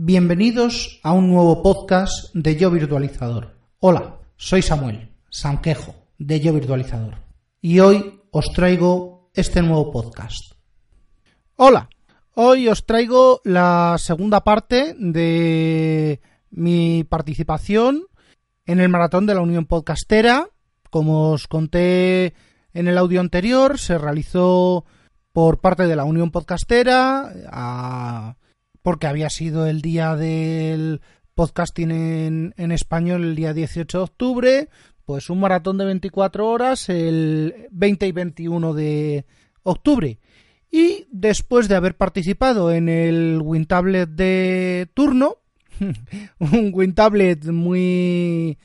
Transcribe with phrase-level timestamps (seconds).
[0.00, 3.56] Bienvenidos a un nuevo podcast de Yo Virtualizador.
[3.80, 7.16] Hola, soy Samuel Sanquejo de Yo Virtualizador
[7.60, 10.52] y hoy os traigo este nuevo podcast.
[11.56, 11.88] Hola,
[12.34, 16.20] hoy os traigo la segunda parte de
[16.52, 18.04] mi participación
[18.66, 20.48] en el maratón de la Unión Podcastera.
[20.90, 22.34] Como os conté
[22.72, 24.84] en el audio anterior, se realizó
[25.32, 28.36] por parte de la Unión Podcastera a
[28.88, 31.02] porque había sido el día del
[31.34, 34.68] podcasting en, en español el día 18 de octubre,
[35.04, 39.26] pues un maratón de 24 horas el 20 y 21 de
[39.62, 40.18] octubre.
[40.70, 45.36] Y después de haber participado en el WinTablet de turno,
[46.38, 48.56] un WinTablet muy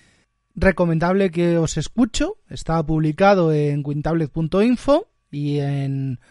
[0.55, 6.21] recomendable que os escucho, está publicado en wintablet.info y en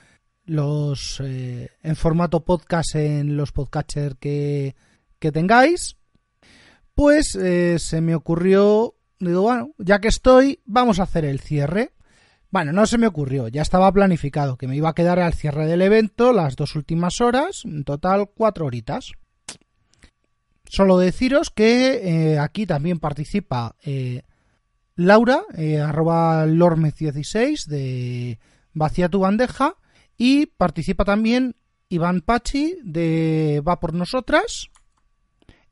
[0.45, 4.75] los eh, en formato podcast en los podcatchers que,
[5.19, 5.97] que tengáis,
[6.95, 11.93] pues eh, se me ocurrió, digo, bueno, ya que estoy, vamos a hacer el cierre.
[12.51, 15.67] Bueno, no se me ocurrió, ya estaba planificado que me iba a quedar al cierre
[15.67, 19.13] del evento las dos últimas horas, en total cuatro horitas.
[20.65, 23.77] Solo deciros que eh, aquí también participa
[24.97, 25.43] Laura,
[25.83, 28.39] arroba lormez16 de
[28.75, 29.77] Vacía tu bandeja,
[30.17, 31.57] y participa también
[31.89, 34.69] Iván Pachi de Va por Nosotras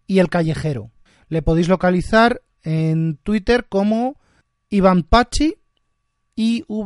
[0.06, 0.90] y El Callejero.
[1.28, 4.20] Le podéis localizar en Twitter como
[4.68, 5.54] Iván Pachi,
[6.36, 6.76] I-V-A-N-P-A-T-X-I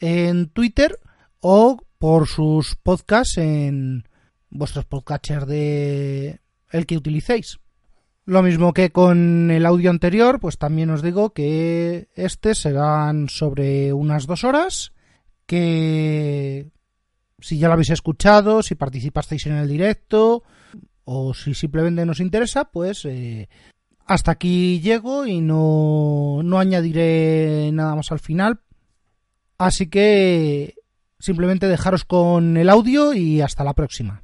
[0.00, 0.98] en Twitter
[1.40, 4.04] o por sus podcasts en
[4.50, 7.58] vuestros podcatchers de el que utilicéis.
[8.26, 13.92] Lo mismo que con el audio anterior, pues también os digo que este serán sobre
[13.92, 14.92] unas dos horas,
[15.46, 16.70] que
[17.38, 20.42] si ya lo habéis escuchado, si participasteis en el directo
[21.04, 23.50] o si simplemente nos interesa, pues eh,
[24.06, 28.60] hasta aquí llego y no, no añadiré nada más al final.
[29.58, 30.76] Así que
[31.18, 34.22] simplemente dejaros con el audio y hasta la próxima.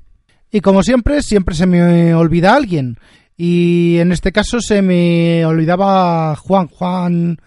[0.50, 2.96] Y como siempre, siempre se me olvida alguien.
[3.42, 7.38] Y en este caso se me olvidaba Juan, Juan,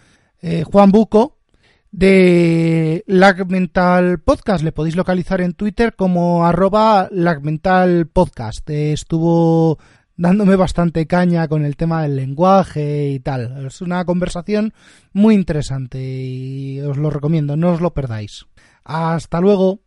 [0.42, 1.38] eh, Juan Buco
[1.92, 4.64] de Lag Mental Podcast.
[4.64, 8.68] Le podéis localizar en Twitter como arroba Lag Mental Podcast.
[8.72, 9.78] estuvo
[10.18, 13.68] dándome bastante caña con el tema del lenguaje y tal.
[13.68, 14.74] Es una conversación
[15.12, 18.48] muy interesante y os lo recomiendo, no os lo perdáis.
[18.84, 19.83] Hasta luego.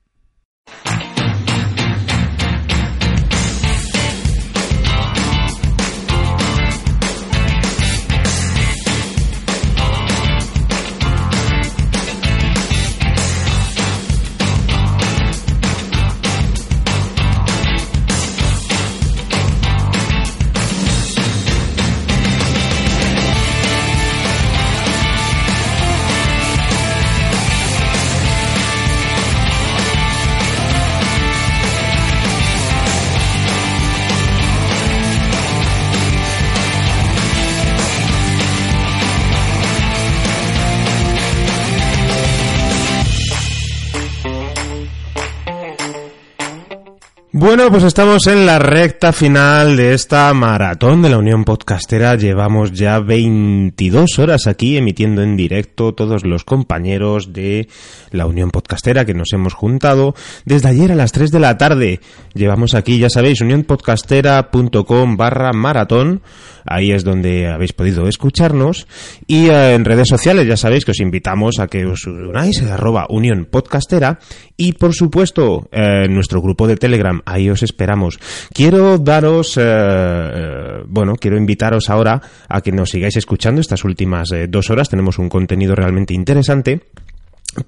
[47.46, 52.16] Bueno, pues estamos en la recta final de esta maratón de la Unión Podcastera.
[52.16, 57.68] Llevamos ya 22 horas aquí emitiendo en directo todos los compañeros de
[58.10, 62.00] la Unión Podcastera que nos hemos juntado desde ayer a las 3 de la tarde.
[62.34, 66.22] Llevamos aquí, ya sabéis, unionpodcastera.com barra maratón.
[66.68, 68.88] Ahí es donde habéis podido escucharnos.
[69.28, 73.06] Y eh, en redes sociales ya sabéis que os invitamos a que os unáis, arroba
[73.08, 74.18] Unión Podcastera.
[74.56, 78.18] Y por supuesto, en nuestro grupo de Telegram ahí os esperamos.
[78.52, 84.32] Quiero daros, eh, eh, bueno, quiero invitaros ahora a que nos sigáis escuchando estas últimas
[84.32, 84.88] eh, dos horas.
[84.88, 86.82] Tenemos un contenido realmente interesante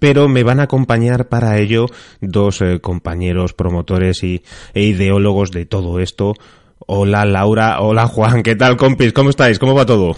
[0.00, 1.86] pero me van a acompañar para ello
[2.20, 4.42] dos compañeros promotores y,
[4.74, 6.34] e ideólogos de todo esto.
[6.80, 9.14] Hola Laura, hola Juan, ¿qué tal compis?
[9.14, 9.58] ¿Cómo estáis?
[9.58, 10.14] ¿Cómo va todo?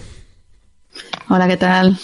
[1.29, 1.97] Hola, ¿qué tal?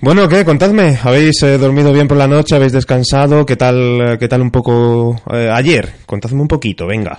[0.00, 0.44] Bueno, ¿qué?
[0.44, 0.96] Contadme.
[1.02, 2.54] ¿Habéis eh, dormido bien por la noche?
[2.54, 3.44] ¿Habéis descansado?
[3.44, 5.88] ¿Qué tal, eh, qué tal un poco eh, ayer?
[6.06, 7.18] Contadme un poquito, venga.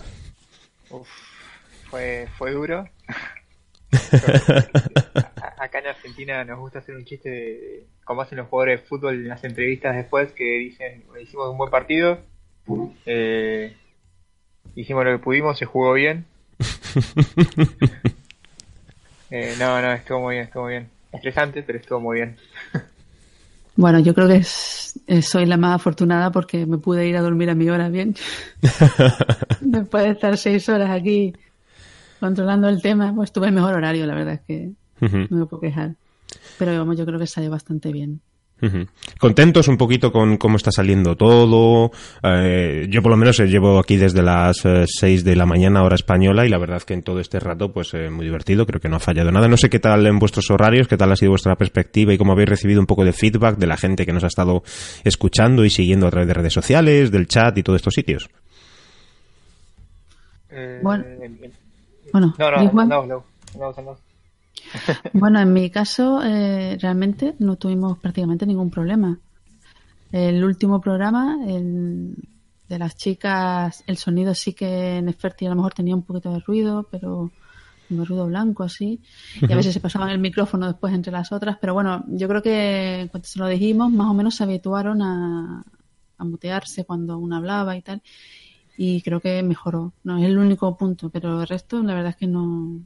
[1.90, 2.88] fue, fue duro.
[5.58, 9.16] Acá en Argentina nos gusta hacer un chiste de cómo hacen los jugadores de fútbol
[9.16, 12.20] en las entrevistas después que dicen, hicimos un buen partido,
[14.74, 16.26] hicimos lo que pudimos, se jugó bien.
[19.60, 22.38] no, no, estuvo muy bien, estuvo muy bien estresante, pero estuvo muy bien.
[23.76, 27.56] Bueno, yo creo que soy la más afortunada porque me pude ir a dormir a
[27.56, 28.16] mi hora bien.
[29.62, 31.34] Después de estar seis horas aquí
[32.20, 35.62] controlando el tema, pues tuve el mejor horario, la verdad es que no me puedo
[35.62, 35.96] quejar.
[36.58, 38.20] Pero vamos, yo creo que salió bastante bien.
[39.20, 41.92] Contentos un poquito con cómo está saliendo todo.
[42.24, 45.84] Eh, yo por lo menos eh, llevo aquí desde las 6 eh, de la mañana
[45.84, 48.90] hora española y la verdad que en todo este rato pues muy divertido, creo que
[48.90, 49.48] no ha fallado nada.
[49.48, 52.34] No sé qué tal en vuestros horarios, qué tal ha sido vuestra perspectiva y cómo
[52.34, 54.64] habéis recibido un poco de feedback de la gente que nos ha estado
[55.04, 58.30] escuchando y siguiendo a través de redes sociales, del chat y todos estos sitios.
[60.82, 61.06] bueno,
[62.12, 63.24] bueno, no, no,
[63.58, 64.09] no, no
[65.14, 69.20] bueno, en mi caso, eh, realmente no tuvimos prácticamente ningún problema.
[70.12, 72.16] El último programa, el
[72.68, 76.32] de las chicas, el sonido sí que en Esferti a lo mejor tenía un poquito
[76.32, 77.32] de ruido, pero
[77.90, 79.02] un ruido blanco así.
[79.42, 81.58] Y a veces se pasaban el micrófono después entre las otras.
[81.60, 85.64] Pero bueno, yo creo que cuando se lo dijimos, más o menos se habituaron a,
[86.18, 88.02] a mutearse cuando uno hablaba y tal.
[88.78, 89.94] Y creo que mejoró.
[90.04, 92.80] No es el único punto, pero el resto, la verdad es que no,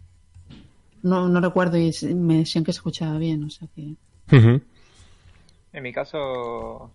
[1.04, 3.94] no, no recuerdo y me decían que se escuchaba bien, o sea que...
[5.74, 6.92] En mi caso,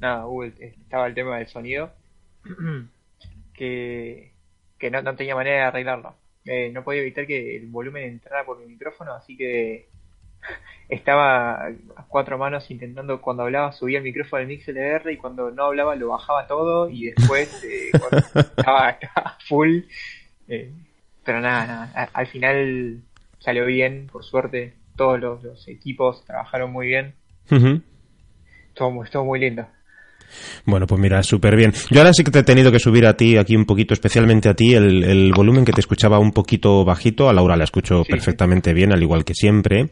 [0.00, 0.24] nada,
[0.58, 1.90] estaba el tema del sonido,
[3.54, 4.32] que,
[4.78, 6.14] que no, tenía manera de arreglarlo.
[6.44, 9.88] Eh, no podía evitar que el volumen entrara por mi micrófono, así que
[10.88, 15.64] estaba a cuatro manos intentando, cuando hablaba subía el micrófono del MixLR y cuando no
[15.64, 17.90] hablaba lo bajaba todo y después eh,
[18.56, 18.98] estaba,
[19.48, 19.80] full.
[20.48, 20.72] Eh,
[21.24, 23.02] pero nada, nada, al final
[23.38, 24.74] salió bien, por suerte.
[24.96, 27.14] Todos los, equipos trabajaron muy bien.
[28.74, 28.90] todo,
[29.24, 29.66] muy lindo.
[30.64, 31.72] Bueno, pues mira, súper bien.
[31.90, 34.48] Yo ahora sí que te he tenido que subir a ti, aquí un poquito, especialmente
[34.48, 37.28] a ti, el, volumen que te escuchaba un poquito bajito.
[37.28, 39.90] A Laura la escucho perfectamente bien, al igual que siempre.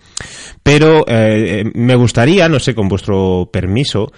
[0.63, 4.13] Pero eh, me gustaría, no sé, con vuestro permiso,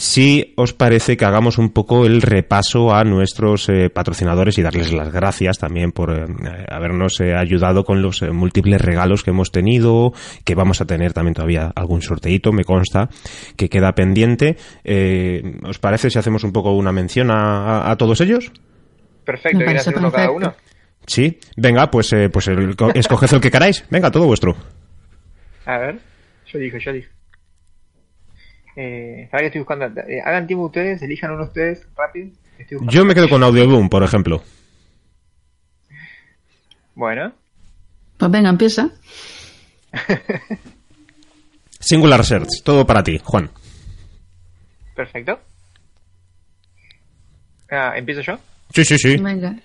[0.00, 4.94] si os parece que hagamos un poco el repaso a nuestros eh, patrocinadores y darles
[4.94, 6.24] las gracias también por eh,
[6.70, 11.34] habernos eh, ayudado con los múltiples regalos que hemos tenido, que vamos a tener también
[11.34, 13.10] todavía algún sorteito, me consta,
[13.58, 14.56] que queda pendiente.
[15.68, 18.50] ¿Os parece si hacemos un poco una mención a, todos ellos?
[19.26, 20.54] Perfecto, ¿quieres hacer uno cada uno?
[21.06, 22.48] Sí, venga, pues, pues
[22.94, 23.84] escoged el que queráis.
[23.90, 24.56] Venga, todo vuestro.
[25.66, 25.98] A ver,
[26.46, 27.19] yo digo, yo digo.
[28.76, 29.86] Eh, que estoy buscando.
[30.02, 32.30] Eh, hagan tiempo ustedes, elijan uno ustedes rápido.
[32.82, 34.42] Yo me quedo con Audioboom, por ejemplo.
[36.94, 37.32] Bueno.
[38.18, 38.90] Pues venga, empieza.
[41.80, 43.50] Singular Search, todo para ti, Juan.
[44.94, 45.40] Perfecto.
[47.70, 48.38] Ah, ¿Empiezo yo?
[48.74, 49.16] Sí, sí, sí.
[49.16, 49.56] Venga.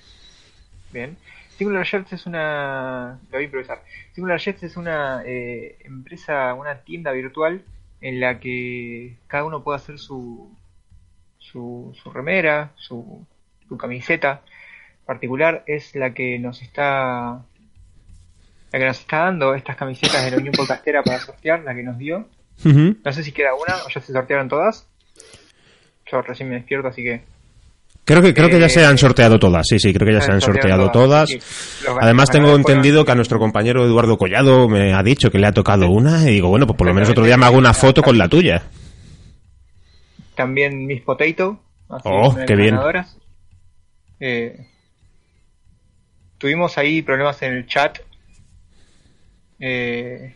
[0.94, 1.18] Bien.
[1.58, 3.20] Singular Search es una.
[3.26, 3.84] Lo voy a improvisar.
[4.14, 7.62] Singular Search es una eh, empresa, una tienda virtual
[8.06, 10.56] en la que cada uno puede hacer su,
[11.40, 13.26] su, remera, su,
[13.68, 14.44] su camiseta
[15.08, 17.44] particular, es la que nos está
[18.72, 21.82] la que nos está dando estas camisetas de la Unión Podcastera para sortear, la que
[21.82, 22.28] nos dio.
[22.64, 24.88] No sé si queda una o ya se sortearon todas.
[26.06, 27.24] Yo recién me despierto, así que
[28.06, 30.32] Creo que, creo que ya se han sorteado todas, sí, sí, creo que ya se
[30.32, 31.28] han sorteado todas.
[32.00, 35.52] Además tengo entendido que a nuestro compañero Eduardo Collado me ha dicho que le ha
[35.52, 38.04] tocado una y digo, bueno, pues por lo menos otro día me hago una foto
[38.04, 38.62] con la tuya.
[40.36, 41.60] También Miss Potato.
[41.88, 42.78] oh, qué bien.
[44.20, 44.68] Eh,
[46.38, 47.98] tuvimos ahí problemas en el chat
[49.60, 50.36] eh,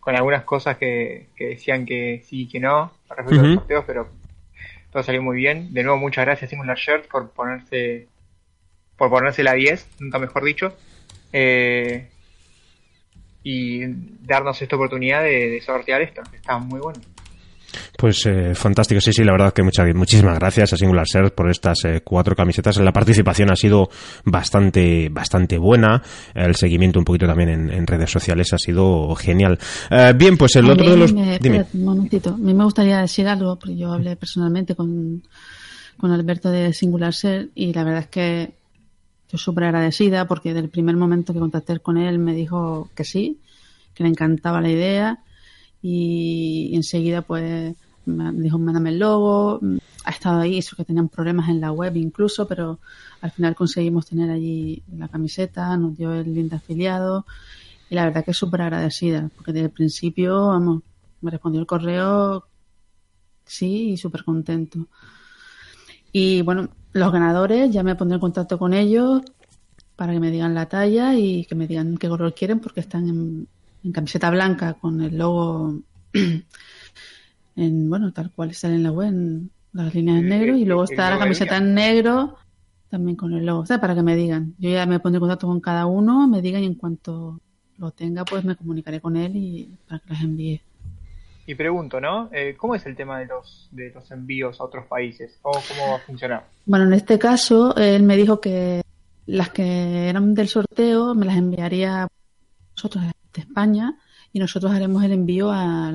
[0.00, 4.21] con algunas cosas que, decían que sí y que no respecto a los sorteos, pero
[4.92, 5.72] todo salió muy bien.
[5.72, 8.08] De nuevo, muchas gracias Singular Shirt por ponerse
[8.96, 10.76] por ponerse la 10, nunca mejor dicho.
[11.32, 12.08] Eh,
[13.42, 13.82] y
[14.20, 17.00] darnos esta oportunidad de, sortear esto, está muy bueno.
[17.96, 21.50] Pues eh, fantástico, sí, sí, la verdad que muchas, muchísimas gracias a Singular Search por
[21.50, 22.78] estas eh, cuatro camisetas.
[22.78, 23.88] La participación ha sido
[24.24, 26.02] bastante, bastante buena.
[26.34, 29.58] El seguimiento un poquito también en, redes sociales ha sido genial.
[29.90, 31.14] Eh, bien, pues el otro de los...
[31.40, 31.66] Dime.
[31.74, 32.30] un momentito.
[32.30, 35.22] A mí me gustaría decir algo, porque yo hablé personalmente con,
[35.96, 38.52] con Alberto de Singular Search y la verdad es que
[39.26, 43.38] estoy súper agradecida porque del primer momento que contacté con él me dijo que sí,
[43.94, 45.18] que le encantaba la idea
[45.82, 47.74] y enseguida pues
[48.04, 49.60] me dijo mándame el logo,
[50.04, 52.78] ha estado ahí, eso que tenían problemas en la web incluso, pero
[53.20, 57.26] al final conseguimos tener allí la camiseta, nos dio el link de afiliado
[57.90, 60.82] y la verdad que súper agradecida, porque desde el principio, vamos,
[61.20, 62.46] me respondió el correo
[63.44, 64.86] sí y súper contento.
[66.12, 69.22] Y bueno, los ganadores ya me pondré en contacto con ellos
[69.96, 73.08] para que me digan la talla y que me digan qué color quieren porque están
[73.08, 73.48] en,
[73.84, 75.78] en camiseta blanca con el logo
[77.56, 80.84] en, bueno, tal cual sale en la web, en las líneas en negro, y luego
[80.84, 82.36] está la camiseta en negro,
[82.88, 84.54] también con el logo, o sea, para que me digan.
[84.58, 87.40] Yo ya me pondré en contacto con cada uno, me digan y en cuanto
[87.78, 90.60] lo tenga, pues me comunicaré con él y para que las envíe.
[91.44, 92.28] Y pregunto, ¿no?
[92.32, 95.38] Eh, ¿Cómo es el tema de los, de los envíos a otros países?
[95.42, 96.46] ¿O cómo va a funcionar?
[96.66, 98.82] Bueno, en este caso, él me dijo que
[99.26, 102.08] las que eran del sorteo me las enviaría a
[102.76, 103.96] nosotros de España
[104.32, 105.88] y nosotros haremos el envío a,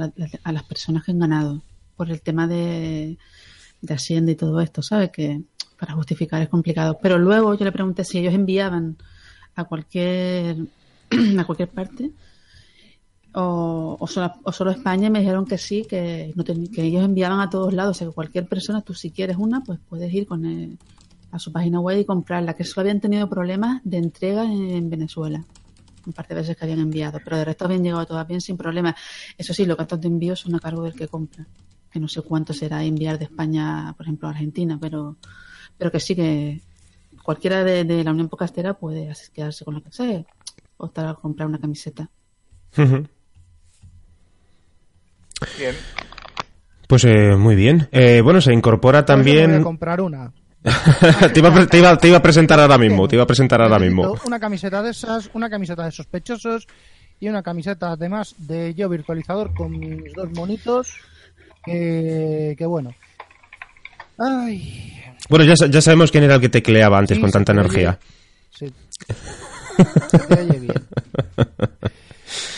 [0.44, 1.62] a las personas que han ganado
[1.96, 3.18] por el tema de,
[3.90, 5.12] Hacienda y todo esto, ¿sabes?
[5.12, 5.42] Que
[5.80, 6.98] para justificar es complicado.
[7.02, 8.98] Pero luego yo le pregunté si ellos enviaban
[9.56, 10.58] a cualquier
[11.40, 12.12] a cualquier parte
[13.34, 16.34] o, o, solo, o solo España y me dijeron que sí, que
[16.78, 19.80] ellos enviaban a todos lados, o sea que cualquier persona, tú si quieres una, pues
[19.88, 20.78] puedes ir con el-
[21.32, 25.44] a su página web y comprarla, que solo habían tenido problemas de entrega en Venezuela,
[26.08, 28.58] un par de veces que habían enviado, pero de resto habían llegado todas bien sin
[28.58, 28.96] problemas.
[29.38, 31.46] Eso sí, los gastos de envío son a cargo del que compra,
[31.92, 35.18] que no sé cuánto será enviar de España, por ejemplo, a Argentina, pero,
[35.78, 36.62] pero que sí que
[37.22, 40.26] cualquiera de, de la Unión Podcastera puede quedarse con lo que sea,
[40.78, 42.10] o estar a comprar una camiseta.
[45.58, 45.76] Bien.
[46.88, 47.90] Pues eh, muy bien.
[47.92, 49.64] Eh, bueno, se incorpora me voy a también...
[49.64, 50.32] comprar una.
[51.34, 53.28] te, iba a, pre- te iba- te iba a presentar ahora mismo, te iba a
[53.28, 54.16] presentar ahora mismo.
[54.26, 56.68] Una camiseta de esas, una camiseta de sospechosos
[57.20, 60.90] y una camiseta además de yo virtualizador con mis dos monitos.
[61.66, 62.94] Que, que bueno.
[64.18, 65.04] Ay.
[65.30, 68.00] Bueno, ya, ya sabemos quién era el que tecleaba antes Sí, con tanta energía.
[68.62, 68.72] oye.
[68.72, 68.74] Sí.
[70.10, 70.74] Se te oye bien.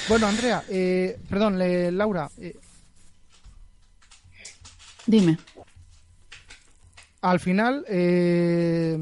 [0.07, 2.55] Bueno, Andrea, eh, perdón, le- Laura, eh,
[5.05, 5.37] Dime.
[7.21, 8.97] Al final eh,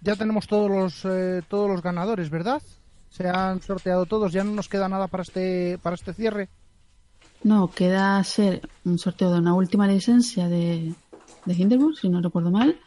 [0.00, 2.62] ya tenemos todos los eh, todos los ganadores, ¿verdad?
[3.10, 6.48] Se han sorteado todos, ya no nos queda nada para este para este cierre.
[7.42, 10.94] No, queda hacer un sorteo de una última licencia de,
[11.44, 12.80] de Hindenburg, si no recuerdo mal,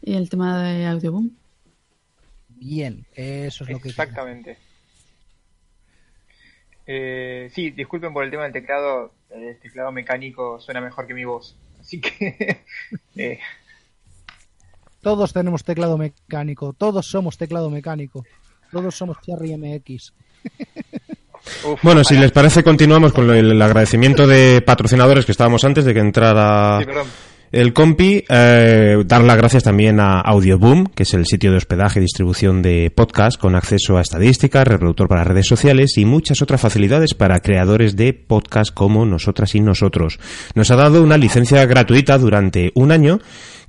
[0.00, 1.30] y el tema de Audioboom.
[2.48, 3.90] Bien, eso es lo que.
[3.90, 4.58] Exactamente.
[6.86, 9.12] Eh, sí, disculpen por el tema del teclado.
[9.30, 11.56] El teclado mecánico suena mejor que mi voz.
[11.84, 12.64] Así que.
[13.16, 13.38] eh,
[15.02, 18.24] Todos tenemos teclado mecánico, todos somos teclado mecánico,
[18.72, 20.14] todos somos Cherry MX.
[21.66, 25.92] uf, Bueno, si les parece, continuamos con el agradecimiento de patrocinadores que estábamos antes de
[25.92, 27.06] que entrara Sí, perdón.
[27.54, 28.24] El compi.
[28.28, 32.62] Eh, dar las gracias también a Audioboom, que es el sitio de hospedaje y distribución
[32.62, 37.40] de podcast con acceso a estadísticas, reproductor para redes sociales y muchas otras facilidades para
[37.40, 40.18] creadores de podcast como nosotras y nosotros.
[40.54, 43.20] Nos ha dado una licencia gratuita durante un año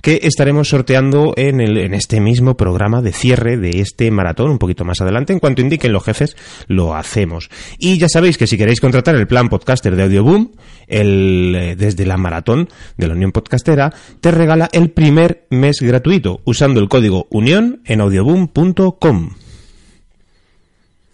[0.06, 4.58] que estaremos sorteando en, el, en este mismo programa de cierre de este maratón un
[4.60, 5.32] poquito más adelante.
[5.32, 6.36] En cuanto indiquen los jefes,
[6.68, 7.50] lo hacemos.
[7.76, 10.52] Y ya sabéis que si queréis contratar el plan podcaster de Audioboom,
[10.86, 16.40] el, eh, desde la maratón de la Unión Podcastera, te regala el primer mes gratuito
[16.44, 19.30] usando el código UNION en audioboom.com.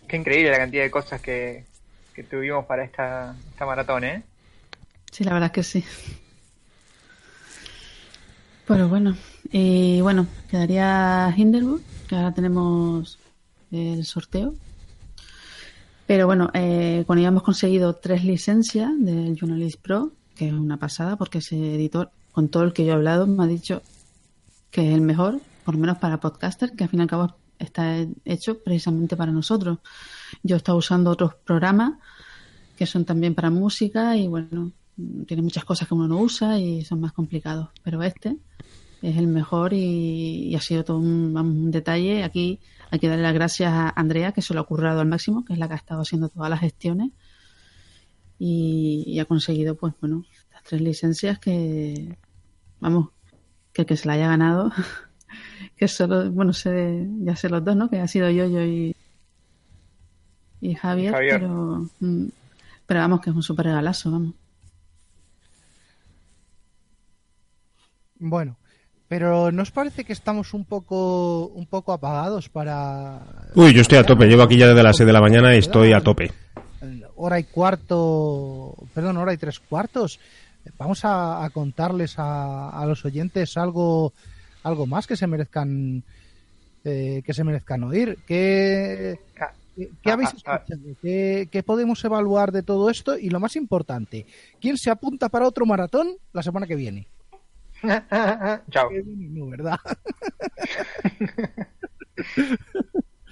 [0.07, 1.65] Qué increíble la cantidad de cosas que,
[2.15, 4.23] que tuvimos para esta, esta maratón, ¿eh?
[5.11, 5.85] Sí, la verdad es que sí.
[8.67, 9.17] Pero bueno,
[9.51, 13.19] y bueno, quedaría Hindenburg, que ahora tenemos
[13.71, 14.55] el sorteo.
[16.07, 20.77] Pero bueno, eh, cuando ya hemos conseguido tres licencias del Journalist Pro, que es una
[20.77, 23.83] pasada, porque ese editor, con todo el que yo he hablado, me ha dicho
[24.71, 27.35] que es el mejor, por lo menos para podcaster, que al fin y al cabo
[27.59, 29.79] está hecho precisamente para nosotros.
[30.43, 31.95] Yo he estado usando otros programas
[32.77, 34.73] que son también para música y bueno,
[35.27, 38.37] tiene muchas cosas que uno no usa y son más complicados, pero este
[39.03, 42.23] es el mejor y, y ha sido todo un, un detalle.
[42.23, 45.45] Aquí hay que darle las gracias a Andrea, que se lo ha currado al máximo,
[45.45, 47.11] que es la que ha estado haciendo todas las gestiones
[48.39, 52.17] y, y ha conseguido, pues bueno, las tres licencias que,
[52.81, 53.09] vamos,
[53.73, 54.73] que el que se la haya ganado,
[55.77, 57.89] que solo, bueno, sé, ya sé los dos, ¿no?
[57.89, 58.95] Que ha sido yo, yo y,
[60.61, 61.41] y Javier, Javier.
[61.41, 62.27] pero mm,
[62.87, 64.35] pero vamos, que es un súper regalazo, vamos.
[68.25, 68.57] Bueno,
[69.09, 73.21] pero ¿nos parece que estamos un poco un poco apagados para
[73.57, 74.27] Uy, yo estoy a tope.
[74.27, 76.31] Llevo aquí ya desde las 6 de la mañana y estoy a tope.
[77.17, 80.21] hora y cuarto, perdón, hora y tres cuartos?
[80.79, 84.13] Vamos a, a contarles a, a los oyentes algo
[84.63, 86.05] algo más que se merezcan
[86.85, 88.19] eh, que se merezcan oír.
[88.25, 90.63] ¿Qué, Ah, qué, habéis ah, ah.
[90.63, 90.97] escuchado?
[91.03, 93.19] ¿Qué, qué podemos evaluar de todo esto?
[93.19, 94.27] Y lo más importante,
[94.61, 97.09] ¿quién se apunta para otro maratón la semana que viene?
[98.71, 98.89] Chao.
[98.91, 99.79] Que no, ¿verdad?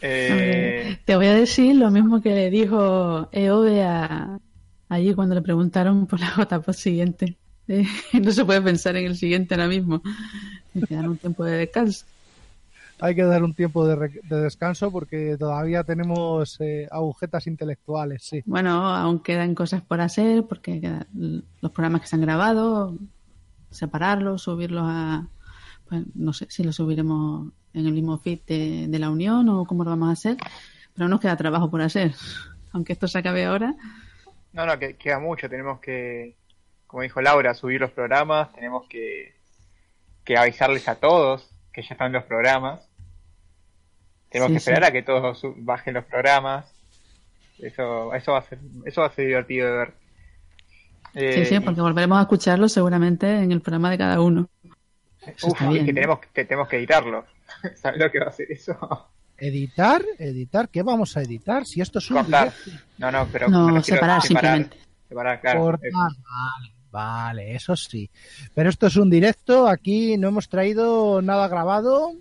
[0.02, 4.38] Eh, Te voy a decir lo mismo que le dijo Eove a,
[4.88, 7.36] Allí cuando le preguntaron por la gota siguiente.
[7.68, 7.84] Eh,
[8.20, 10.02] no se puede pensar en el siguiente ahora mismo.
[10.74, 12.06] Me quedan un tiempo de descanso.
[12.98, 18.22] Hay que dar un tiempo de, re- de descanso porque todavía tenemos eh, agujetas intelectuales,
[18.24, 18.42] sí.
[18.44, 20.80] Bueno, aún quedan cosas por hacer porque
[21.60, 22.94] los programas que se han grabado,
[23.70, 25.28] separarlos, subirlos a...
[25.88, 29.64] Pues no sé si los subiremos en el mismo feed de, de la Unión o
[29.64, 30.36] cómo lo vamos a hacer,
[30.94, 32.14] pero nos queda trabajo por hacer.
[32.72, 33.74] Aunque esto se acabe ahora,
[34.52, 35.48] No, no, que queda mucho.
[35.48, 36.36] Tenemos que,
[36.86, 38.52] como dijo Laura, subir los programas.
[38.52, 39.34] Tenemos que,
[40.24, 42.80] que avisarles a todos que ya están los programas.
[44.28, 44.88] Tenemos Sí, que esperar sí.
[44.88, 46.72] a que todos bajen los programas.
[47.58, 49.94] Eso, eso va a ser, eso va a ser divertido de ver.
[51.14, 54.48] Eh, sí, sí, y- porque volveremos a escucharlos seguramente en el programa de cada uno.
[55.26, 57.24] Eso uf, y que tenemos, que tenemos que editarlo.
[57.76, 58.76] ¿Sabes lo que va a hacer eso?
[59.38, 60.02] ¿Editar?
[60.18, 60.68] ¿Editar?
[60.68, 61.64] ¿Qué vamos a editar?
[61.66, 62.52] Si esto es un Cortar.
[62.64, 62.84] directo.
[62.98, 64.78] No, no, pero No, a separar simplemente.
[65.08, 65.60] Separar, claro.
[65.60, 65.98] Cortar, eso.
[65.98, 68.08] vale, vale, eso sí.
[68.54, 72.12] Pero esto es un directo, aquí no hemos traído nada grabado.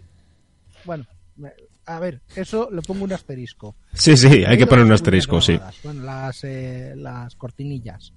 [0.85, 1.05] Bueno,
[1.35, 1.51] me-
[1.85, 3.75] a ver, eso le pongo un asterisco.
[3.93, 5.59] Sí, sí, hay que poner un asterisco, sí.
[5.83, 8.13] Bueno, las, eh, las cortinillas.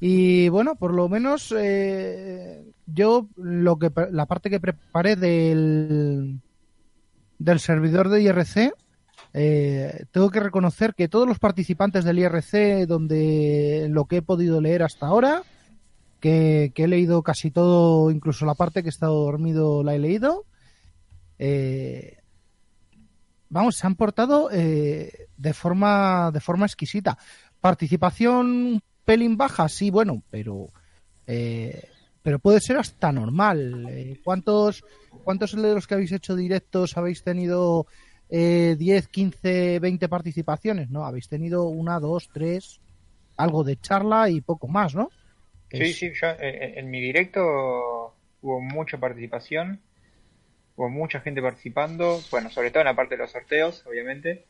[0.00, 6.40] Y bueno, por lo menos eh, yo lo que la parte que preparé del
[7.38, 8.72] del servidor de IRC
[9.32, 14.60] eh, tengo que reconocer que todos los participantes del IRC donde lo que he podido
[14.60, 15.42] leer hasta ahora
[16.20, 20.44] que, he leído casi todo incluso la parte que he estado dormido la he leído
[21.38, 22.18] eh,
[23.48, 27.18] vamos se han portado eh, de forma de forma exquisita.
[27.60, 30.68] Participación pelín baja sí bueno pero
[31.26, 31.88] eh,
[32.22, 33.86] pero puede ser hasta normal.
[33.90, 34.82] Eh, cuántos
[35.24, 37.86] cuántos de los que habéis hecho directos habéis tenido
[38.30, 42.80] eh, 10 15 20 participaciones no habéis tenido una dos tres
[43.36, 45.10] algo de charla y poco más no
[45.70, 47.40] Sí, Es- sí, yo eh, en mi directo
[48.42, 49.80] hubo mucha participación,
[50.76, 54.44] hubo mucha gente participando, bueno, sobre todo en la parte de los sorteos, obviamente.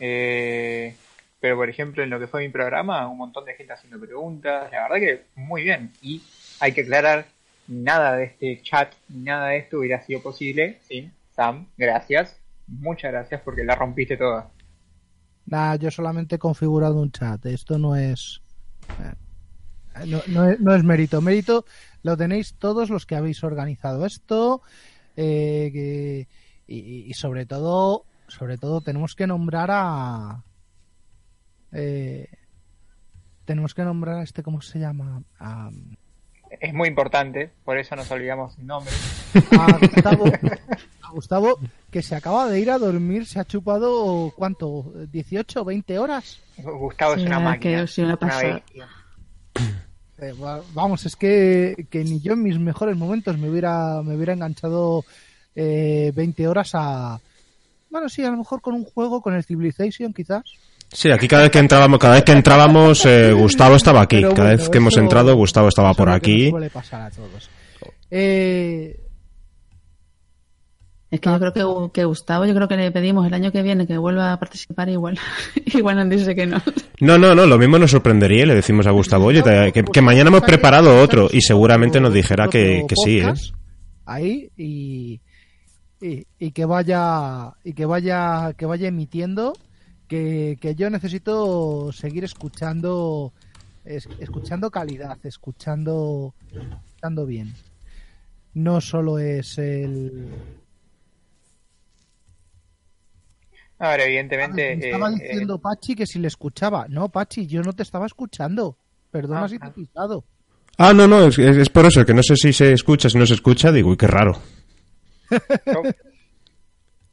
[0.00, 0.96] Eh,
[1.44, 4.72] pero por ejemplo, en lo que fue mi programa, un montón de gente haciendo preguntas,
[4.72, 5.92] la verdad que muy bien.
[6.00, 6.22] Y
[6.58, 7.26] hay que aclarar,
[7.68, 13.42] nada de este chat, nada de esto hubiera sido posible sin Sam, gracias, muchas gracias
[13.42, 14.48] porque la rompiste toda.
[15.44, 17.44] Nah, yo solamente he configurado un chat.
[17.44, 18.40] Esto no es.
[19.02, 21.20] eh, No, es, no es mérito.
[21.20, 21.66] Mérito
[22.02, 24.62] lo tenéis todos los que habéis organizado esto.
[25.14, 26.24] eh,
[26.66, 26.76] y,
[27.06, 30.42] y sobre todo, sobre todo tenemos que nombrar a.
[31.74, 32.28] eh,
[33.44, 35.22] tenemos que nombrar a este, ¿cómo se llama?
[35.38, 35.70] A,
[36.60, 38.92] Es muy importante, por eso nos olvidamos el nombre.
[39.58, 40.24] a Gustavo,
[41.02, 41.58] a Gustavo,
[41.90, 44.84] que se acaba de ir a dormir, se ha chupado, ¿cuánto?
[45.12, 46.40] ¿18, 20 horas?
[46.58, 47.84] Gustavo es Sí, una la máquina.
[47.86, 48.62] que una una.
[50.18, 54.14] Eh, va- vamos, es que, que ni yo en mis mejores momentos me hubiera, me
[54.14, 55.04] hubiera enganchado
[55.56, 57.20] eh, 20 horas a...
[57.90, 60.44] Bueno, sí, a lo mejor con un juego, con el Civilization quizás.
[60.92, 64.16] Sí, aquí cada vez que entrábamos, cada vez que entrábamos, eh, Gustavo estaba aquí.
[64.16, 66.50] Pero Cada bueno, vez que hemos eso- entrado, Gustavo estaba por aquí.
[66.50, 67.50] suele pasar a todos.
[68.10, 69.00] Eh,
[71.10, 73.62] Es que yo creo que, que Gustavo, yo creo que le pedimos el año que
[73.62, 75.16] viene que vuelva a participar igual.
[75.66, 76.60] igual nos dice que no.
[77.00, 79.84] No, no, no, lo mismo nos sorprendería y le decimos a Gustavo, oye, te- que,
[79.84, 83.32] que mañana hemos preparado otro y seguramente nos dijera que, que sí, ¿eh?
[84.06, 85.20] Ahí y,
[86.00, 89.54] y, y que vaya y que vaya que vaya emitiendo
[90.08, 93.32] que, que yo necesito seguir escuchando
[93.84, 97.54] es- escuchando calidad, escuchando escuchando bien.
[98.54, 100.28] No solo es el
[103.78, 104.76] Ahora, evidentemente.
[104.76, 106.86] Me estaba eh, diciendo Pachi que si le escuchaba.
[106.88, 108.76] No, Pachi, yo no te estaba escuchando.
[109.10, 109.74] Perdona Ah, si te he ah.
[109.74, 110.24] pisado.
[110.78, 113.26] Ah, no, no, es, es por eso, que no sé si se escucha, si no
[113.26, 114.40] se escucha, digo, uy, qué raro.
[115.30, 115.82] eh, yo-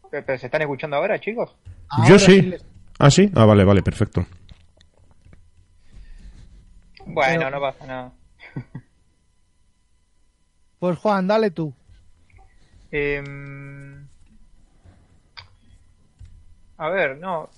[0.10, 1.56] pero, pero se están escuchando ahora, chicos.
[2.08, 2.42] Yo sí.
[2.42, 2.66] les-
[3.04, 4.28] Ah, sí, ah, vale, vale, perfecto.
[7.08, 8.12] Bueno, Pero- no pasa nada.
[10.80, 11.76] Pues Juan, dale tú.
[12.92, 14.08] Em,
[16.78, 17.50] a ver, no.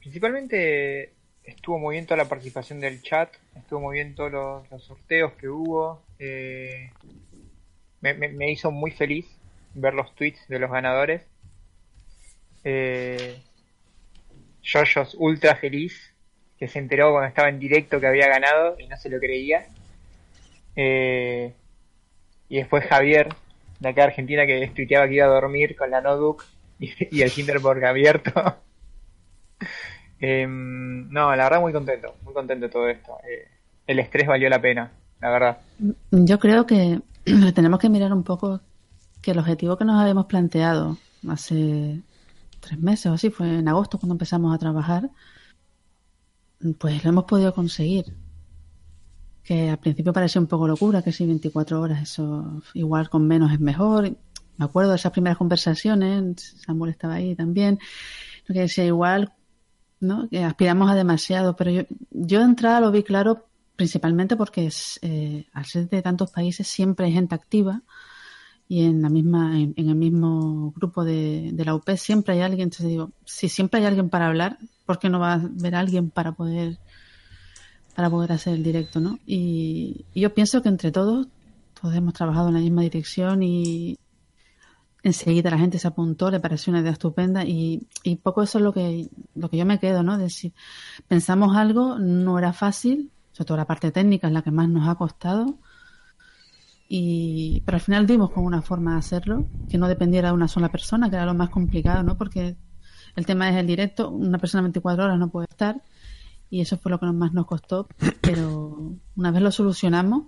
[0.00, 4.82] Principalmente estuvo muy bien toda la participación del chat, estuvo muy bien todos los, los
[4.84, 6.02] sorteos que hubo.
[6.18, 6.90] eh,
[8.00, 9.26] me, me- me hizo muy feliz
[9.74, 11.22] ver los tweets de los ganadores.
[12.64, 13.40] Eh,
[14.64, 16.14] Jojo's ultra feliz,
[16.58, 19.66] que se enteró cuando estaba en directo que había ganado y no se lo creía.
[20.76, 21.52] Eh,
[22.48, 23.28] y después Javier,
[23.80, 26.44] de acá de Argentina, que tuiteaba que iba a dormir con la notebook
[26.78, 28.32] y, el Hinderburg abierto.
[30.20, 33.18] Em, no, la verdad muy contento, muy contento todo esto.
[33.28, 33.46] Eh,
[33.86, 35.58] el estrés valió la pena, la verdad.
[36.10, 37.00] Yo creo que
[37.54, 38.60] tenemos que mirar un poco
[39.20, 40.96] que el objetivo que nos habíamos planteado
[41.28, 42.00] hace
[42.64, 45.10] tres meses o así, fue en agosto cuando empezamos a trabajar,
[46.78, 48.16] pues lo hemos podido conseguir.
[49.42, 53.52] Que al principio parecía un poco locura, que si 24 horas, eso igual con menos
[53.52, 54.16] es mejor.
[54.56, 57.78] Me acuerdo de esas primeras conversaciones, Samuel estaba ahí también,
[58.46, 59.34] que decía igual,
[60.00, 60.28] ¿no?
[60.28, 63.46] Que aspiramos a demasiado, pero yo, yo de entrada lo vi claro
[63.76, 67.82] principalmente porque es, eh, al ser de tantos países siempre hay gente activa
[68.68, 72.64] y en la misma en, el mismo grupo de, de, la UP siempre hay alguien.
[72.64, 76.10] Entonces digo si siempre hay alguien para hablar ¿por qué no va a haber alguien
[76.10, 76.78] para poder
[77.94, 81.28] para poder hacer el directo no y, y, yo pienso que entre todos
[81.80, 83.98] todos hemos trabajado en la misma dirección y
[85.02, 88.64] enseguida la gente se apuntó le pareció una idea estupenda y, y poco eso es
[88.64, 90.52] lo que lo que yo me quedo no decir
[91.06, 94.88] pensamos algo no era fácil sobre todo la parte técnica es la que más nos
[94.88, 95.58] ha costado
[96.88, 100.48] y, pero al final dimos con una forma de hacerlo que no dependiera de una
[100.48, 102.16] sola persona, que era lo más complicado, ¿no?
[102.18, 102.56] Porque
[103.16, 105.82] el tema es el directo, una persona 24 horas no puede estar
[106.50, 107.88] y eso fue lo que más nos costó,
[108.20, 110.24] pero una vez lo solucionamos,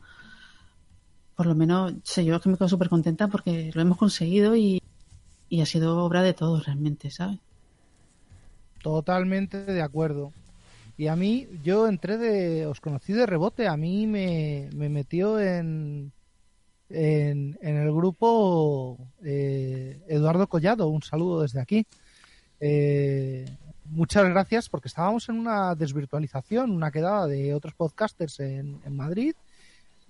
[1.35, 4.83] por lo menos sé yo que me quedo súper contenta porque lo hemos conseguido y,
[5.49, 7.38] y ha sido obra de todos realmente, ¿sabes?
[8.83, 10.33] Totalmente de acuerdo.
[10.97, 15.38] Y a mí, yo entré de, os conocí de rebote, a mí me, me metió
[15.38, 16.12] en,
[16.90, 20.88] en, el grupo eh, Eduardo Collado.
[20.88, 21.87] Un saludo desde aquí.
[22.61, 23.44] Eh,
[23.90, 29.35] muchas gracias porque estábamos en una desvirtualización, una quedada de otros podcasters en, Madrid.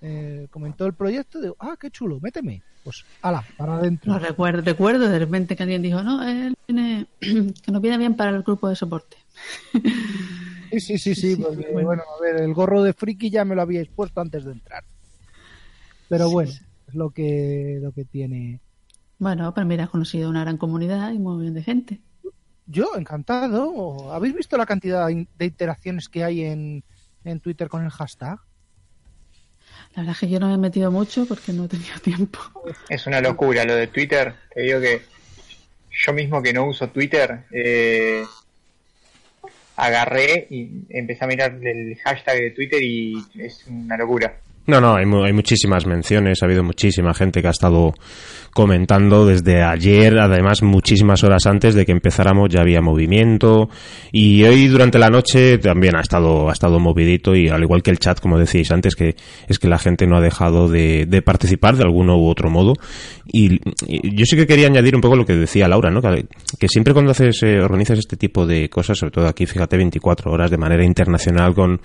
[0.02, 4.60] Eh, comentó el proyecto de ah qué chulo méteme pues ala para adentro no, recuerdo
[4.60, 8.42] recuerdo de repente que alguien dijo no él viene que nos viene bien para el
[8.42, 9.16] grupo de soporte
[10.70, 12.02] sí sí sí sí, porque, bueno.
[12.02, 14.84] a ver el gorro de friki ya me lo habíais puesto antes de entrar
[16.10, 16.52] pero bueno
[16.88, 18.60] es lo que, lo que tiene.
[19.18, 22.00] Bueno, pero mira, has conocido una gran comunidad y muy bien de gente.
[22.66, 24.12] Yo, encantado.
[24.12, 26.84] ¿Habéis visto la cantidad de interacciones que hay en,
[27.24, 28.38] en Twitter con el hashtag?
[29.94, 32.38] La verdad es que yo no me he metido mucho porque no he tenido tiempo.
[32.88, 34.34] Es una locura lo de Twitter.
[34.54, 35.02] Te digo que
[35.90, 38.24] yo mismo que no uso Twitter, eh,
[39.76, 44.38] agarré y empecé a mirar el hashtag de Twitter y es una locura.
[44.66, 47.94] No, no, hay, hay, muchísimas menciones, ha habido muchísima gente que ha estado
[48.52, 53.68] comentando desde ayer, además muchísimas horas antes de que empezáramos ya había movimiento
[54.10, 57.90] y hoy durante la noche también ha estado, ha estado movidito y al igual que
[57.90, 59.14] el chat, como decíais antes, que
[59.46, 62.72] es que la gente no ha dejado de, de participar de alguno u otro modo
[63.26, 66.00] y, yo sí que quería añadir un poco lo que decía Laura, ¿no?
[66.00, 66.26] Que,
[66.58, 70.32] que siempre cuando haces, eh, organizas este tipo de cosas, sobre todo aquí, fíjate, 24
[70.32, 71.80] horas de manera internacional con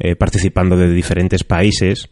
[0.00, 2.08] eh, participando de diferentes países.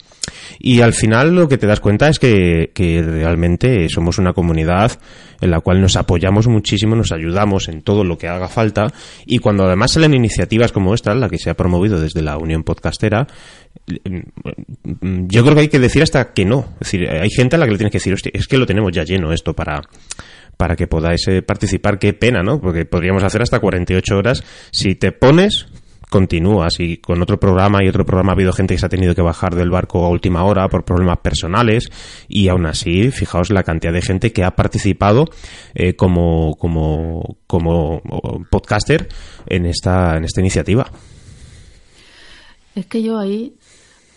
[0.58, 4.92] Y al final lo que te das cuenta es que, que, realmente somos una comunidad
[5.40, 8.92] en la cual nos apoyamos muchísimo, nos ayudamos en todo lo que haga falta
[9.24, 12.62] y cuando además salen iniciativas como esta, la que se ha promovido desde la Unión
[12.62, 13.26] Podcastera,
[13.86, 16.74] yo creo que hay que decir hasta que no.
[16.80, 18.92] Es decir, hay gente a la que le tienes que decir, es que lo tenemos
[18.92, 19.80] ya lleno esto para
[20.58, 21.98] para que podáis eh, participar.
[21.98, 22.60] Qué pena, ¿no?
[22.60, 24.42] Porque podríamos hacer hasta 48 horas.
[24.72, 25.68] Si te pones,
[26.08, 29.14] continúas y con otro programa y otro programa ha habido gente que se ha tenido
[29.14, 31.88] que bajar del barco a última hora por problemas personales
[32.28, 35.26] y aún así fijaos la cantidad de gente que ha participado
[35.74, 38.02] eh, como, como, como
[38.50, 39.08] podcaster
[39.46, 40.90] en esta, en esta iniciativa.
[42.74, 43.56] Es que yo ahí,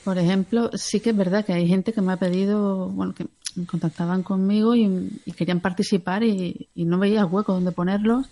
[0.04, 3.25] por ejemplo, sí que es verdad que hay gente que me ha pedido, bueno, que
[3.65, 8.30] contactaban conmigo y, querían participar y, y no veía hueco donde ponerlos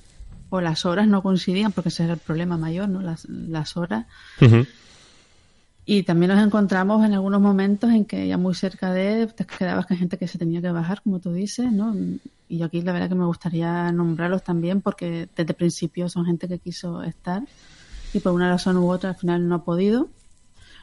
[0.50, 3.02] o las horas no coincidían, porque ese era el problema mayor, ¿no?
[3.02, 4.06] Las, las horas.
[5.86, 9.88] Y también nos encontramos en algunos momentos en que ya muy cerca de te quedabas
[9.88, 11.96] con gente que se tenía que bajar, como tú dices, ¿no?
[12.48, 16.26] Y yo aquí la verdad que me gustaría nombrarlos también porque desde el principio son
[16.26, 17.44] gente que quiso estar
[18.14, 20.10] y por una razón u otra al final no ha podido.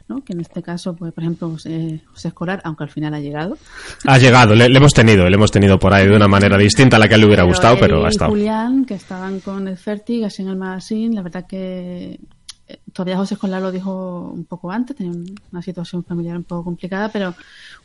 [0.08, 0.22] ¿No?
[0.22, 3.58] que en este caso, pues, por ejemplo, José, Escolar, aunque al final ha llegado.
[4.06, 6.98] Ha llegado, le, hemos tenido, le hemos tenido por ahí de una manera distinta a
[6.98, 8.30] la que le hubiera gustado, pero ha estado.
[8.30, 12.20] Julián, que estaban con el Fertig, así en el magazine, la verdad que
[12.68, 15.12] eh, todavía José Escolar lo dijo un poco antes, tenía
[15.52, 17.34] una situación familiar un poco complicada, pero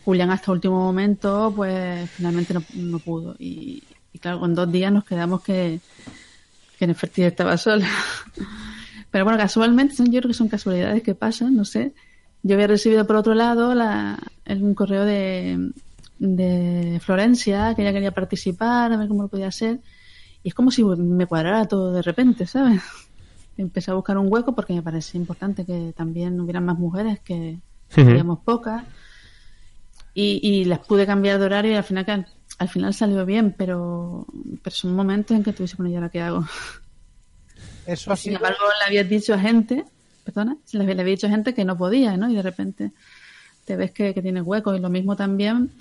[0.04, 3.36] Julián hasta último momento, pues finalmente no, pudo.
[3.40, 3.84] Y,
[4.20, 5.80] claro, en dos días nos quedamos que,
[6.78, 7.88] que Fertig estaba sola.
[9.12, 11.94] Pero bueno, casualmente, yo creo que son casualidades que pasan, no sé.
[12.44, 15.72] Yo había recibido por otro lado la, un correo de,
[16.20, 19.80] de Florencia, que ella quería participar, a ver cómo lo podía hacer.
[20.44, 22.82] Y es como si me cuadrara todo de repente, ¿sabes?
[23.58, 27.60] empecé a buscar un hueco porque me parecía importante que también hubieran más mujeres, que
[27.96, 28.84] habíamos pocas.
[30.14, 32.26] Y, y las pude cambiar de horario y al final, que-
[32.58, 34.26] al final salió bien, pero,
[34.64, 36.46] pero son momentos en que dices, bueno, ¿y ahora qué hago?
[37.86, 39.86] Eso ha Sin embargo, le habías dicho a gente,
[40.32, 42.30] perdona, le había dicho gente que no podía, ¿no?
[42.30, 42.92] Y de repente
[43.66, 44.76] te ves que, que tienes hueco.
[44.76, 45.72] Y lo mismo también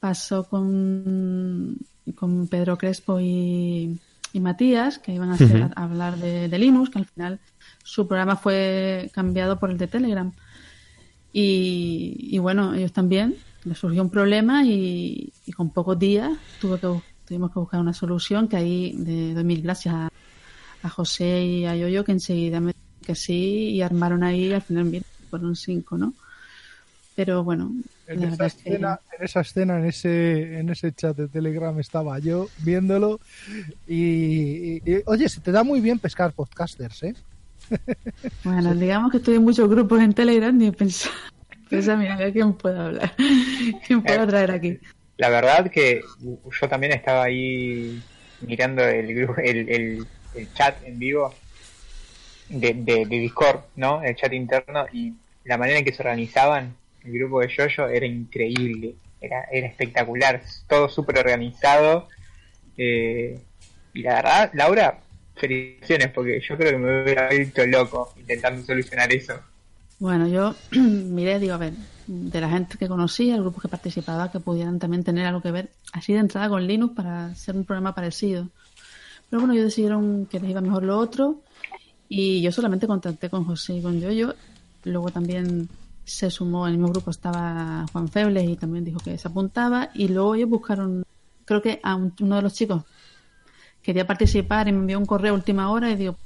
[0.00, 1.76] pasó con,
[2.14, 3.98] con Pedro Crespo y,
[4.32, 7.38] y Matías, que iban a, hacer- a hablar de, de Linux, que al final
[7.82, 10.32] su programa fue cambiado por el de Telegram.
[11.32, 13.34] Y, y bueno, ellos también,
[13.64, 16.30] les surgió un problema y, y con pocos días
[16.60, 16.88] tuve que,
[17.26, 20.08] tuvimos que buscar una solución que ahí de, doy mil gracias a,
[20.82, 22.72] a José y a Yoyo que enseguida me
[23.08, 26.14] que sí y armaron ahí y al final mira, fueron cinco, ¿no?
[27.16, 27.72] Pero bueno,
[28.06, 31.16] En la esa, verdad es que escena, en esa escena, en ese, en ese chat
[31.16, 33.20] de Telegram estaba yo viéndolo
[33.86, 37.14] y, y- y, oye, se te da muy bien pescar podcasters, ¿eh?
[38.44, 41.08] bueno, digamos que estoy en muchos grupos en Telegram y pensé,
[41.68, 43.14] pensé mira, a ver quién puedo hablar,
[43.86, 44.78] quién puedo traer aquí.
[45.16, 48.02] La verdad que yo también estaba ahí
[48.40, 51.34] mirando el grupo, el, el, el chat en vivo
[52.48, 54.02] de, de, de Discord, ¿no?
[54.02, 55.12] El chat interno y
[55.44, 60.42] la manera en que se organizaban el grupo de Yoyo era increíble, era, era espectacular,
[60.68, 62.08] todo súper organizado.
[62.76, 63.38] eh,
[63.94, 65.00] y la verdad, Laura,
[65.34, 69.34] felicitaciones, porque yo creo que me hubiera visto loco intentando solucionar eso.
[69.98, 71.72] Bueno, yo miré, digo, a ver,
[72.06, 75.50] de la gente que conocía, el grupo que participaba, que pudieran también tener algo que
[75.50, 78.48] ver, así de entrada con Linux para hacer un programa parecido.
[79.30, 81.40] Pero bueno, ellos decidieron que les iba mejor lo otro
[82.08, 84.34] y yo solamente contacté con José y con Yoyo.
[84.84, 85.68] Luego también
[86.04, 89.90] se sumó, en el mismo grupo estaba Juan Febles y también dijo que se apuntaba.
[89.94, 91.02] Y luego ellos buscaron,
[91.44, 92.84] creo que a un- uno de los chicos
[93.82, 96.16] quería participar y me envió un correo a última hora y digo,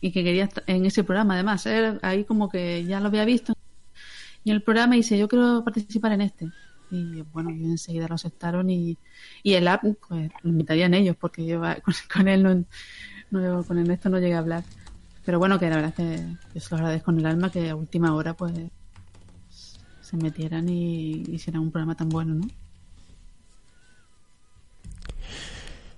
[0.00, 1.34] y que quería en ese programa.
[1.34, 3.54] Además, era ahí como que ya lo había visto
[4.44, 6.50] y el programa dice yo quiero participar en este
[6.90, 8.98] y bueno, y enseguida lo aceptaron y,
[9.42, 12.64] y el app pues lo invitarían ellos porque yo con, con él no,
[13.30, 14.64] no- con Ernesto no llegué a hablar
[15.24, 17.70] pero bueno que la verdad es que yo se lo agradezco en el alma que
[17.70, 18.52] a última hora pues
[20.00, 22.46] se metieran y hicieran un programa tan bueno, ¿no?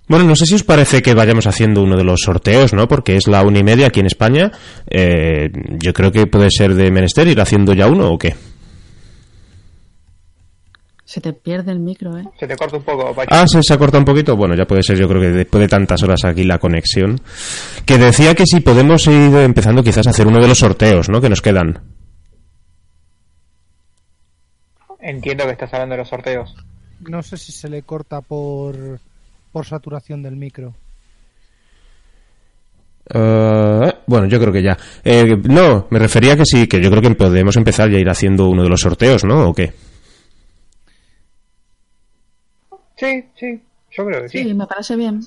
[0.09, 2.87] Bueno, no sé si os parece que vayamos haciendo uno de los sorteos, ¿no?
[2.87, 4.51] Porque es la una y media aquí en España.
[4.89, 5.49] Eh,
[5.83, 8.33] yo creo que puede ser de menester ir haciendo ya uno o qué.
[11.07, 12.25] Se te pierde el micro, ¿eh?
[12.37, 13.29] Se te corta un poco, Pachi.
[13.31, 14.35] Ah, se, se ha cortado un poquito.
[14.35, 17.21] Bueno, ya puede ser, yo creo que después de tantas horas aquí la conexión.
[17.85, 21.21] Que decía que si podemos ir empezando quizás a hacer uno de los sorteos, ¿no?
[21.21, 21.79] Que nos quedan.
[24.99, 26.53] Entiendo que estás hablando de los sorteos.
[27.07, 28.99] No sé si se le corta por,
[29.53, 30.75] por saturación del micro.
[33.13, 34.77] Eh, bueno, yo creo que ya.
[35.05, 38.09] Eh, no, me refería que sí, que yo creo que podemos empezar ya a ir
[38.09, 39.47] haciendo uno de los sorteos, ¿no?
[39.47, 39.71] ¿O qué?
[42.97, 44.43] Sí, sí, yo creo que sí.
[44.43, 45.21] Sí, me parece bien.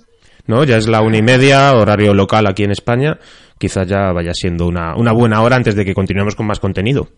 [0.47, 0.65] ¿no?
[0.65, 3.19] Ya es la una y media, horario local aquí en España.
[3.59, 7.09] Quizás ya vaya siendo una, una buena hora antes de que continuemos con más contenido.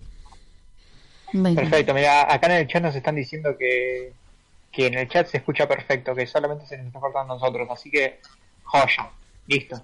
[1.32, 1.62] Venga.
[1.62, 4.12] Perfecto, mira, acá en el chat nos están diciendo que,
[4.70, 7.68] que en el chat se escucha perfecto, que solamente se nos está cortando a nosotros,
[7.70, 8.20] así que
[8.64, 9.08] joya,
[9.46, 9.82] listo.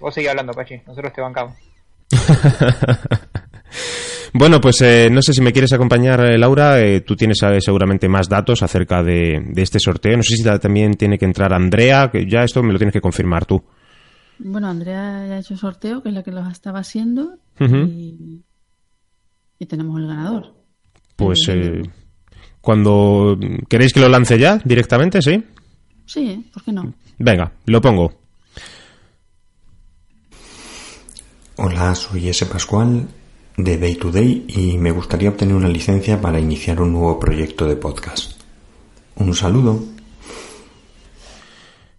[0.00, 1.56] Vos seguís hablando, Pachi, nosotros te bancamos.
[4.34, 6.80] Bueno, pues eh, no sé si me quieres acompañar, eh, Laura.
[6.80, 10.16] Eh, tú tienes eh, seguramente más datos acerca de, de este sorteo.
[10.16, 12.92] No sé si ta- también tiene que entrar Andrea, que ya esto me lo tienes
[12.92, 13.62] que confirmar tú.
[14.38, 18.44] Bueno, Andrea ya ha hecho sorteo, que es la que los estaba haciendo, y,
[19.58, 20.54] y tenemos el ganador.
[21.16, 21.50] Pues
[22.60, 23.36] cuando
[23.68, 25.42] queréis que lo lance ya directamente, ¿sí?
[26.06, 26.94] Sí, ¿por qué no?
[27.18, 28.12] Venga, lo pongo.
[31.56, 32.46] Hola, soy S.
[32.46, 33.08] Pascual
[33.58, 37.66] de Day to Day y me gustaría obtener una licencia para iniciar un nuevo proyecto
[37.66, 38.40] de podcast.
[39.16, 39.82] Un saludo.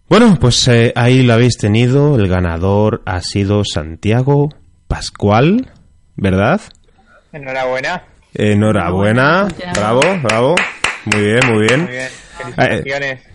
[0.08, 2.16] Bueno, pues eh, ahí lo habéis tenido.
[2.16, 4.48] El ganador ha sido Santiago
[4.88, 5.70] Pascual,
[6.16, 6.62] ¿verdad?
[7.32, 9.48] Enhorabuena, Enhorabuena.
[9.74, 10.54] Bravo, bravo.
[11.04, 11.82] Muy bien, muy bien.
[11.82, 13.20] muy bien, felicitaciones.
[13.20, 13.29] Eh,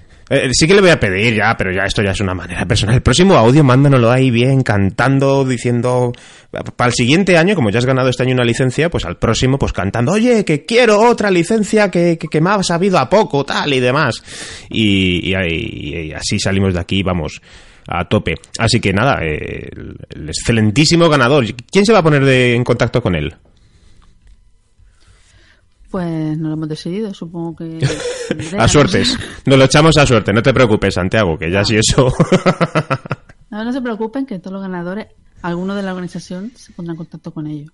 [0.54, 2.96] sí que le voy a pedir ya, pero ya esto ya es una manera personal.
[2.96, 6.12] El próximo audio mándanoslo ahí bien, cantando, diciendo...
[6.78, 9.60] Para el siguiente año, como ya has ganado este año una licencia, pues al próximo,
[9.60, 13.44] pues cantando, oye, que quiero otra licencia que, que, que me ha sabido a poco,
[13.44, 14.24] tal y demás.
[14.70, 15.34] Y,
[16.14, 17.42] así salimos de aquí, vamos,
[17.88, 18.36] a tope.
[18.58, 19.68] Así que nada, eh,
[20.16, 21.46] el excelentísimo ganador.
[21.70, 23.36] ¿Quién se va a poner de- en contacto con él?
[25.96, 27.80] Pues no lo hemos decidido, supongo que...
[28.60, 29.18] A no suertes.
[29.46, 32.12] Nos lo echamos a suerte, no te preocupes, Santiago, que ya si eso...
[33.50, 35.08] No, no se preocupen que todos los ganadores
[35.42, 37.72] alguno de la organización se pondrá en contacto con ellos.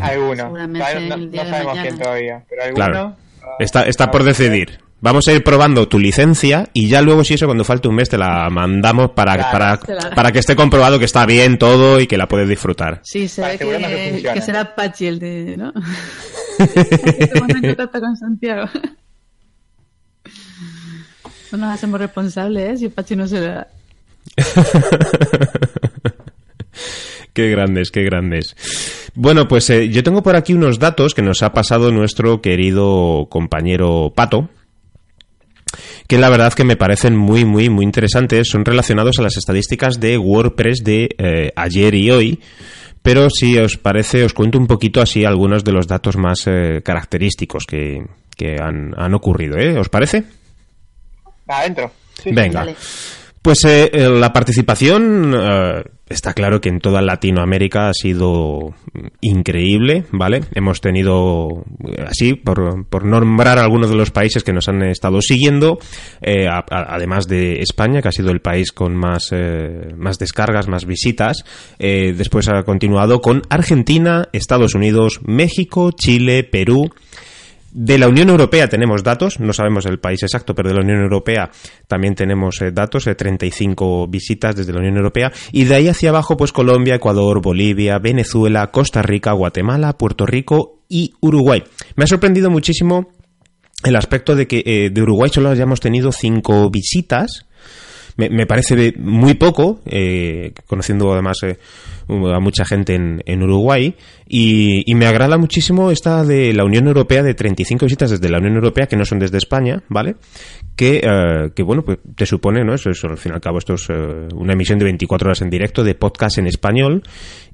[0.00, 0.42] Alguno.
[0.42, 1.82] Seguramente no, el día no de sabemos mañana.
[1.88, 2.84] quién todavía, pero alguno.
[2.84, 3.16] Claro.
[3.44, 4.80] ah, Está, está ah, por decidir.
[5.02, 8.08] Vamos a ir probando tu licencia y ya luego si eso cuando falte un mes
[8.08, 9.50] te la mandamos para, Claro.
[9.52, 13.00] para, la- para que esté comprobado que está bien todo y que la puedes disfrutar.
[13.02, 15.72] Sí, se ve que que, será Pachi el de, ¿no?
[16.56, 16.66] que
[17.26, 18.68] se pone en contacto con Santiago.
[21.50, 22.76] No nos hacemos responsables, ¿eh?
[22.78, 23.66] Si Pachi no se da.
[27.32, 28.54] Qué grandes, qué grandes.
[29.14, 33.26] Bueno, pues eh, yo tengo por aquí unos datos que nos ha pasado nuestro querido
[33.30, 34.50] compañero Pato,
[36.06, 38.48] que la verdad que me parecen muy, muy, muy interesantes.
[38.48, 42.40] Son relacionados a las estadísticas de WordPress de eh, ayer y hoy.
[43.02, 46.82] Pero si os parece, os cuento un poquito así algunos de los datos más eh,
[46.84, 48.04] característicos que,
[48.36, 49.58] que han, han ocurrido.
[49.58, 49.78] ¿eh?
[49.78, 50.24] ¿Os parece?
[51.48, 51.90] Adentro.
[52.14, 52.30] Sí, sí.
[52.32, 52.60] Venga.
[52.60, 52.76] Dale.
[53.42, 58.72] Pues eh, eh, la participación eh, está claro que en toda Latinoamérica ha sido
[59.20, 60.42] increíble, ¿vale?
[60.54, 65.20] Hemos tenido, eh, así, por, por nombrar algunos de los países que nos han estado
[65.20, 65.80] siguiendo,
[66.70, 69.30] además de España, que ha sido el país con más,
[69.96, 71.44] más descargas, más visitas,
[71.78, 76.90] después ha continuado con Argentina, Estados Unidos, México, Chile, Perú,
[77.72, 81.00] de la Unión Europea tenemos datos, no sabemos el país exacto, pero de la Unión
[81.00, 81.50] Europea
[81.88, 86.10] también tenemos eh, datos, eh, 35 visitas desde la Unión Europea, y de ahí hacia
[86.10, 91.62] abajo, pues Colombia, Ecuador, Bolivia, Venezuela, Costa Rica, Guatemala, Puerto Rico y Uruguay.
[91.96, 93.08] Me ha sorprendido muchísimo
[93.84, 97.46] el aspecto de que eh, de Uruguay solo hayamos tenido cinco visitas.
[98.16, 101.56] Me, me parece muy poco, eh, conociendo además eh,
[102.08, 103.94] a mucha gente en, Uruguay,
[104.28, 108.36] y, y me agrada muchísimo esta de la Unión Europea, de 35 visitas desde la
[108.38, 110.16] Unión Europea, que no son desde España, ¿vale?
[110.76, 112.74] Que, eh, que bueno, pues te supone, ¿no?
[112.74, 115.48] Eso, al fin y al cabo, esto es eh, una emisión de 24 horas en
[115.48, 117.02] directo de podcast en español,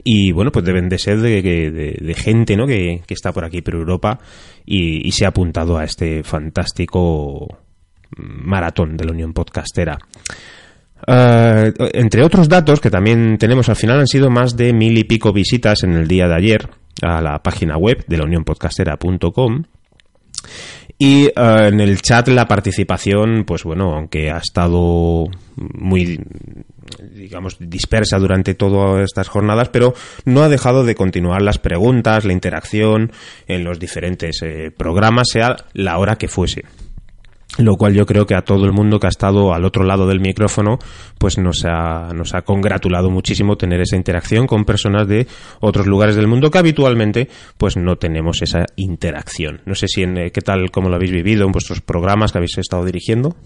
[0.02, 2.66] y bueno, pues deben de ser de, de- de gente, ¿no?
[2.66, 4.18] Que, que está por aquí, por Europa,
[4.66, 7.58] y se ha apuntado a este fantástico
[8.16, 9.98] maratón de la Unión Podcastera.
[11.06, 15.04] Eh, entre otros datos que también tenemos al final han sido más de mil y
[15.04, 16.68] pico visitas en el día de ayer
[17.02, 19.62] a la página web de la unionpodcastera.com
[20.98, 26.20] y eh, en el chat la participación, pues bueno, aunque ha estado muy,
[27.14, 29.94] digamos, dispersa durante todas estas jornadas, pero
[30.24, 33.12] no ha dejado de continuar las preguntas, la interacción
[33.46, 36.64] en los diferentes eh, programas, sea la hora que fuese
[37.58, 40.06] lo cual yo creo que a todo el mundo que ha estado al otro lado
[40.06, 40.78] del micrófono
[41.18, 45.26] pues nos ha, nos ha congratulado muchísimo tener esa interacción con personas de
[45.60, 49.60] otros lugares del mundo que habitualmente pues no tenemos esa interacción.
[49.66, 52.38] No sé si en eh, qué tal cómo lo habéis vivido en vuestros programas que
[52.38, 53.36] habéis estado dirigiendo.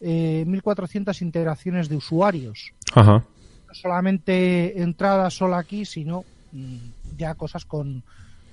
[0.00, 2.72] eh, 1.400 integraciones de usuarios.
[2.92, 3.24] Ajá.
[3.68, 6.76] No solamente entradas solo aquí, sino mm,
[7.16, 8.02] ya cosas con,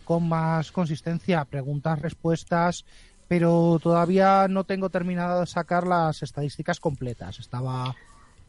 [0.10, 2.84] con más consistencia, preguntas, respuestas,
[3.28, 7.38] pero todavía no tengo terminado de sacar las estadísticas completas.
[7.38, 7.95] Estaba,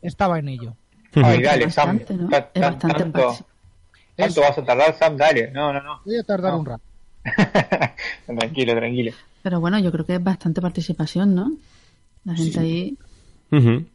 [0.00, 0.74] estaba en ello.
[1.16, 1.98] Ay, Es dale, Sam.
[1.98, 2.28] bastante, ¿no?
[2.30, 3.44] Ta- Es ta- bastante tanto, particip-
[4.16, 5.16] ¿Tanto vas a tardar, Sam?
[5.18, 5.50] Dale.
[5.50, 6.00] No, no, no.
[6.06, 6.60] Voy a tardar No.
[6.60, 6.82] un rato.
[8.26, 9.12] tranquilo, tranquilo.
[9.42, 11.52] Pero bueno, yo creo que es bastante participación, ¿no?
[12.24, 12.96] La gente ahí
[13.52, 13.84] Ujú.
[13.84, 13.89] ha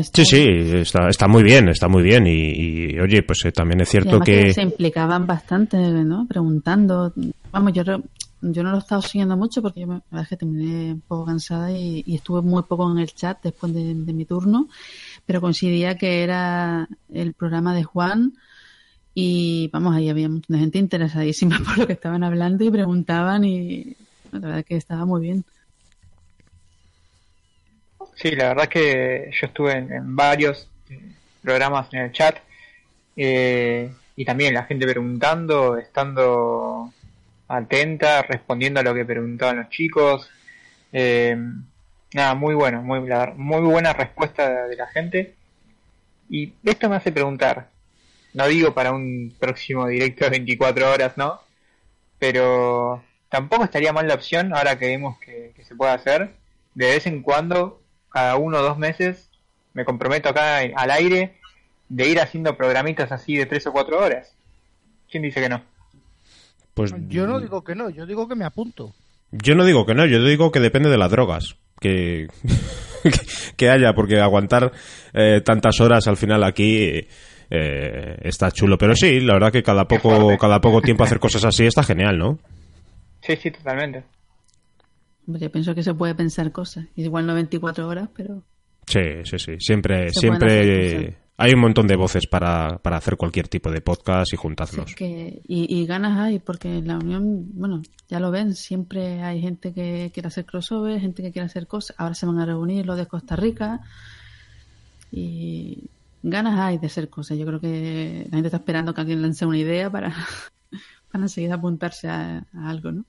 [0.00, 2.26] Sí, sí, está, está muy bien, está muy bien.
[2.26, 4.44] Y, y, oye, pues eh, también es cierto que...
[4.44, 4.54] que...
[4.54, 6.26] se implicaban bastante, ¿no?
[6.26, 7.12] Preguntando.
[7.50, 10.28] Vamos, yo, yo no lo he estado siguiendo mucho porque yo me, la verdad es
[10.30, 13.94] que terminé un poco cansada y, y estuve muy poco en el chat después de,
[13.94, 14.68] de mi turno,
[15.26, 18.32] pero coincidía que era el programa de Juan
[19.14, 23.96] y vamos, ahí había de gente interesadísima por lo que estaban hablando y preguntaban y
[24.32, 25.44] la verdad es que estaba muy bien.
[28.14, 31.00] Sí, la verdad que yo estuve en, varios eh,
[31.42, 32.38] programas en el chat
[33.16, 36.92] eh, y también la gente preguntando, estando
[37.48, 40.30] atenta, respondiendo a lo que preguntaban los chicos.
[40.92, 41.36] Eh,
[42.14, 45.34] nada, muy bueno, muy, muy buena respuesta de, la gente.
[46.28, 47.68] Y esto me hace preguntar,
[48.34, 51.40] no digo para un próximo directo de 24 horas, ¿no?
[52.18, 56.34] Pero tampoco estaría mal la opción, ahora que vemos que se puede hacer,
[56.74, 57.81] de vez en cuando,
[58.12, 59.30] cada uno o dos meses,
[59.74, 61.36] me comprometo acá al aire
[61.88, 64.34] de ir haciendo programitas así de tres o cuatro horas.
[65.10, 65.62] ¿Quién dice que no?
[66.74, 68.94] Pues Yo no digo que no, yo digo que me apunto.
[69.30, 72.28] Yo no digo que no, yo digo que depende de las drogas que,
[73.56, 74.72] que haya, porque aguantar
[75.12, 77.06] eh, tantas horas al final aquí
[77.50, 78.78] eh, está chulo.
[78.78, 82.16] Pero sí, la verdad que cada poco, cada poco tiempo hacer cosas así está genial,
[82.18, 82.38] ¿no?
[83.20, 84.04] Sí, sí, totalmente.
[85.26, 86.86] Hombre, Yo pienso que se puede pensar cosas.
[86.96, 88.42] Igual no 24 horas, pero
[88.86, 89.52] Sí, sí, sí.
[89.58, 94.36] Siempre, siempre hay un montón de voces para, para hacer cualquier tipo de podcast y
[94.36, 94.90] juntarnos.
[94.90, 99.22] Sí, que, y, y ganas hay, porque en la unión, bueno, ya lo ven, siempre
[99.22, 101.96] hay gente que quiere hacer crossover, gente que quiere hacer cosas.
[101.98, 103.80] Ahora se van a reunir los de Costa Rica
[105.10, 105.84] y
[106.22, 107.38] ganas hay de hacer cosas.
[107.38, 110.14] Yo creo que la gente está esperando que alguien lance una idea para,
[111.10, 113.04] para enseguida apuntarse a, a algo, ¿no?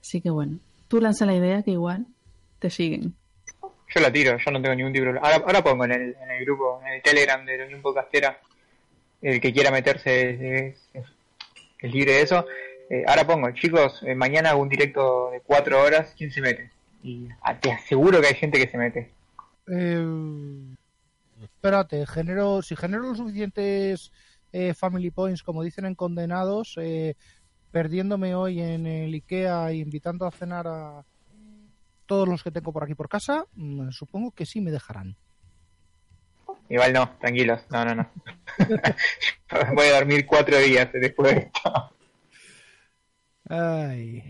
[0.00, 0.58] Así que bueno,
[0.88, 2.06] tú lanza la idea que igual
[2.58, 3.14] te siguen.
[3.94, 5.18] Yo la tiro, yo no tengo ningún tipo de...
[5.18, 8.38] Ahora, ahora pongo en el, en el grupo, en el Telegram de la Unión Podcastera,
[9.22, 10.30] el que quiera meterse
[10.68, 11.06] es, es-
[11.78, 12.44] es libre de eso.
[12.90, 16.70] Eh, ahora pongo, chicos, eh, mañana hago un directo de cuatro horas, ¿quién se mete?
[17.02, 19.10] Y ah, te aseguro que hay gente que se mete.
[19.68, 20.04] Eh,
[21.42, 24.10] espérate, genero, si genero los suficientes
[24.52, 27.14] eh, family points, como dicen en Condenados, eh,
[27.76, 31.04] perdiéndome hoy en el IKEA e invitando a cenar a
[32.06, 35.14] todos los que tengo por aquí por casa, mm, supongo que sí me dejarán.
[36.70, 38.10] Igual no, tranquilos, no, no, no.
[39.74, 41.90] Voy a dormir cuatro días después de esto.
[43.50, 44.24] Ay.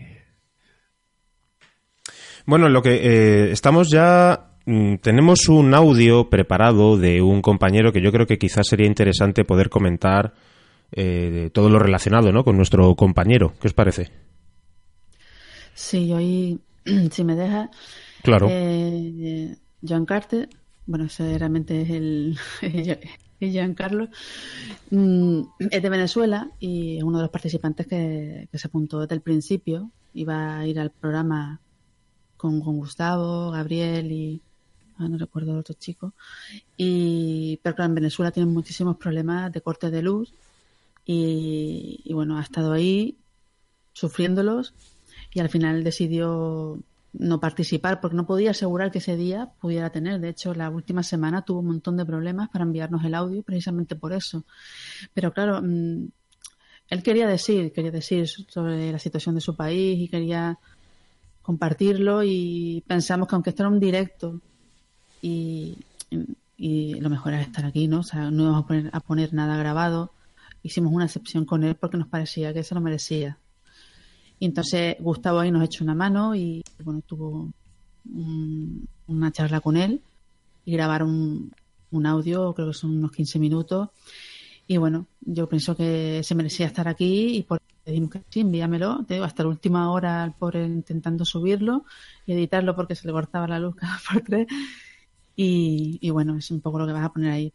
[2.45, 8.01] Bueno, lo que eh, estamos ya mm, tenemos un audio preparado de un compañero que
[8.01, 10.33] yo creo que quizás sería interesante poder comentar
[10.91, 12.43] eh, todo lo relacionado, ¿no?
[12.43, 13.53] Con nuestro compañero.
[13.59, 14.09] ¿Qué os parece?
[15.73, 16.59] Sí, yo ahí,
[17.11, 17.69] si me deja,
[18.27, 18.47] Claro.
[18.49, 19.55] Eh,
[19.87, 20.49] John Carter,
[20.85, 22.37] bueno, ese realmente es el
[23.39, 24.09] Giancarlo,
[24.89, 29.15] mm, es de Venezuela y es uno de los participantes que, que se apuntó desde
[29.15, 29.91] el principio.
[30.13, 31.61] Iba a ir al programa
[32.35, 34.41] con, con Gustavo, Gabriel y
[34.97, 36.13] ah, no recuerdo el otro chico.
[36.75, 40.33] Y, pero claro, en Venezuela tienen muchísimos problemas de corte de luz
[41.09, 43.17] y, bueno, ha estado ahí
[43.93, 44.73] sufriéndolos
[45.33, 46.79] y al final decidió
[47.13, 50.19] no participar porque no podía asegurar que ese día pudiera tener.
[50.19, 53.95] De hecho, la última semana tuvo un montón de problemas para enviarnos el audio precisamente
[53.95, 54.43] por eso.
[55.13, 56.09] Pero claro, mm,
[56.89, 60.59] él quería decir, quería decir sobre la situación de su país y quería
[61.41, 64.41] compartirlo y pensamos que aunque esto era un directo
[65.21, 65.77] y,
[66.57, 67.99] y lo mejor era estar aquí, ¿no?
[67.99, 70.11] O sea, no íbamos a poner, a poner nada grabado.
[70.63, 73.37] Hicimos una excepción con él porque nos parecía que se lo merecía.
[74.39, 77.51] Y entonces Gustavo ahí nos echó una mano y bueno, tuvo
[78.13, 80.01] un- una charla con él
[80.65, 81.51] y grabar un,
[82.05, 83.89] audio, creo que son unos 15 minutos.
[84.67, 89.05] Y bueno, yo pienso que se merecía estar aquí y por dijimos que sí, envíamelo.
[89.05, 91.85] Te digo, hasta la última hora el pobre intentando subirlo
[92.25, 94.47] y editarlo porque se le cortaba la luz cada por tres.
[95.35, 97.53] Y, y bueno, es un poco lo que vas a poner ahí.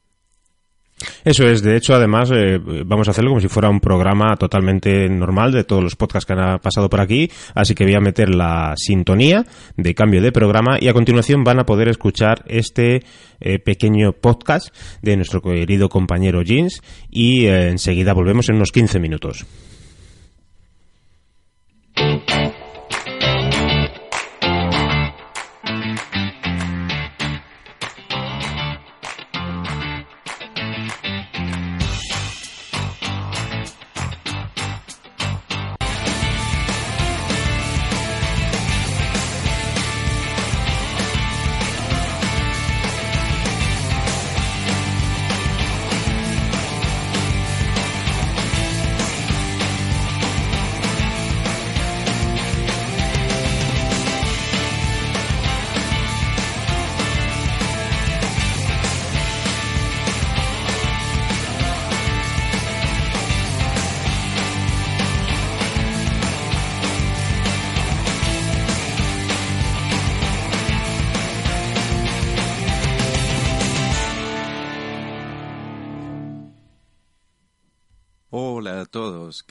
[1.25, 5.09] Eso es, de hecho, además, eh, vamos a hacerlo como si fuera un programa totalmente
[5.09, 8.35] normal de todos los podcasts que han pasado por aquí, así que voy a meter
[8.35, 9.45] la sintonía
[9.77, 13.03] de cambio de programa y a continuación van a poder escuchar este
[13.41, 18.99] eh, pequeño podcast de nuestro querido compañero Jeans y eh, enseguida volvemos en unos 15
[18.99, 19.47] minutos.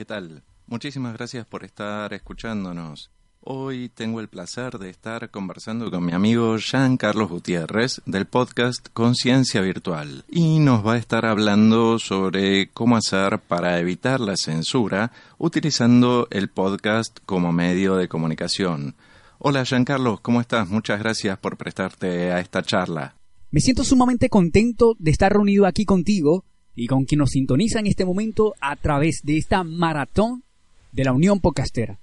[0.01, 0.41] ¿Qué tal?
[0.65, 3.11] Muchísimas gracias por estar escuchándonos.
[3.39, 8.87] Hoy tengo el placer de estar conversando con mi amigo Jean Carlos Gutiérrez del podcast
[8.93, 15.11] Conciencia Virtual y nos va a estar hablando sobre cómo hacer para evitar la censura
[15.37, 18.95] utilizando el podcast como medio de comunicación.
[19.37, 20.67] Hola Jean Carlos, ¿cómo estás?
[20.67, 23.17] Muchas gracias por prestarte a esta charla.
[23.51, 26.43] Me siento sumamente contento de estar reunido aquí contigo
[26.75, 30.43] y con quien nos sintoniza en este momento a través de esta maratón
[30.91, 31.99] de la Unión Podcastera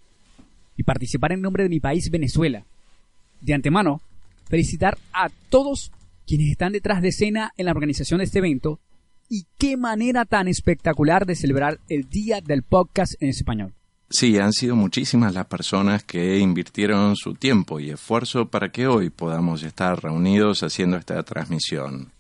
[0.77, 2.65] y participar en nombre de mi país Venezuela.
[3.41, 4.01] De antemano,
[4.49, 5.93] felicitar a todos
[6.27, 8.81] quienes están detrás de escena en la organización de este evento
[9.29, 13.75] y qué manera tan espectacular de celebrar el Día del Podcast en español.
[14.11, 19.11] Sí, han sido muchísimas las personas que invirtieron su tiempo y esfuerzo para que hoy
[19.11, 22.11] podamos estar reunidos haciendo esta transmisión.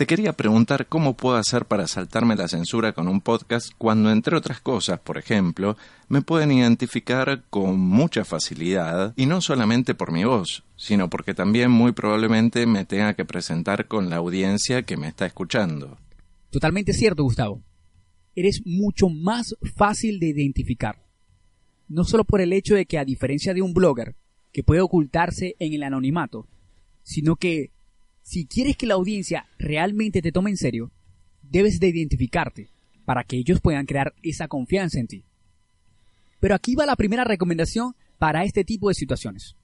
[0.00, 4.34] Te quería preguntar cómo puedo hacer para saltarme la censura con un podcast cuando, entre
[4.34, 5.76] otras cosas, por ejemplo,
[6.08, 11.70] me pueden identificar con mucha facilidad y no solamente por mi voz, sino porque también
[11.70, 15.98] muy probablemente me tenga que presentar con la audiencia que me está escuchando.
[16.48, 17.62] Totalmente cierto, Gustavo.
[18.34, 21.04] Eres mucho más fácil de identificar.
[21.88, 24.16] No solo por el hecho de que, a diferencia de un blogger,
[24.50, 26.48] que puede ocultarse en el anonimato,
[27.02, 27.72] sino que
[28.22, 30.90] si quieres que la audiencia realmente te tome en serio,
[31.42, 32.70] debes de identificarte
[33.04, 35.24] para que ellos puedan crear esa confianza en ti.
[36.38, 39.56] Pero aquí va la primera recomendación para este tipo de situaciones.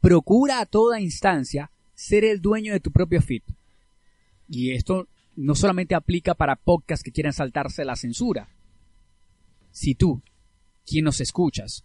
[0.00, 3.42] Procura a toda instancia ser el dueño de tu propio feed.
[4.48, 8.48] Y esto no solamente aplica para podcasts que quieran saltarse la censura.
[9.70, 10.22] Si tú,
[10.86, 11.84] quien nos escuchas,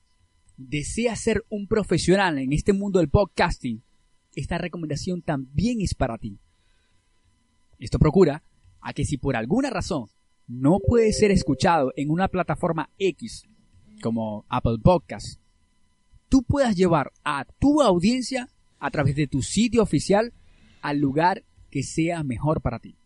[0.57, 3.83] deseas ser un profesional en este mundo del podcasting,
[4.35, 6.39] esta recomendación también es para ti.
[7.79, 8.43] Esto procura
[8.81, 10.07] a que si por alguna razón
[10.47, 13.43] no puede ser escuchado en una plataforma X
[14.01, 15.39] como Apple Podcast,
[16.29, 20.33] tú puedas llevar a tu audiencia a través de tu sitio oficial
[20.81, 22.97] al lugar que sea mejor para ti.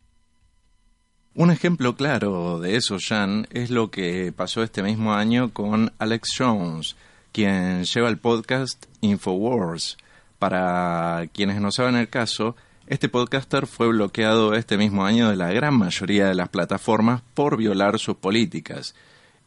[1.36, 6.30] Un ejemplo claro de eso, Jan, es lo que pasó este mismo año con Alex
[6.36, 6.96] Jones,
[7.32, 9.98] quien lleva el podcast Infowars,
[10.40, 12.56] para quienes no saben el caso,
[12.88, 17.58] este podcaster fue bloqueado este mismo año de la gran mayoría de las plataformas por
[17.58, 18.96] violar sus políticas.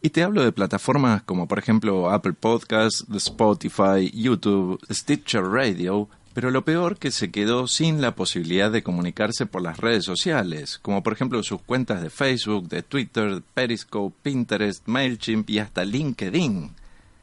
[0.03, 6.51] Y te hablo de plataformas como por ejemplo Apple Podcasts, Spotify, YouTube, Stitcher Radio, pero
[6.51, 11.03] lo peor que se quedó sin la posibilidad de comunicarse por las redes sociales, como
[11.03, 16.72] por ejemplo sus cuentas de Facebook, de Twitter, Periscope, Pinterest, MailChimp y hasta LinkedIn.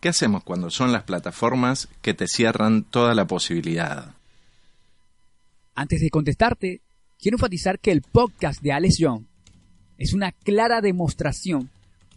[0.07, 4.15] ¿Qué hacemos cuando son las plataformas que te cierran toda la posibilidad?
[5.75, 6.79] Antes de contestarte,
[7.19, 9.25] quiero enfatizar que el podcast de Alex Young
[9.97, 11.69] es una clara demostración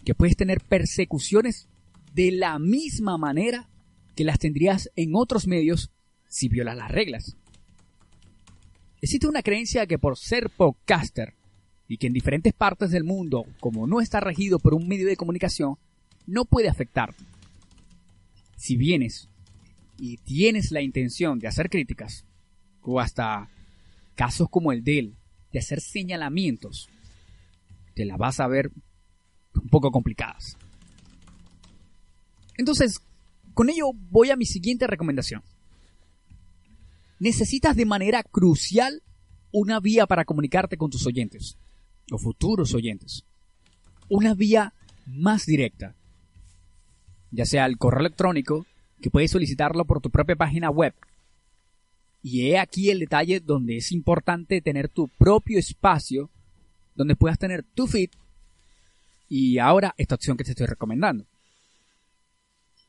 [0.04, 1.66] que puedes tener persecuciones
[2.14, 3.68] de la misma manera
[4.14, 5.90] que las tendrías en otros medios
[6.28, 7.34] si violas las reglas.
[9.00, 11.34] Existe una creencia que por ser podcaster
[11.88, 15.16] y que en diferentes partes del mundo, como no está regido por un medio de
[15.16, 15.74] comunicación,
[16.28, 17.29] no puede afectarte
[18.60, 19.30] si vienes
[19.96, 22.26] y tienes la intención de hacer críticas,
[22.82, 23.48] o hasta
[24.14, 25.16] casos como el de él,
[25.50, 26.90] de hacer señalamientos,
[27.94, 28.70] te la vas a ver
[29.54, 30.58] un poco complicadas.
[32.58, 33.00] Entonces,
[33.54, 35.42] con ello voy a mi siguiente recomendación.
[37.18, 39.02] Necesitas de manera crucial
[39.52, 41.56] una vía para comunicarte con tus oyentes,
[42.12, 43.24] o futuros oyentes.
[44.10, 44.74] Una vía
[45.06, 45.96] más directa,
[47.30, 48.66] ya sea el correo electrónico,
[49.00, 50.94] que puedes solicitarlo por tu propia página web.
[52.22, 56.30] Y he aquí el detalle donde es importante tener tu propio espacio
[56.94, 58.10] donde puedas tener tu feed
[59.28, 61.24] y ahora esta opción que te estoy recomendando.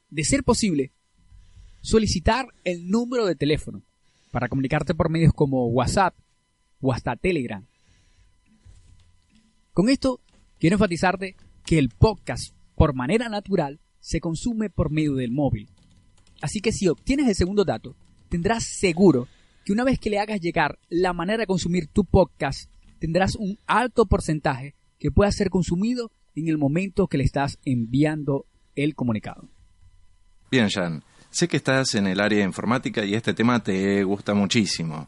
[0.09, 0.91] De ser posible,
[1.81, 3.83] solicitar el número de teléfono
[4.31, 6.15] para comunicarte por medios como WhatsApp
[6.81, 7.65] o hasta Telegram.
[9.73, 10.19] Con esto
[10.59, 15.69] quiero enfatizarte que el podcast por manera natural se consume por medio del móvil.
[16.41, 17.95] Así que si obtienes el segundo dato,
[18.27, 19.27] tendrás seguro
[19.63, 23.57] que una vez que le hagas llegar la manera de consumir tu podcast, tendrás un
[23.67, 28.45] alto porcentaje que pueda ser consumido en el momento que le estás enviando
[28.75, 29.47] el comunicado.
[30.49, 34.33] Bien, Jan, sé que estás en el área de informática y este tema te gusta
[34.33, 35.07] muchísimo.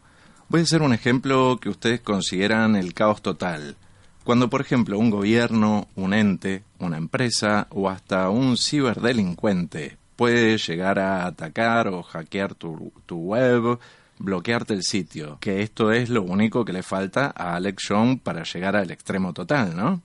[0.49, 3.75] Voy a hacer un ejemplo que ustedes consideran el caos total.
[4.24, 10.97] Cuando, por ejemplo, un gobierno, un ente, una empresa o hasta un ciberdelincuente puede llegar
[10.99, 13.80] a atacar o hackear tu, web,
[14.19, 18.43] bloquearte el sitio, que esto es lo único que le falta a Alex Young para
[18.43, 20.01] llegar al extremo total, ¿no?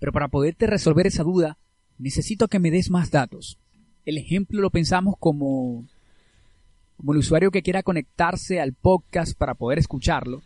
[0.00, 1.58] Pero para poderte resolver esa duda,
[1.98, 3.58] necesito que me des más datos.
[4.04, 5.84] El ejemplo lo pensamos como
[6.96, 10.42] como el usuario que quiera conectarse al podcast para poder escucharlo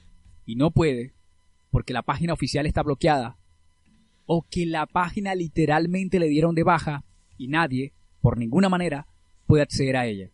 [0.46, 1.12] y no puede,
[1.74, 3.36] porque la página oficial está bloqueada,
[4.26, 7.02] o que la página literalmente le dieron de baja
[7.36, 9.08] y nadie, por ninguna manera,
[9.48, 10.30] puede acceder a ella.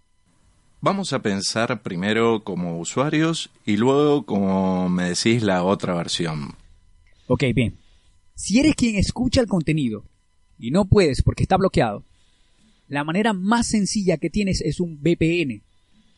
[0.83, 6.57] Vamos a pensar primero como usuarios y luego como me decís la otra versión.
[7.27, 7.79] Ok, bien.
[8.35, 10.05] Si eres quien escucha el contenido
[10.59, 12.05] y no puedes porque está bloqueado,
[12.87, 15.63] la manera más sencilla que tienes es un VPN.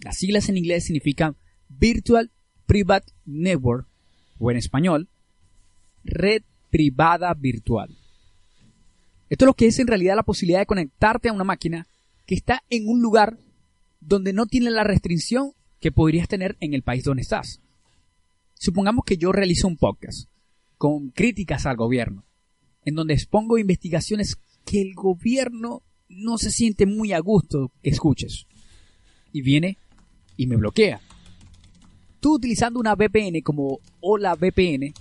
[0.00, 1.36] Las siglas en inglés significan
[1.68, 2.32] Virtual
[2.66, 3.86] Private Network
[4.42, 5.08] o en español,
[6.04, 7.96] Red Privada Virtual.
[9.28, 11.86] Esto es lo que es en realidad la posibilidad de conectarte a una máquina
[12.26, 13.38] que está en un lugar
[14.00, 17.60] donde no tiene la restricción que podrías tener en el país donde estás.
[18.54, 20.28] Supongamos que yo realizo un podcast
[20.78, 22.24] con críticas al gobierno,
[22.84, 28.46] en donde expongo investigaciones que el gobierno no se siente muy a gusto escuches.
[29.32, 29.78] Y viene
[30.36, 31.00] y me bloquea.
[32.20, 34.92] Tú utilizando una VPN como Hola VPN,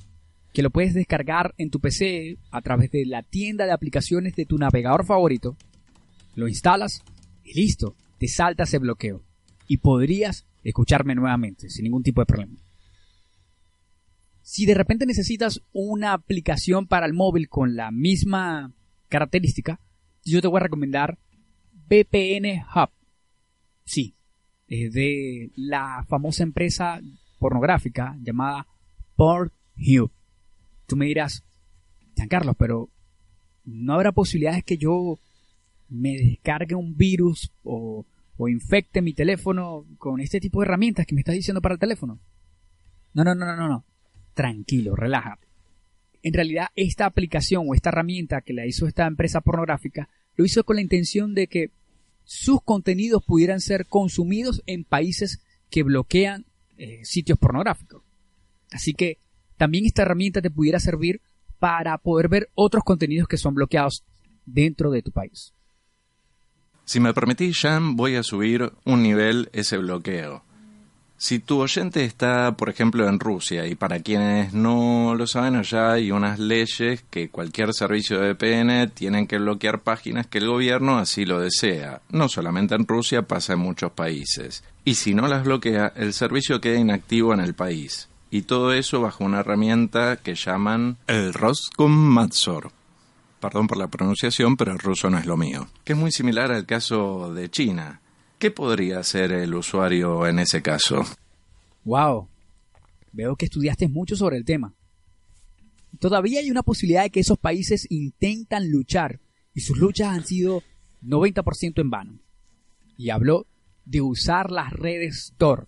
[0.53, 4.45] que lo puedes descargar en tu PC a través de la tienda de aplicaciones de
[4.45, 5.55] tu navegador favorito,
[6.35, 7.03] lo instalas
[7.43, 9.23] y listo, te salta ese bloqueo.
[9.67, 12.59] Y podrías escucharme nuevamente sin ningún tipo de problema.
[14.41, 18.73] Si de repente necesitas una aplicación para el móvil con la misma
[19.07, 19.79] característica,
[20.25, 21.17] yo te voy a recomendar
[21.87, 22.89] VPN Hub.
[23.85, 24.15] Sí,
[24.67, 26.99] es de la famosa empresa
[27.39, 28.67] pornográfica llamada
[29.15, 30.11] Pornhub.
[30.91, 31.45] Tú me dirás,
[32.17, 32.89] Giancarlo, pero
[33.63, 35.21] ¿no habrá posibilidades que yo
[35.87, 38.05] me descargue un virus o,
[38.39, 42.19] infecte mi teléfono con este tipo de herramientas que me estás diciendo para el teléfono?
[43.13, 43.85] No, no, no, no, no.
[44.33, 45.47] Tranquilo, relájate.
[46.23, 50.65] En realidad, esta aplicación o esta herramienta que la hizo esta empresa pornográfica lo hizo
[50.65, 51.71] con la intención de que
[52.25, 58.03] sus contenidos pudieran ser consumidos en países que bloquean eh, sitios pornográficos.
[58.71, 59.19] Así que
[59.61, 61.21] también esta herramienta te pudiera servir
[61.59, 64.03] para poder ver otros contenidos que son bloqueados
[64.43, 65.53] dentro de tu país.
[66.83, 70.41] Si me permitís, Jan, voy a subir un nivel ese bloqueo.
[71.15, 75.91] Si tu oyente está, por ejemplo, en Rusia, y para quienes no lo saben, allá
[75.91, 80.97] hay unas leyes que cualquier servicio de VPN tienen que bloquear páginas que el gobierno
[80.97, 82.01] así lo desea.
[82.09, 84.63] No solamente en Rusia, pasa en muchos países.
[84.83, 88.07] Y si no las bloquea, el servicio queda inactivo en el país.
[88.31, 92.71] Y todo eso bajo una herramienta que llaman el Roskomnadzor.
[93.39, 95.67] Perdón por la pronunciación, pero el ruso no es lo mío.
[95.83, 98.01] Que es muy similar al caso de China
[98.41, 101.05] ¿Qué podría hacer el usuario en ese caso?
[101.83, 102.27] Wow,
[103.11, 104.73] veo que estudiaste mucho sobre el tema.
[105.99, 109.19] Todavía hay una posibilidad de que esos países intentan luchar
[109.53, 110.63] y sus luchas han sido
[111.03, 112.19] 90% en vano.
[112.97, 113.45] Y habló
[113.85, 115.67] de usar las redes Tor,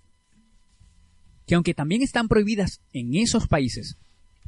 [1.45, 3.97] que aunque también están prohibidas en esos países,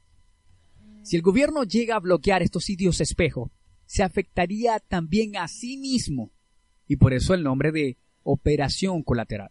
[1.04, 3.52] Si el gobierno llega a bloquear estos sitios espejo,
[3.86, 6.32] se afectaría también a sí mismo
[6.92, 9.50] y por eso el nombre de operación colateral.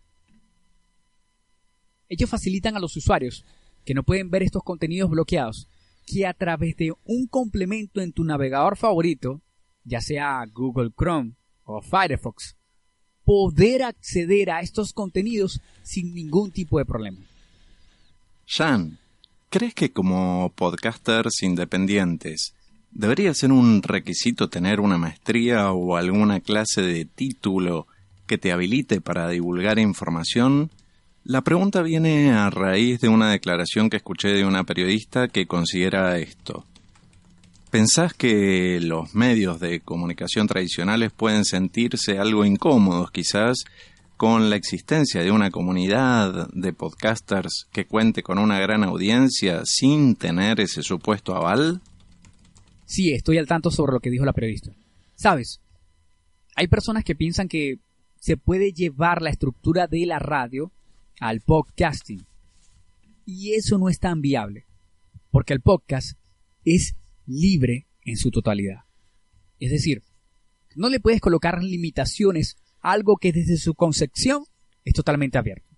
[2.07, 3.45] Ellos facilitan a los usuarios
[3.83, 5.67] que no pueden ver estos contenidos bloqueados
[6.05, 9.41] que a través de un complemento en tu navegador favorito
[9.83, 11.33] ya sea Google Chrome
[11.63, 12.55] o Firefox,
[13.25, 17.17] poder acceder a estos contenidos sin ningún tipo de problema.
[18.45, 18.99] Jan,
[19.49, 22.53] ¿crees que como podcasters independientes
[22.91, 27.87] debería ser un requisito tener una maestría o alguna clase de título
[28.27, 30.69] que te habilite para divulgar información?
[31.23, 36.17] La pregunta viene a raíz de una declaración que escuché de una periodista que considera
[36.17, 36.65] esto.
[37.69, 43.63] ¿Pensás que los medios de comunicación tradicionales pueden sentirse algo incómodos quizás
[44.17, 50.15] con la existencia de una comunidad de podcasters que cuente con una gran audiencia sin
[50.15, 51.81] tener ese supuesto aval?
[52.91, 54.75] Sí, estoy al tanto sobre lo que dijo la periodista.
[55.15, 55.61] Sabes,
[56.57, 57.79] hay personas que piensan que
[58.19, 60.73] se puede llevar la estructura de la radio
[61.21, 62.27] al podcasting.
[63.25, 64.65] Y eso no es tan viable,
[65.29, 66.17] porque el podcast
[66.65, 68.79] es libre en su totalidad.
[69.57, 70.03] Es decir,
[70.75, 74.43] no le puedes colocar limitaciones a algo que desde su concepción
[74.83, 75.77] es totalmente abierto.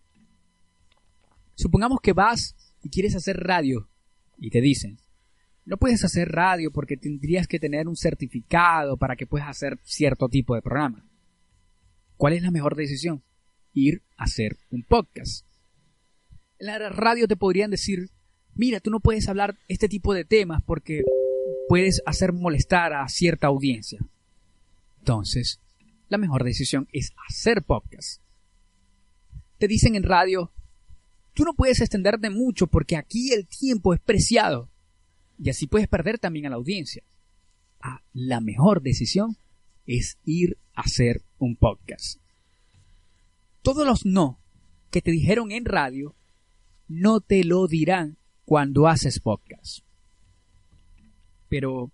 [1.53, 3.88] Supongamos que vas y quieres hacer radio
[4.39, 4.97] y te dicen,
[5.66, 10.28] no puedes hacer radio porque tendrías que tener un certificado para que puedas hacer cierto
[10.30, 11.05] tipo de programa.
[12.18, 13.24] ¿Cuál es la mejor decisión?
[13.74, 15.45] Ir a hacer un podcast.
[16.59, 18.09] En la radio te podrían decir,
[18.55, 21.03] mira, tú no puedes hablar este tipo de temas porque
[21.68, 23.99] puedes hacer molestar a cierta audiencia.
[24.99, 25.59] Entonces,
[26.09, 28.22] la mejor decisión es hacer podcast.
[29.57, 30.51] Te dicen en radio,
[31.34, 34.70] tú no puedes extenderte mucho porque aquí el tiempo es preciado.
[35.38, 37.04] Y así puedes perder también a la audiencia.
[37.80, 39.38] Ah, la mejor decisión
[39.86, 42.20] es ir a hacer un podcast.
[43.62, 44.40] Todos los no
[44.90, 46.16] que te dijeron en radio
[46.88, 49.80] no te lo dirán cuando haces podcast.
[51.50, 51.92] Pero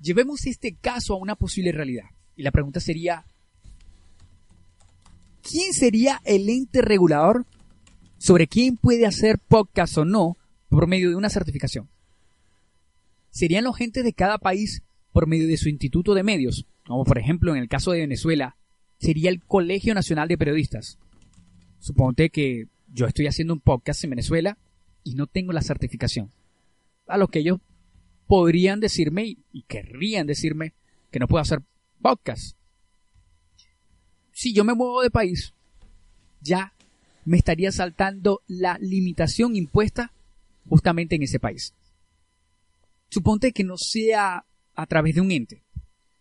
[0.00, 2.06] llevemos este caso a una posible realidad.
[2.36, 3.24] Y la pregunta sería,
[5.42, 7.46] ¿quién sería el ente regulador
[8.18, 10.36] sobre quién puede hacer podcast o no
[10.68, 11.88] por medio de una certificación?
[13.34, 16.66] ¿Serían los gentes de cada país por medio de su instituto de medios?
[16.86, 18.56] Como por ejemplo en el caso de Venezuela,
[18.98, 20.98] sería el Colegio Nacional de Periodistas.
[21.80, 24.56] Suponte que yo estoy haciendo un podcast en Venezuela
[25.02, 26.30] y no tengo la certificación.
[27.08, 27.58] A lo que ellos
[28.28, 30.72] podrían decirme y, querrían decirme
[31.10, 31.60] que no puedo hacer
[32.00, 32.56] podcast.
[34.30, 35.54] Si yo me muevo de país,
[36.40, 36.72] ya
[37.24, 40.12] me estaría saltando la limitación impuesta
[40.68, 41.74] justamente en ese país.
[43.14, 44.44] Suponte que no sea
[44.74, 45.62] a través de un ente,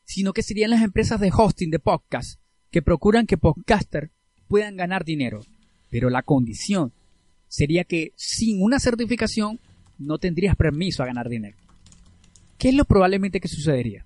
[0.04, 2.40] sino que serían las empresas de hosting de podcast
[2.70, 4.12] que procuran que podcaster
[4.48, 5.42] puedan ganar dinero.
[5.90, 6.94] Pero la condición
[7.48, 9.60] sería que sin una certificación
[9.98, 11.58] no tendrías permiso a ganar dinero.
[12.60, 14.06] ¿Qué es lo probablemente que sucedería?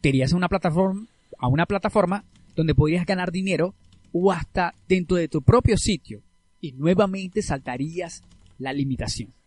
[0.00, 1.06] Te irías a una plataforma,
[1.38, 2.24] a una plataforma
[2.56, 3.76] donde podrías ganar dinero
[4.10, 6.24] o hasta dentro de tu propio sitio
[6.60, 8.22] y nuevamente saltarías
[8.58, 9.37] la limitación.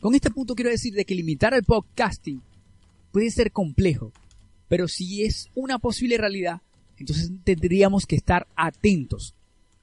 [0.00, 2.40] Con este punto quiero decir de que limitar el podcasting
[3.12, 4.12] puede ser complejo,
[4.66, 6.62] pero si es una posible realidad,
[6.96, 9.34] entonces tendríamos que estar atentos,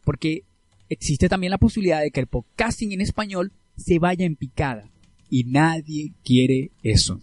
[0.03, 0.43] porque
[0.89, 4.89] existe también la posibilidad de que el podcasting en español se vaya en picada,
[5.29, 7.21] y nadie quiere eso.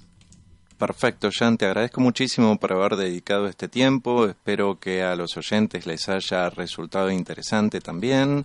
[0.78, 4.28] Perfecto, Jan, te agradezco muchísimo por haber dedicado este tiempo.
[4.28, 8.44] Espero que a los oyentes les haya resultado interesante también.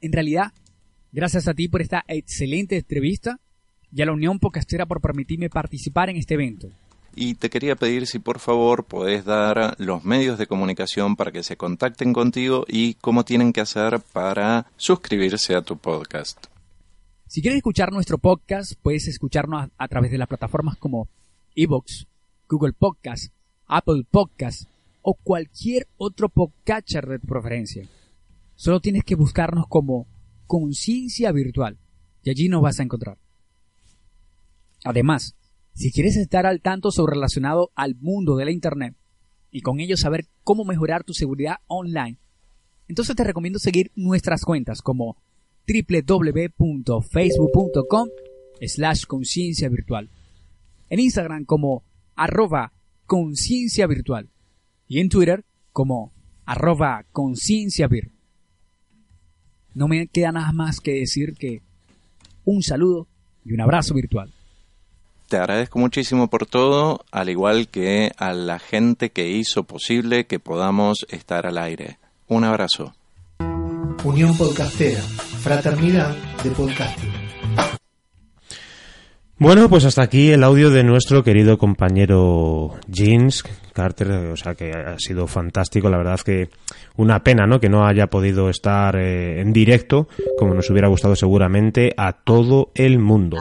[0.00, 0.52] En realidad,
[1.10, 3.40] gracias a ti por esta excelente entrevista
[3.94, 6.68] y a la Unión Podcastera por permitirme participar en este evento.
[7.14, 11.44] Y te quería pedir si por favor podés dar los medios de comunicación para que
[11.44, 16.46] se contacten contigo y cómo tienen que hacer para suscribirse a tu podcast.
[17.28, 21.08] Si quieres escuchar nuestro podcast, puedes escucharnos a, través de las plataformas como
[21.54, 22.08] Evox,
[22.48, 23.32] Google Podcast,
[23.66, 24.68] Apple Podcast
[25.02, 27.88] o cualquier otro podcatcher de tu preferencia.
[28.56, 30.08] Solo tienes que buscarnos como
[30.48, 31.78] Conciencia Virtual
[32.24, 33.23] y allí nos vas a encontrar.
[34.84, 35.34] Además,
[35.72, 38.94] si quieres estar al tanto sobre relacionado al mundo de la Internet
[39.50, 42.20] y con ello saber cómo mejorar tu seguridad online,
[42.86, 45.16] entonces te recomiendo seguir nuestras cuentas como
[45.66, 48.08] www.facebook.com
[48.60, 50.10] slash conciencia virtual,
[50.90, 51.82] en Instagram como
[52.14, 52.74] arroba
[53.06, 54.28] conciencia virtual
[54.86, 56.12] y en Twitter como
[56.44, 58.12] arroba conciencia vir.
[59.72, 61.62] No me queda nada más que decir que
[62.44, 63.08] un saludo
[63.44, 64.30] y un abrazo virtual.
[65.34, 70.38] Te agradezco muchísimo por todo, al igual que a la gente que hizo posible que
[70.38, 71.98] podamos estar al aire.
[72.28, 72.94] Un abrazo.
[74.04, 76.14] Unión Podcastera, Fraternidad
[76.44, 77.10] de Podcasting.
[79.36, 84.70] Bueno, pues hasta aquí el audio de nuestro querido compañero Jeans Carter, o sea que
[84.70, 86.48] ha sido fantástico, la verdad que
[86.94, 87.58] una pena, ¿no?
[87.58, 90.06] Que no haya podido estar eh, en directo,
[90.38, 93.38] como nos hubiera gustado seguramente a todo el mundo.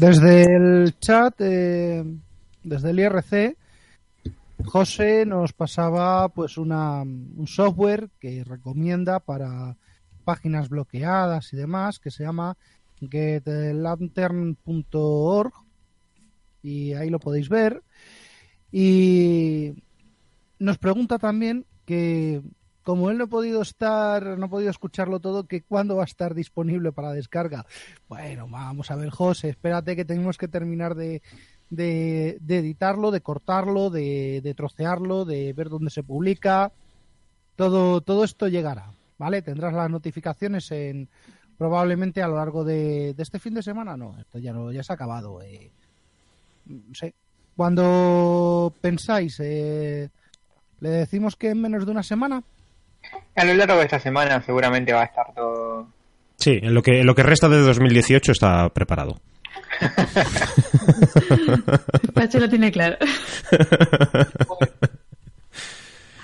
[0.00, 2.02] Desde el chat, eh,
[2.64, 3.56] desde el IRC,
[4.64, 9.76] José nos pasaba pues una, un software que recomienda para
[10.24, 12.56] páginas bloqueadas y demás que se llama
[13.00, 15.52] getlantern.org
[16.62, 17.82] y ahí lo podéis ver.
[18.70, 19.74] Y
[20.58, 22.42] nos pregunta también que
[22.82, 26.06] como él no ha podido estar, no ha podido escucharlo todo, que cuándo va a
[26.06, 27.66] estar disponible para descarga.
[28.08, 31.22] Bueno, vamos a ver, José, espérate que tenemos que terminar de,
[31.70, 36.72] de, editarlo, de cortarlo, de, de, trocearlo, de ver dónde se publica.
[37.56, 39.42] Todo, todo esto llegará, ¿vale?
[39.42, 41.08] Tendrás las notificaciones en
[41.56, 43.96] probablemente a lo largo de, de este fin de semana.
[43.96, 45.40] No, esto ya no, ya se ha acabado.
[45.42, 45.70] Eh.
[46.66, 47.14] No sé.
[47.56, 50.08] Cuando pensáis, eh,
[50.80, 52.42] le decimos que en menos de una semana.
[53.34, 55.88] A lo largo de esta semana seguramente va a estar todo.
[56.36, 59.20] Sí, en lo que, en lo que resta de 2018 está preparado.
[62.14, 62.96] Pache lo tiene claro.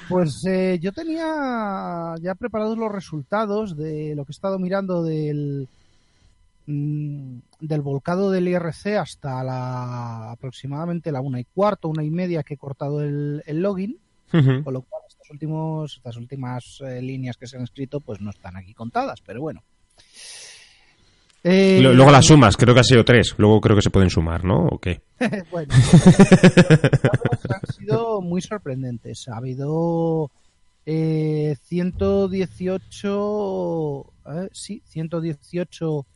[0.09, 5.68] Pues eh, yo tenía ya preparados los resultados de lo que he estado mirando del,
[6.66, 12.43] mm, del volcado del IRC hasta la aproximadamente la una y cuarto, una y media
[12.43, 13.99] que he cortado el, el login.
[14.33, 14.64] Uh -huh.
[14.64, 18.31] Con lo cual estos últimos, estas últimas eh, líneas que se han escrito pues no
[18.31, 19.62] están aquí contadas, pero bueno.
[21.45, 23.35] Eh, Luego las sumas, creo que ha sido tres.
[23.39, 24.66] Luego creo que se pueden sumar, ¿no?
[24.66, 25.03] ¿O qué?
[25.51, 25.72] bueno,
[27.49, 29.29] han sido muy sorprendentes.
[29.29, 30.31] Ha habido
[30.91, 36.07] eh, 118, eh, sí, 118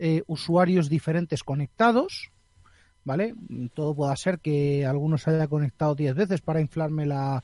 [0.00, 2.32] eh, usuarios diferentes conectados,
[3.08, 3.34] ¿vale?
[3.74, 7.42] Todo puede ser que algunos se haya conectado 10 veces para inflarme la,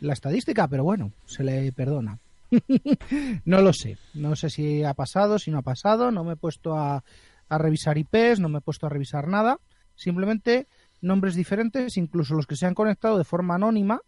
[0.00, 2.18] la estadística, pero bueno, se le perdona.
[3.44, 6.36] no lo sé, no sé si ha pasado, si no ha pasado, no me he
[6.36, 7.04] puesto a,
[7.48, 9.58] a revisar IPs, no me he puesto a revisar nada,
[9.94, 10.66] simplemente
[11.02, 14.00] nombres diferentes, incluso los que se han conectado de forma anónima,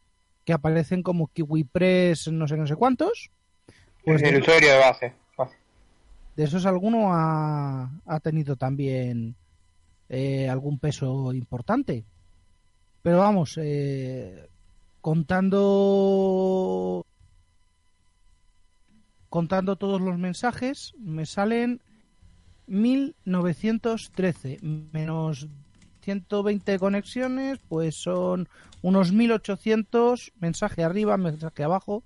[0.47, 3.31] que aparecen como KiwiPress, no sé, no sé cuántos.
[4.03, 5.15] Pues el usuario de base.
[6.37, 9.35] De esos alguno ha, ha tenido también
[10.09, 12.05] eh, algún peso importante.
[13.03, 14.49] Pero vamos, eh,
[15.01, 17.05] contando
[19.29, 21.83] contando todos los mensajes, me salen
[22.67, 25.47] 1913 menos
[26.01, 28.49] 120 conexiones, pues son
[28.83, 32.05] unos 1800 mensaje arriba, mensaje abajo,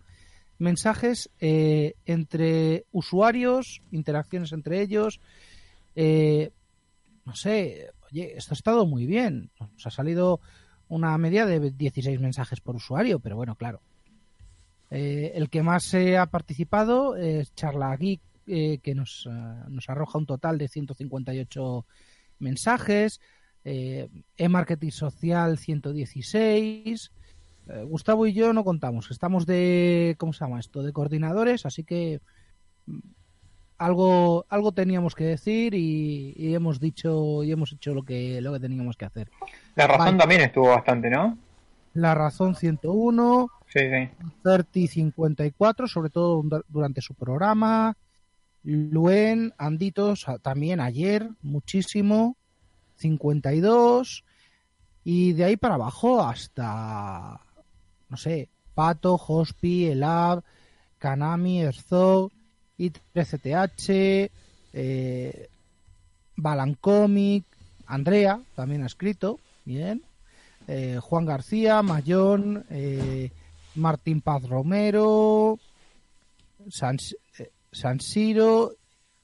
[0.58, 5.20] mensajes eh, entre usuarios, interacciones entre ellos.
[5.96, 6.52] Eh,
[7.24, 9.50] no sé, oye, esto ha estado muy bien.
[9.58, 10.40] Nos ha salido
[10.88, 13.80] una media de 16 mensajes por usuario, pero bueno, claro.
[14.90, 19.28] Eh, el que más se ha participado es Charla Geek, eh, que nos,
[19.68, 21.86] nos, arroja un total de 158
[22.40, 23.20] mensajes.
[23.64, 27.12] Eh, E-Marketing Social 116.
[27.84, 30.82] Gustavo y yo no contamos, estamos de, ¿cómo se llama esto?
[30.82, 32.20] De coordinadores, así que
[33.80, 38.52] algo, algo teníamos que decir y, y, hemos dicho y hemos hecho lo que, lo
[38.52, 39.30] que teníamos que hacer.
[39.74, 41.38] La razón también estuvo bastante, ¿no?
[41.94, 43.48] La razón 101.
[43.68, 44.10] Sí, sí.
[44.42, 47.96] 3054, sobre todo durante su programa.
[48.62, 52.36] Luen, Anditos, también ayer, muchísimo.
[52.96, 54.24] 52.
[55.04, 57.40] Y de ahí para abajo hasta,
[58.10, 60.44] no sé, Pato, Hospi, Elab,
[60.98, 62.30] Kanami, Erzog,
[62.80, 64.30] I13TH,
[64.72, 65.48] eh,
[66.36, 67.44] Balancomic,
[67.86, 70.02] Andrea, también ha escrito, bien.
[70.68, 73.30] Eh, Juan García, Mayón, eh,
[73.74, 75.58] Martín Paz Romero,
[76.68, 76.96] San,
[77.38, 78.72] eh, San Siro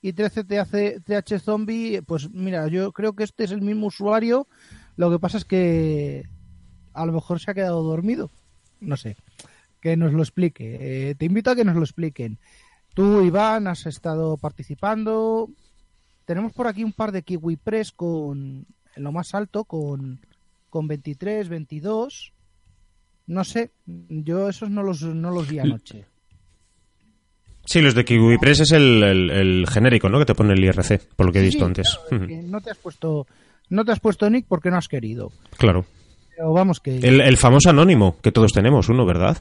[0.03, 2.03] y 13 TH Zombie.
[2.03, 4.47] Pues mira, yo creo que este es el mismo usuario.
[4.97, 6.25] Lo que pasa es que
[6.93, 8.31] a lo mejor se ha quedado dormido.
[8.81, 9.17] No sé.
[9.81, 11.11] Que nos lo explique.
[11.11, 12.39] Eh, te invito a que nos lo expliquen.
[12.97, 15.51] Tú, Iván, has estado participando.
[16.25, 18.65] Tenemos por aquí un par de Kiwi Press con
[18.97, 20.19] en lo más alto con,
[20.71, 22.33] con 23, 22.
[23.27, 26.07] No sé, yo esos no los, no los vi anoche.
[27.67, 30.19] Sí, los de KiwiPress es el, el, el, genérico, ¿no?
[30.19, 31.99] Que te pone el IRC, por lo que he visto sí, antes.
[32.09, 33.27] Claro, no te has puesto,
[33.69, 35.33] no te has puesto nick porque no has querido.
[35.59, 35.85] Claro.
[36.35, 36.97] Pero vamos que.
[36.97, 39.37] El, el famoso anónimo que todos tenemos, uno, ¿verdad?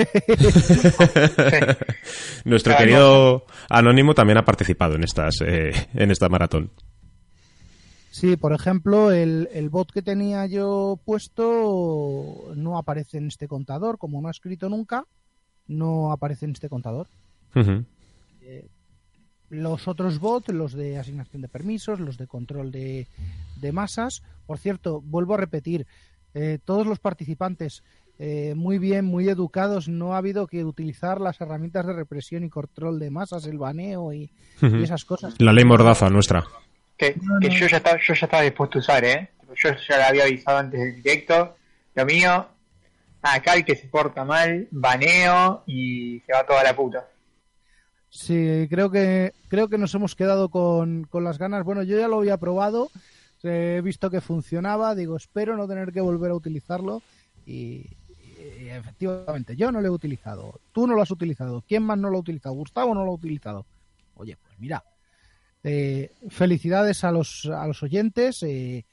[2.44, 2.84] Nuestro claro.
[2.84, 6.70] querido anónimo también ha participado en estas, eh, en esta maratón.
[8.10, 13.98] Sí, por ejemplo, el, el, bot que tenía yo puesto no aparece en este contador,
[13.98, 15.06] como no ha escrito nunca,
[15.68, 17.06] no aparece en este contador.
[17.54, 17.84] Uh -huh.
[18.42, 18.68] eh,
[19.48, 23.08] los otros bots, los de asignación de permisos, los de control de,
[23.60, 25.86] de, masas, por cierto, vuelvo a repetir,
[26.34, 27.82] eh, todos los participantes
[28.22, 32.50] eh, muy bien, muy educados, no ha habido que utilizar las herramientas de represión y
[32.50, 35.34] control de masas, el baneo y, y esas cosas.
[35.38, 36.44] La ley mordaza nuestra.
[36.98, 39.30] Que, que yo ya estaba, yo ya estaba dispuesto a usar, ¿eh?
[39.56, 41.56] Yo ya le había avisado antes del directo.
[41.94, 42.46] Lo mío,
[43.22, 47.08] acá el que se porta mal, baneo y se va toda la puta.
[48.10, 51.64] Sí, creo que creo que nos hemos quedado con, con las ganas.
[51.64, 52.90] Bueno, yo ya lo había probado,
[53.42, 57.02] he visto que funcionaba, digo, espero no tener que volver a utilizarlo
[57.46, 57.96] y
[58.68, 62.18] efectivamente, yo no lo he utilizado, tú no lo has utilizado, ¿quién más no lo
[62.18, 62.54] ha utilizado?
[62.54, 63.66] Gustavo no lo ha utilizado.
[64.14, 64.84] Oye, pues mira,
[65.62, 68.84] eh, felicidades a los, a los oyentes, eh,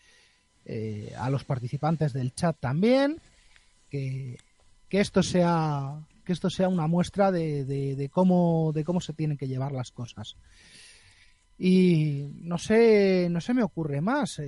[0.66, 3.20] eh, a los participantes del chat también,
[3.90, 4.38] que,
[4.90, 9.38] que esto sea que esto sea una muestra de, de, cómo de cómo se tienen
[9.38, 10.36] que llevar las cosas
[11.58, 14.42] y no sé no se me ocurre más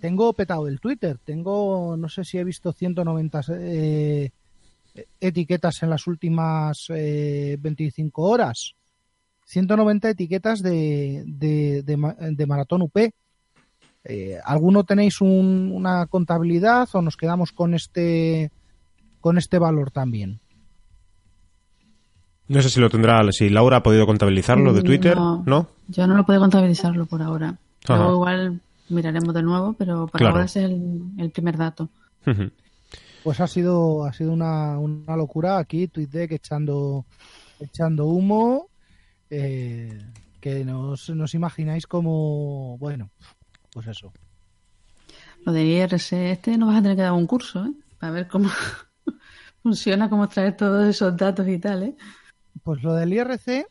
[0.00, 4.30] tengo petado el Twitter tengo no sé si he visto 190 eh,
[5.20, 8.74] etiquetas en las últimas eh, 25 horas
[9.46, 12.96] 190 etiquetas de, de, de, de Maratón UP
[14.04, 18.50] eh, ¿Alguno tenéis un, una contabilidad o nos quedamos con este
[19.20, 20.40] con este valor también?
[22.46, 25.42] No sé si lo tendrá, si Laura ha podido contabilizarlo de Twitter, ¿no?
[25.44, 27.58] no yo no lo puedo contabilizarlo por ahora.
[27.86, 28.60] Luego igual
[28.90, 30.34] miraremos de nuevo, pero para Claro.
[30.36, 31.90] ahora es el, el primer dato.
[33.22, 37.04] Pues ha sido ha sido una, una locura aquí TweetDeck echando
[37.60, 38.68] echando humo
[39.30, 39.98] eh,
[40.40, 43.10] que nos, nos imagináis como bueno
[43.72, 44.12] pues eso
[45.44, 47.72] Lo del IRC este no vas a tener que dar un curso, ¿eh?
[47.98, 48.48] Para ver cómo
[49.62, 51.96] funciona, cómo traer todos esos datos y tal, ¿eh?
[52.62, 53.66] Pues lo del IRC,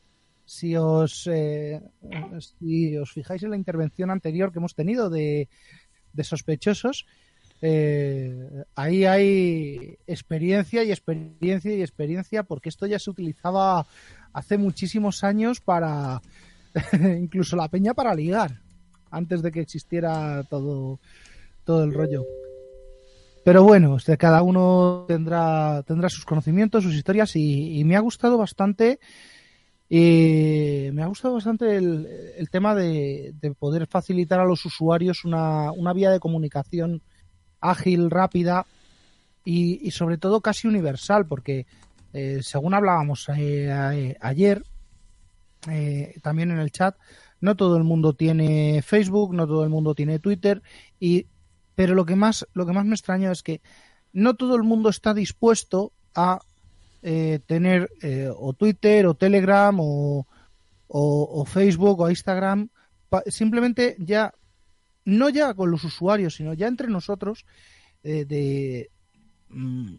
[0.47, 1.81] si os, eh,
[2.39, 5.49] si os fijáis en la intervención anterior que hemos tenido de,
[6.13, 7.05] de sospechosos,
[7.61, 13.85] eh, ahí hay experiencia y experiencia y experiencia, porque esto ya se utilizaba
[14.31, 16.21] hace muchísimos años para
[17.19, 18.61] incluso la peña para ligar,
[19.11, 20.99] antes de que existiera todo,
[21.65, 22.25] todo el rollo.
[23.43, 28.01] Pero bueno, este, cada uno tendrá, tendrá sus conocimientos, sus historias y, y me ha
[28.01, 28.99] gustado bastante
[29.89, 32.07] y me ha gustado bastante el,
[32.37, 37.01] el tema de, de poder facilitar a los usuarios una, una vía de comunicación
[37.61, 38.65] ágil, rápida
[39.45, 41.65] y, y sobre todo casi universal, porque
[42.13, 44.63] eh, según hablábamos eh, a- ayer,
[45.69, 46.95] eh, también en el chat,
[47.39, 50.61] no todo el mundo tiene Facebook, no todo el mundo tiene Twitter,
[50.99, 51.27] y
[51.75, 53.61] pero lo que más, lo que más me extraña es que
[54.11, 56.39] no todo el mundo está dispuesto a
[57.03, 60.25] eh, tener eh, o Twitter o Telegram o,
[60.87, 62.69] o, Facebook o Instagram,
[63.27, 64.33] simplemente ya,
[65.05, 67.45] no ya con los usuarios, sino ya entre nosotros,
[68.03, 68.89] eh, de...
[69.49, 69.95] mm,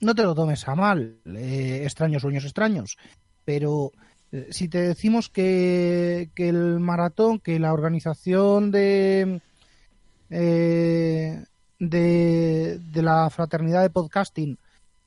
[0.00, 2.96] no te lo tomes a mal, extraños sueños extraños,
[3.44, 3.92] pero
[4.48, 9.42] si te decimos que, que el maratón, que la organización de,
[10.30, 11.46] de,
[11.78, 14.58] de la fraternidad de podcasting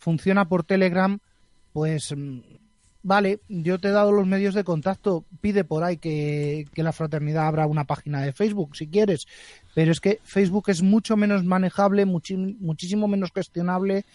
[0.03, 1.17] funciona por Telegram,
[1.71, 2.39] pues mm,
[3.03, 6.91] vale, yo te he dado los medios de contacto, pide por ahí que, que la
[6.91, 9.25] fraternidad abra una página de Facebook si quieres,
[9.73, 14.05] pero es que Facebook es mucho menos manejable, muchísimo menos gestionable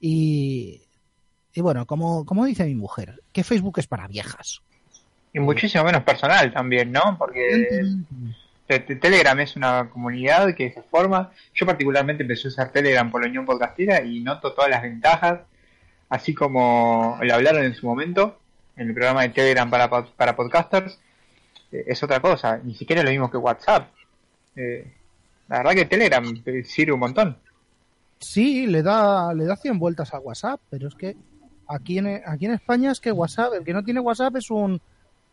[0.00, 0.82] y,
[1.52, 4.60] y bueno, como, como dice mi mujer, que Facebook es para viejas.
[5.32, 7.16] Y muchísimo menos personal también, ¿no?
[7.18, 11.30] Porque te- Telegram es una comunidad que se forma.
[11.54, 15.40] Yo particularmente empecé a usar Telegram por la Unión Podcastera y noto todas las ventajas,
[16.08, 18.38] así como lo hablaron en su momento
[18.76, 20.98] en el programa de Telegram para, para podcasters.
[21.70, 23.88] Eh, es otra cosa, ni siquiera es lo mismo que WhatsApp.
[24.56, 24.92] Eh,
[25.48, 26.24] la verdad que Telegram
[26.64, 27.36] sirve un montón.
[28.18, 31.16] Sí, le da, le da 100 vueltas a WhatsApp, pero es que
[31.68, 34.80] aquí en, aquí en España es que WhatsApp, el que no tiene WhatsApp es un...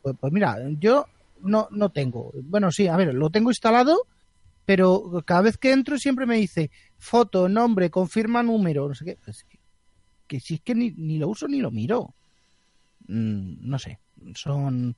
[0.02, 1.06] Pues, pues mira, yo
[1.44, 2.32] no, no tengo.
[2.44, 4.08] Bueno, sí, a ver, lo tengo instalado,
[4.66, 9.18] pero cada vez que entro siempre me dice foto, nombre, confirma número, no sé qué.
[9.18, 9.60] Que,
[10.28, 12.16] que si es que ni, ni lo uso ni lo miro.
[13.08, 14.00] Mm, no sé,
[14.36, 14.96] son...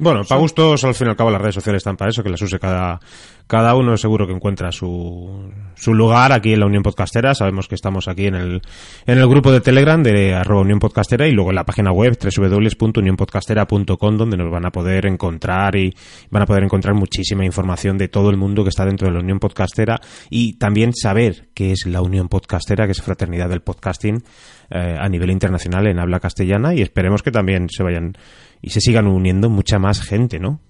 [0.00, 2.30] Bueno, para gustos, al fin y al cabo, las redes sociales están para eso, que
[2.30, 2.98] las use cada,
[3.46, 3.98] cada uno.
[3.98, 7.34] Seguro que encuentra su, su lugar aquí en la Unión Podcastera.
[7.34, 8.62] Sabemos que estamos aquí en el,
[9.04, 12.16] en el grupo de Telegram de arroba Unión Podcastera y luego en la página web
[12.18, 15.94] www.unionpodcastera.com donde nos van a poder encontrar y
[16.30, 19.20] van a poder encontrar muchísima información de todo el mundo que está dentro de la
[19.20, 24.22] Unión Podcastera y también saber qué es la Unión Podcastera, que es fraternidad del podcasting
[24.70, 28.14] eh, a nivel internacional en habla castellana y esperemos que también se vayan
[28.62, 30.60] y se sigan uniendo mucha más gente, ¿no?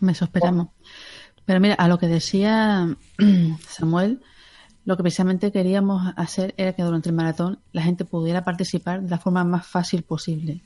[0.00, 0.68] Me eso esperamos.
[1.44, 2.96] Pero mira, a lo que decía
[3.68, 4.20] Samuel,
[4.84, 9.10] lo que precisamente queríamos hacer era que durante el maratón la gente pudiera participar de
[9.10, 10.62] la forma más fácil posible.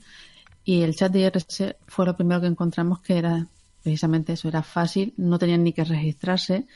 [0.64, 3.47] Y el chat de IRC fue lo primero que encontramos que era
[3.82, 6.66] precisamente eso, era fácil, no tenían ni que registrarse,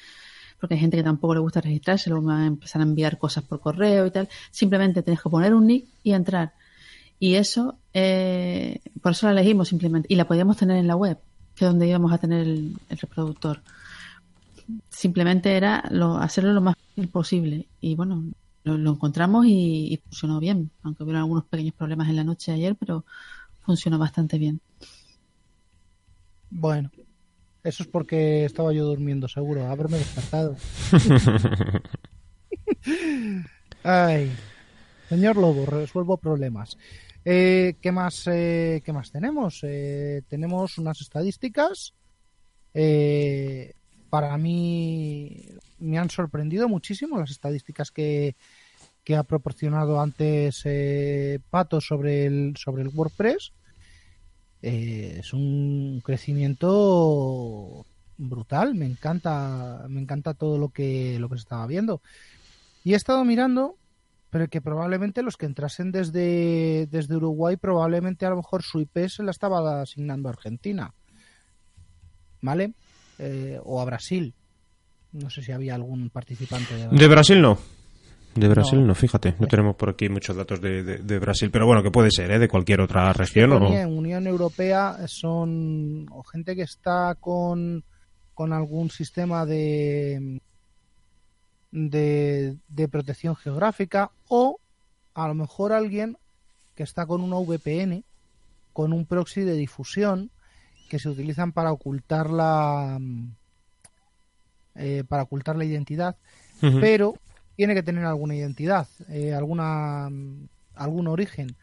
[0.62, 3.42] porque hay gente que tampoco le gusta registrarse, luego van a empezar a enviar cosas
[3.42, 4.28] por correo y tal.
[4.52, 6.52] Simplemente tienes que poner un nick y entrar.
[7.18, 10.06] Y eso, eh, por eso la elegimos simplemente.
[10.08, 11.18] Y la podíamos tener en la web,
[11.56, 13.60] que es donde íbamos a tener el, reproductor.
[14.88, 17.66] Simplemente era lo, hacerlo lo más fácil posible.
[17.80, 18.22] Y bueno,
[18.62, 20.70] lo, lo encontramos y, y funcionó bien.
[20.84, 23.04] Aunque hubo algunos pequeños problemas en la noche de ayer, pero
[23.62, 24.60] funcionó bastante bien.
[26.50, 26.88] Bueno,
[27.64, 29.66] eso es porque estaba yo durmiendo, seguro.
[29.66, 30.56] Haberme despertado.
[33.84, 34.30] Ay,
[35.08, 36.76] señor Lobo, resuelvo problemas.
[37.24, 38.26] Eh, ¿Qué más?
[38.26, 39.60] eh, ¿Qué más tenemos?
[39.62, 41.94] Eh, tenemos unas estadísticas.
[42.74, 43.72] Eh,
[44.10, 45.46] para mí
[45.78, 48.36] me han sorprendido muchísimo las estadísticas que,
[49.04, 53.52] que ha proporcionado antes eh, Pato sobre el sobre el WordPress.
[54.62, 57.84] Eh, es un crecimiento
[58.16, 58.74] brutal.
[58.74, 62.00] Me encanta, me encanta todo lo que lo que se estaba viendo.
[62.84, 63.76] Y he estado mirando,
[64.30, 69.08] pero que probablemente los que entrasen desde, desde Uruguay, probablemente a lo mejor su IP
[69.08, 70.94] se la estaba asignando a Argentina.
[72.40, 72.72] ¿Vale?
[73.18, 74.34] Eh, o a Brasil.
[75.12, 77.58] No sé si había algún participante de De Brasil no.
[78.34, 78.86] De Brasil No.
[78.88, 79.34] no, fíjate.
[79.38, 81.50] No tenemos por aquí muchos datos de, de- de Brasil.
[81.50, 82.38] Pero bueno, que puede ser, ¿eh?
[82.38, 83.52] De cualquier otra región.
[83.52, 87.84] o- Ponía en Unión Europea son o gente que está con,
[88.34, 90.40] con algún sistema de,
[91.70, 94.58] de, de protección geográfica o
[95.14, 96.16] a lo mejor alguien
[96.74, 98.02] que está con una VPN,
[98.72, 100.30] con un proxy de difusión
[100.88, 102.98] que se utilizan para ocultar la
[104.74, 106.16] eh, para ocultar la identidad
[106.80, 107.14] pero
[107.56, 110.08] tiene que tener alguna identidad, eh, alguna
[110.74, 111.54] algún origen,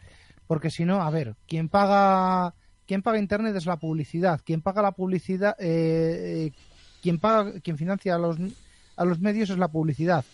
[0.48, 2.54] porque si no, a ver, quien paga
[2.88, 6.52] quien paga internet es la publicidad, quien paga la publicidad, eh, eh,
[7.02, 8.38] quien paga, quien financia a los
[8.96, 10.26] a los medios es la publicidad.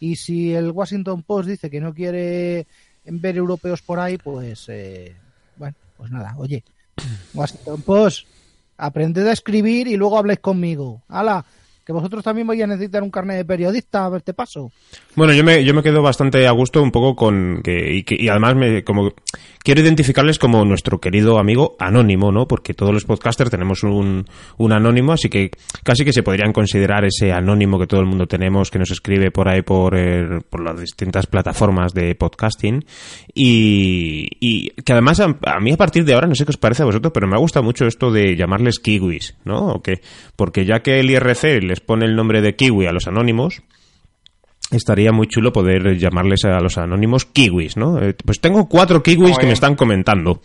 [0.00, 2.66] Y si el Washington Post dice que no quiere
[3.04, 5.14] ver europeos por ahí, pues eh,
[5.56, 6.64] bueno, pues nada, oye,
[7.34, 8.26] Washington Post,
[8.76, 11.02] aprended a escribir y luego habléis conmigo.
[11.08, 11.44] ¡Hala!
[11.90, 14.70] Que vosotros también vais a necesitar un carnet de periodista, a verte paso.
[15.16, 18.14] Bueno, yo me, yo me quedo bastante a gusto un poco con que y, que,
[18.14, 19.12] y además me como
[19.62, 22.46] quiero identificarles como nuestro querido amigo anónimo, ¿no?
[22.46, 24.24] Porque todos los podcasters tenemos un,
[24.58, 25.50] un anónimo, así que
[25.84, 29.30] casi que se podrían considerar ese anónimo que todo el mundo tenemos que nos escribe
[29.30, 32.84] por ahí por, eh, por las distintas plataformas de podcasting
[33.34, 36.82] y, y que además a, mí a partir de ahora no sé qué os parece
[36.82, 39.82] a vosotros, pero me ha gustado mucho esto de llamarles kiwis, ¿no?
[40.36, 43.62] Porque ya que el IRC les pone el nombre de kiwi a los anónimos,
[44.70, 48.00] estaría muy chulo poder llamarles a los anónimos kiwis, ¿no?
[48.02, 50.40] Eh, Pues tengo cuatro kiwis que me están comentando.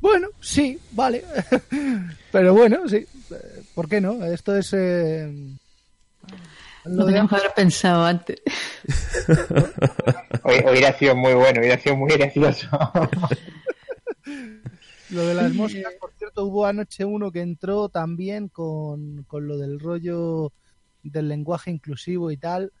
[0.00, 1.24] Bueno, sí, vale.
[2.32, 3.04] Pero bueno, sí.
[3.74, 4.24] ¿Por qué no?
[4.24, 4.72] Esto es.
[4.72, 5.32] eh,
[6.84, 8.40] Lo teníamos que haber pensado antes.
[10.44, 12.68] Hubiera hubiera sido muy bueno, hubiera sido muy gracioso.
[15.10, 19.56] lo de las moscas, por cierto, hubo anoche uno que entró también con, con lo
[19.58, 20.52] del rollo
[21.10, 22.72] del lenguaje inclusivo y tal.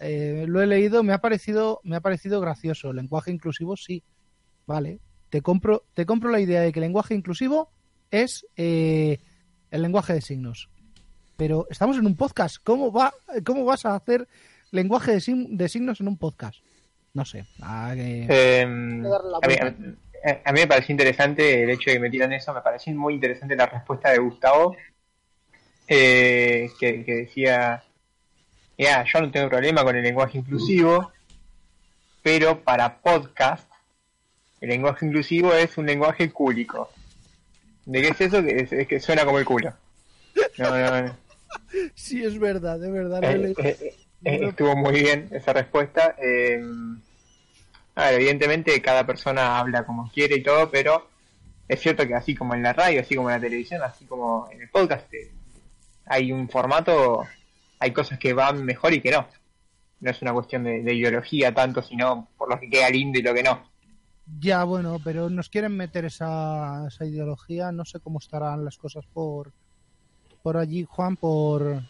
[0.00, 2.92] Eh, lo he leído, me ha parecido, me ha parecido gracioso.
[2.92, 4.02] Lenguaje inclusivo, sí.
[4.66, 4.98] Vale.
[5.30, 7.70] Te compro, te compro la idea de que el lenguaje inclusivo
[8.10, 9.18] es eh,
[9.70, 10.68] el lenguaje de signos.
[11.36, 12.56] Pero estamos en un podcast.
[12.62, 13.12] ¿Cómo va,
[13.44, 14.28] cómo vas a hacer
[14.70, 16.60] lenguaje de, signos en un podcast?
[17.14, 17.44] No sé.
[17.60, 21.96] Ah, que- Eh, la a, mí, a- a mí me pareció interesante el hecho de
[21.96, 24.76] que metieran eso, me pareció muy interesante la respuesta de Gustavo,
[25.88, 27.84] eh, que, que decía,
[28.78, 31.12] ya, yo no tengo problema con el lenguaje inclusivo,
[32.22, 33.70] pero para podcast,
[34.60, 36.90] el lenguaje inclusivo es un lenguaje cúlico.
[37.84, 38.42] ¿De qué es eso?
[38.42, 39.72] Que, es, es que suena como el culo.
[40.58, 41.16] No, no, no.
[41.94, 43.24] Sí, es verdad, de verdad.
[43.24, 43.94] Eh, eh,
[44.24, 46.14] eh, estuvo muy bien esa respuesta.
[46.18, 46.62] Eh,
[47.94, 51.08] a ver, evidentemente cada persona habla como quiere y todo, pero
[51.68, 54.48] es cierto que así como en la radio, así como en la televisión, así como
[54.50, 55.06] en el podcast,
[56.06, 57.22] hay un formato,
[57.78, 59.26] hay cosas que van mejor y que no.
[60.00, 63.22] No es una cuestión de, de ideología tanto, sino por lo que queda lindo y
[63.22, 63.62] lo que no.
[64.40, 67.70] Ya, bueno, pero nos quieren meter esa, esa ideología.
[67.72, 69.52] No sé cómo estarán las cosas por
[70.42, 71.82] por allí, Juan, por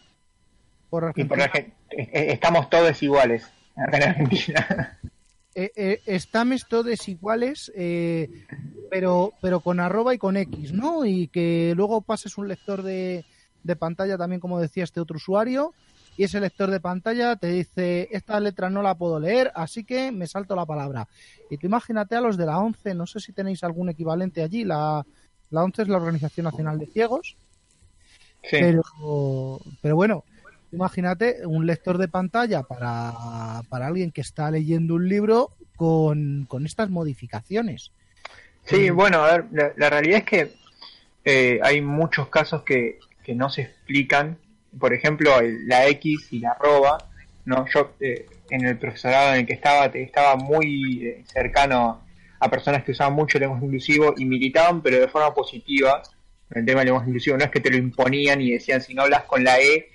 [0.89, 1.45] por por Argentina.
[1.45, 4.99] Argen- eh, eh, estamos todos iguales en Argentina.
[5.55, 8.27] Eh, eh, estamos todos iguales, eh,
[8.89, 11.05] pero pero con arroba y con X, ¿no?
[11.05, 13.23] Y que luego pases un lector de,
[13.63, 15.73] de pantalla también, como decía este otro usuario,
[16.15, 20.11] y ese lector de pantalla te dice, esta letra no la puedo leer, así que
[20.11, 21.07] me salto la palabra.
[21.49, 24.63] Y tú imagínate a los de la ONCE, no sé si tenéis algún equivalente allí,
[24.63, 25.03] la,
[25.49, 27.35] la ONCE es la Organización Nacional de Ciegos,
[28.45, 28.57] Sí.
[28.59, 30.25] pero, pero bueno,
[30.73, 36.65] imagínate un lector de pantalla para, para alguien que está leyendo un libro con, con
[36.65, 37.91] estas modificaciones.
[38.65, 40.53] Sí, bueno, a ver, la, la realidad es que
[41.25, 44.37] eh, hay muchos casos que, que no se explican.
[44.79, 46.97] Por ejemplo, el- la X y la arroba.
[47.45, 52.01] No, yo eh, en el profesorado en el que estaba estaba muy eh, cercano
[52.39, 56.01] a personas que usaban mucho el lenguaje inclusivo y militaban, pero de forma positiva
[56.51, 57.37] el tema del lenguaje inclusivo.
[57.37, 59.87] No es que te lo imponían y decían si no hablas con la E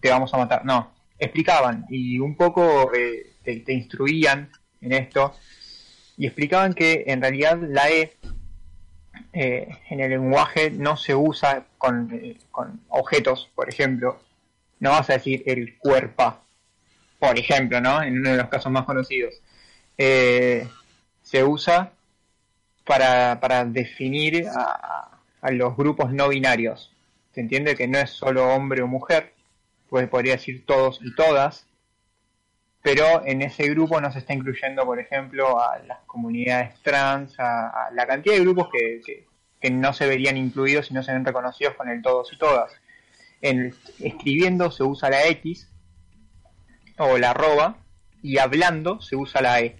[0.00, 0.64] te vamos a matar.
[0.64, 4.50] No, explicaban y un poco eh, te, te instruían
[4.80, 5.34] en esto
[6.16, 8.12] y explicaban que en realidad la E
[9.32, 14.20] eh, en el lenguaje no se usa con, eh, con objetos, por ejemplo.
[14.80, 16.38] No vas a decir el cuerpo,
[17.18, 18.02] por ejemplo, ¿no?
[18.02, 19.34] En uno de los casos más conocidos.
[19.96, 20.68] Eh,
[21.22, 21.92] se usa
[22.84, 26.92] para, para definir a, a los grupos no binarios.
[27.34, 29.34] Se entiende que no es solo hombre o mujer,
[29.88, 31.67] pues podría decir todos y todas,
[32.82, 37.90] pero en ese grupo no se está incluyendo, por ejemplo, a las comunidades trans, a,
[37.92, 39.26] la cantidad de grupos que, que-
[39.60, 42.70] que no se verían incluidos y no se ven reconocidos con el todos y todas.
[43.40, 45.68] En, escribiendo se usa la X
[46.98, 47.76] o la arroba
[48.22, 49.76] y hablando se usa la E.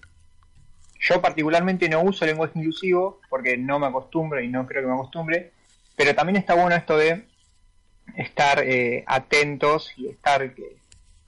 [1.00, 4.94] Yo particularmente no uso lenguaje inclusivo porque no me acostumbro y no creo que me
[4.94, 5.52] acostumbre,
[5.94, 7.26] pero también está bueno esto de
[8.16, 10.54] estar eh, atentos y estar eh,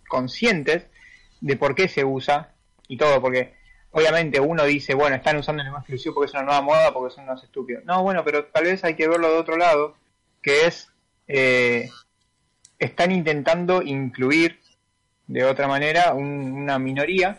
[0.08, 0.86] conscientes
[1.40, 2.54] de por qué se usa
[2.88, 3.54] y todo, porque
[3.92, 7.14] obviamente uno dice, bueno, están usando el lenguaje inclusivo porque es una nueva moda, porque
[7.14, 7.84] son unos estúpidos.
[7.84, 9.96] No, bueno, pero tal vez hay que verlo de otro lado,
[10.42, 10.88] que es,
[11.28, 11.88] eh,
[12.78, 14.58] están intentando incluir
[15.26, 17.38] de otra manera un- una minoría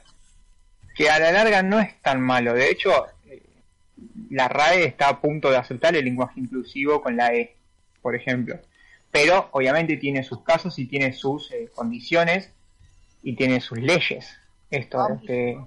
[0.95, 2.53] que a la larga no es tan malo.
[2.53, 3.41] De hecho, eh,
[4.29, 7.55] la RAE está a punto de aceptar el lenguaje inclusivo con la E,
[8.01, 8.59] por ejemplo.
[9.11, 12.51] Pero obviamente tiene sus casos y tiene sus eh, condiciones
[13.23, 14.29] y tiene sus leyes.
[14.69, 15.21] Esto Vamos.
[15.21, 15.57] que,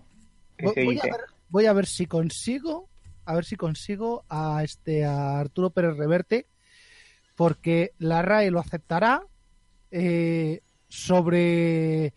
[0.56, 1.10] que Voy, se dice.
[1.10, 2.88] a ver, voy a ver si consigo,
[3.24, 6.46] a ver si consigo a este a Arturo Pérez Reverte,
[7.36, 9.22] porque la RAE lo aceptará
[9.90, 12.12] eh, sobre eh,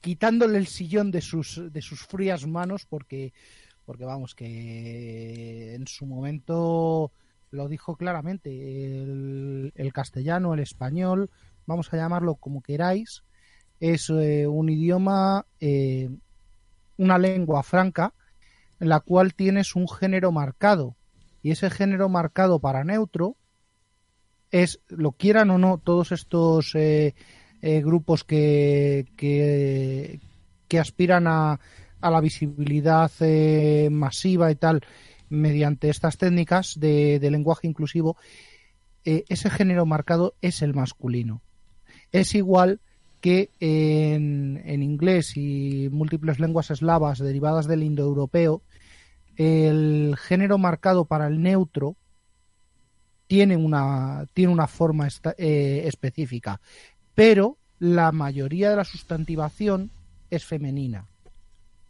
[0.00, 3.32] quitándole el sillón de sus de sus frías manos, porque
[3.84, 7.12] porque vamos que en su momento
[7.50, 11.30] lo dijo claramente el, el castellano, el español,
[11.66, 13.22] vamos a llamarlo como queráis,
[13.80, 16.10] es eh, un idioma eh,
[16.96, 18.14] una lengua franca
[18.80, 20.96] en la cual tienes un género marcado
[21.42, 23.36] y ese género marcado para neutro
[24.50, 27.14] es, lo quieran o no, todos estos eh,
[27.60, 30.20] grupos que, que,
[30.68, 31.58] que aspiran a,
[32.00, 33.10] a la visibilidad
[33.90, 34.82] masiva y tal
[35.28, 38.16] mediante estas técnicas de, de lenguaje inclusivo,
[39.02, 41.42] ese género marcado es el masculino.
[42.12, 42.80] Es igual
[43.24, 48.60] que en, en inglés y múltiples lenguas eslavas derivadas del indoeuropeo,
[49.38, 51.96] el género marcado para el neutro
[53.26, 56.60] tiene una, tiene una forma eh, específica,
[57.14, 59.90] pero la mayoría de la sustantivación
[60.28, 61.06] es femenina.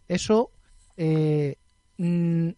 [0.06, 0.52] Eso
[0.96, 1.56] eh,
[1.98, 2.50] mm,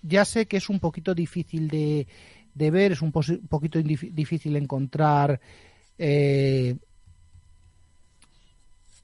[0.00, 2.06] ya sé que es un poquito difícil de,
[2.54, 5.38] de ver, es un poquito difícil encontrar
[5.98, 6.74] eh,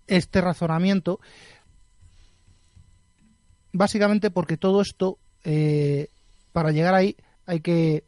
[0.06, 1.20] este razonamiento,
[3.72, 6.08] básicamente porque todo esto, eh,
[6.52, 7.16] para llegar ahí,
[7.46, 8.04] hay que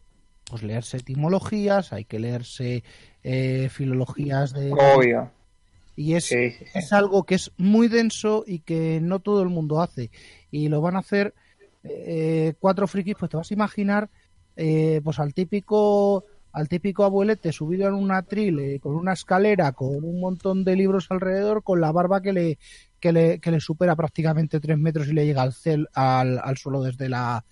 [0.48, 2.84] pues, leerse etimologías, hay que leerse
[3.22, 4.72] eh, filologías de...
[4.72, 5.30] Obvio.
[5.96, 6.78] Y es, Sí, sí, sí.
[6.78, 10.10] es algo que es muy denso y que no todo el mundo hace.
[10.50, 11.34] Y lo van a hacer
[11.84, 14.10] eh, cuatro frikis, pues te vas a imaginar
[14.56, 16.24] eh, pues al típico
[16.56, 20.74] al típico abuelete subido en una tril eh, con una escalera con un montón de
[20.74, 22.58] libros alrededor con la barba que le
[22.98, 26.56] que le, que le supera prácticamente tres metros y le llega al cel al, al
[26.56, 27.44] suelo desde la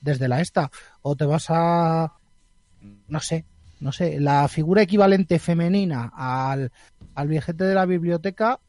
[0.00, 0.70] desde la esta
[1.02, 2.12] o te vas a
[3.08, 3.46] no sé
[3.80, 6.70] no sé la figura equivalente femenina al
[7.16, 8.60] al viejete de la biblioteca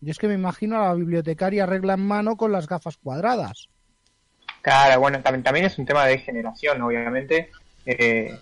[0.00, 3.68] yo es que me imagino a la bibliotecaria regla en mano con las gafas cuadradas
[4.60, 7.50] Claro, bueno, también, también es un tema de generación, obviamente.
[7.86, 8.36] Eh,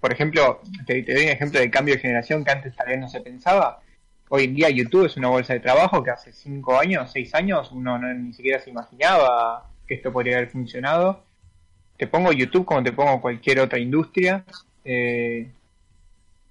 [0.00, 3.08] por ejemplo, te, doy un ejemplo de cambio de generación que antes tal vez no
[3.08, 3.80] se pensaba.
[4.28, 7.70] Hoy en día YouTube es una bolsa de trabajo que hace 5 años, 6 años,
[7.72, 11.24] uno no, ni siquiera se imaginaba que esto podría haber funcionado.
[11.96, 14.44] Te pongo YouTube como te pongo cualquier otra industria.
[14.84, 15.50] Eh,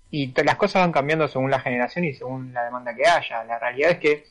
[0.10, 3.44] y las cosas van cambiando según la generación y según la demanda que haya.
[3.44, 4.26] La realidad es que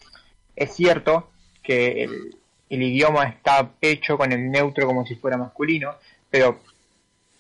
[0.56, 1.30] es cierto
[1.62, 5.94] que el, idioma está hecho con el neutro como si fuera masculino,
[6.30, 6.60] pero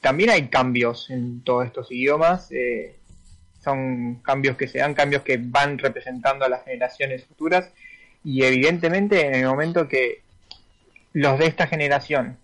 [0.06, 2.52] también hay cambios en todos estos idiomas.
[2.52, 2.94] Eh,
[3.60, 7.72] son cambios que se dan, cambios que van representando a las generaciones futuras
[8.22, 10.22] y evidentemente en el momento que
[11.12, 12.38] los de esta generación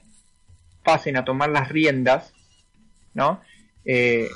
[0.82, 2.32] pasen a tomar las riendas,
[3.14, 3.40] ¿no?
[3.84, 4.28] Eh,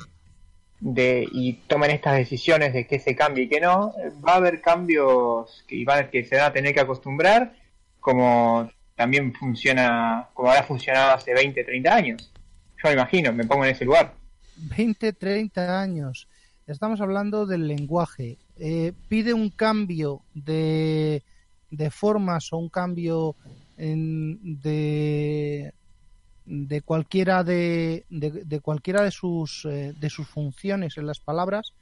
[0.78, 3.93] de, y tomen estas decisiones de que se cambie y que no,
[4.24, 7.57] va a haber cambios que, que se van a tener que acostumbrar,
[7.98, 12.32] como también funciona, como habrá funcionado hace 20, 30 años.
[12.87, 14.15] Me imagino, me pongo en ese lugar.
[14.59, 16.29] 20, 30 años.
[16.69, 18.39] Estamos hablando del lenguaje.
[18.57, 21.25] Eh, pide un cambio de,
[21.69, 23.35] de formas o un cambio
[23.77, 25.75] en, de,
[26.45, 31.73] de cualquiera de, de, cualquiera de sus, eh, de sus funciones en las palabras,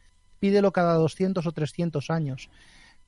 [0.40, 2.48] pídelo cada 200 o 300 años.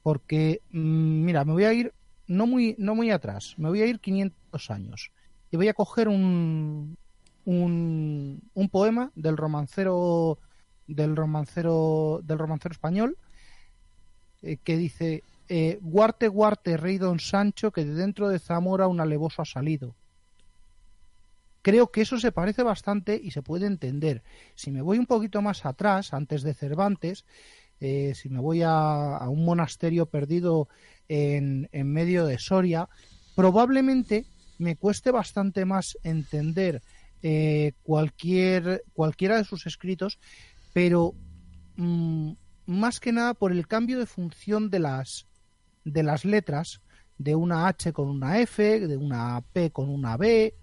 [0.02, 1.94] Porque, mm, mira, me voy a ir
[2.26, 5.12] no muy, no muy atrás, me voy a ir 500 años
[5.50, 6.98] y voy a coger un,
[7.46, 10.38] un, poema del romancero
[10.86, 13.16] del romancero del romancero español
[14.42, 19.00] eh, que dice eh, guarte guarte rey don Sancho que de dentro de Zamora un
[19.00, 19.94] alevoso ha salido
[21.66, 24.22] Creo que eso se parece bastante y se puede entender.
[24.54, 27.24] Si me voy un poquito más atrás, antes de Cervantes,
[27.80, 30.68] eh, si me voy a, un monasterio perdido
[31.08, 32.88] en, medio de Soria,
[33.34, 34.26] probablemente
[34.58, 36.82] me cueste bastante más entender
[37.28, 40.20] eh, cualquier, cualquiera de sus escritos,
[40.72, 41.12] pero
[41.74, 42.34] mm,
[42.66, 45.26] más que nada por el cambio de función de las,
[45.84, 46.82] de las letras,
[47.18, 50.54] de una H con una F, de una P con una B,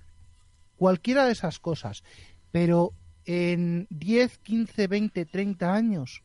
[0.77, 2.01] cualquiera de esas cosas.
[2.53, 2.93] Pero
[3.25, 6.23] en 10, 15, 20, 30 años,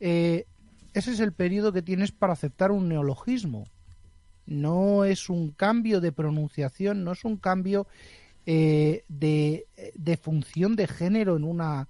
[0.00, 0.46] eh,
[0.92, 3.62] ese es el periodo que tienes para aceptar un neologismo.
[4.44, 7.86] No es un cambio de pronunciación, no es un cambio
[8.50, 11.88] eh, de, de, función de género en una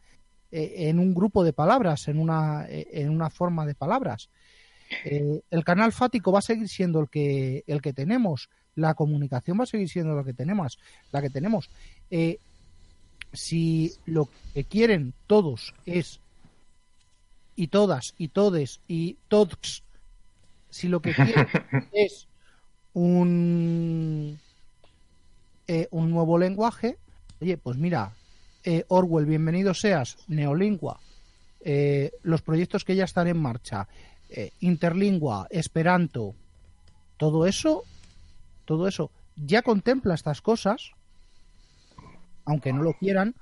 [0.51, 4.28] eh, en un grupo de palabras, en una, en una forma de palabras.
[5.05, 8.48] el canal fático va a seguir siendo el que, el que tenemos
[8.78, 10.78] la comunicación va a seguir siendo la que tenemos.
[11.12, 11.68] La que tenemos.
[12.10, 12.39] Eh,
[13.32, 16.20] si lo que quieren todos es
[17.56, 19.82] y todas y todes y todos,
[20.70, 21.47] si lo que quieren
[21.93, 22.28] es
[22.94, 24.39] un
[25.69, 26.99] eh, un nuevo lenguaje,
[27.40, 28.12] oye, pues mira,
[28.65, 30.99] eh, Orwell, bienvenido seas, Neolingua,
[32.23, 33.86] los proyectos que ya están en marcha,
[34.61, 36.35] Interlingua, Esperanto,
[37.19, 37.85] todo eso
[38.69, 40.93] todo eso ya contempla estas cosas,
[42.45, 43.35] aunque no lo quieran,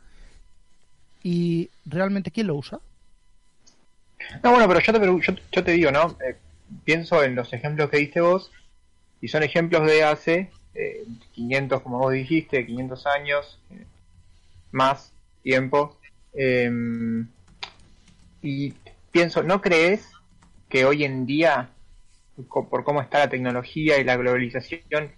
[1.24, 2.78] y realmente ¿quién lo usa?
[4.44, 4.92] No, bueno, pero yo
[5.24, 6.16] te, yo, te digo, ¿no?
[6.24, 6.36] Eh,
[6.84, 8.52] pienso en los ejemplos que diste vos,
[9.20, 10.52] y son ejemplos de hace
[11.32, 13.84] 500, eh, como vos dijiste, 500 años, eh,
[14.72, 15.12] más
[15.42, 15.96] tiempo.
[16.34, 17.28] Em,
[18.42, 18.74] y
[19.10, 20.10] pienso, ¿no crees
[20.68, 21.70] que hoy en día
[22.50, 25.10] por cómo está la tecnología y la globalización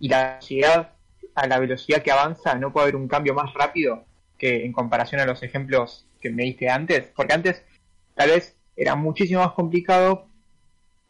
[0.00, 0.92] y la sociedad
[1.34, 4.04] a la velocidad que avanza, no puede haber un cambio más rápido
[4.38, 7.62] que en comparación a los ejemplos que me diste antes, porque antes
[8.14, 10.28] tal vez era muchísimo más complicado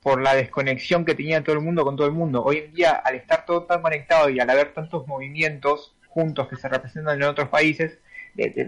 [0.07, 2.41] por la desconexión que tenía todo el mundo con todo el mundo.
[2.45, 6.55] Hoy en día, al estar todo tan conectado y al haber tantos movimientos juntos que
[6.55, 7.99] se representan en otros países,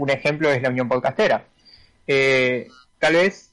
[0.01, 1.47] un ejemplo es la Unión Podcastera.
[2.09, 2.67] Eh,
[2.99, 3.53] tal vez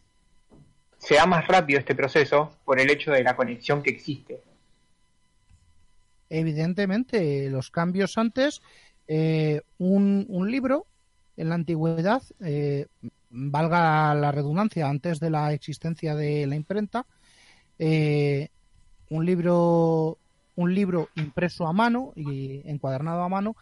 [0.98, 4.42] sea más rápido este proceso por el hecho de la conexión que existe.
[6.32, 8.64] Evidentemente, los cambios antes,
[9.08, 10.88] eh, un, libro
[11.38, 12.88] en la antigüedad, eh,
[13.30, 17.06] valga la redundancia, antes de la existencia de la imprenta,
[17.80, 18.50] eh,
[19.10, 20.18] un libro
[20.56, 23.58] un libro impreso a mano y encuadernado a mano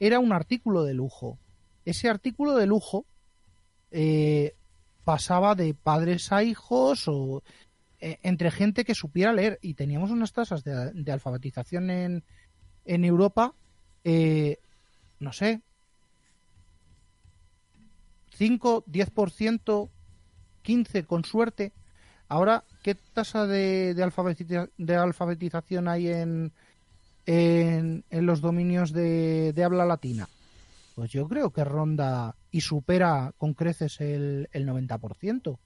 [0.00, 1.38] era un artículo de lujo.
[1.84, 3.06] Ese artículo de lujo
[5.04, 7.42] pasaba de padres a hijos o
[8.02, 12.24] e, entre gente que supiera leer y teníamos unas tasas de, alfabetización en,
[12.84, 13.54] en Europa,
[14.02, 14.58] eh,
[15.20, 15.62] no sé,
[18.34, 19.90] 5, 10%,
[20.62, 21.72] 15 con suerte.
[22.28, 26.52] Ahora, ¿qué tasa de, de, alfabetización hay en,
[27.26, 30.28] en, en los dominios de, de habla latina?
[30.94, 35.58] Pues yo creo que ronda y supera con creces el, el 90%.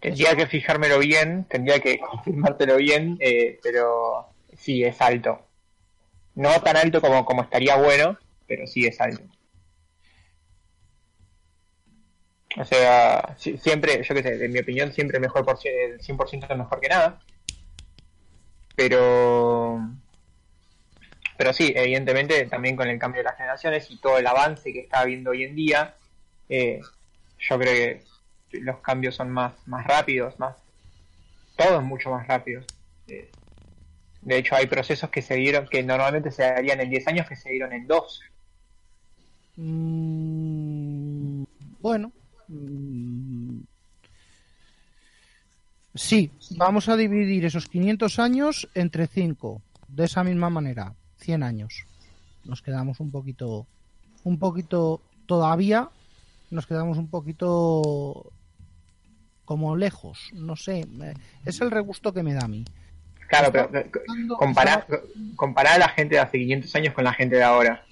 [0.00, 5.46] Tendría que fijármelo bien, tendría que confirmártelo bien, eh, pero sí, es alto.
[6.34, 9.24] No tan alto como, como estaría bueno, pero sí es alto.
[12.58, 16.46] O sea, si- siempre, yo qué sé, en mi opinión, siempre mejor por el 100%
[16.50, 17.20] es mejor que nada.
[18.74, 19.80] Pero.
[21.38, 24.80] Pero sí, evidentemente, también con el cambio de las generaciones y todo el avance que
[24.80, 25.94] está habiendo hoy en día,
[26.48, 26.80] eh,
[27.38, 28.02] yo creo que
[28.60, 30.56] los cambios son más, más rápidos, más.
[31.56, 32.62] Todo es mucho más rápido.
[33.08, 33.30] Eh,
[34.22, 37.36] de hecho, hay procesos que se dieron, que normalmente se darían en 10 años, que
[37.36, 38.22] se dieron en 2.
[39.56, 41.44] Mm,
[41.80, 42.12] bueno.
[42.48, 43.60] Mm,
[45.94, 49.62] sí, vamos a dividir esos 500 años entre 5.
[49.88, 51.84] De esa misma manera, 100 años.
[52.44, 53.66] Nos quedamos un poquito.
[54.24, 55.00] Un poquito.
[55.26, 55.88] Todavía.
[56.50, 58.30] Nos quedamos un poquito.
[59.44, 60.30] Como lejos.
[60.32, 60.86] No sé.
[61.44, 62.64] Es el regusto que me da a mí.
[63.28, 63.70] Claro, pero
[64.38, 64.86] comparar,
[65.34, 67.84] comparar a la gente de hace 500 años con la gente de ahora.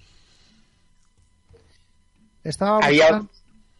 [2.44, 3.28] Estaba buscando- había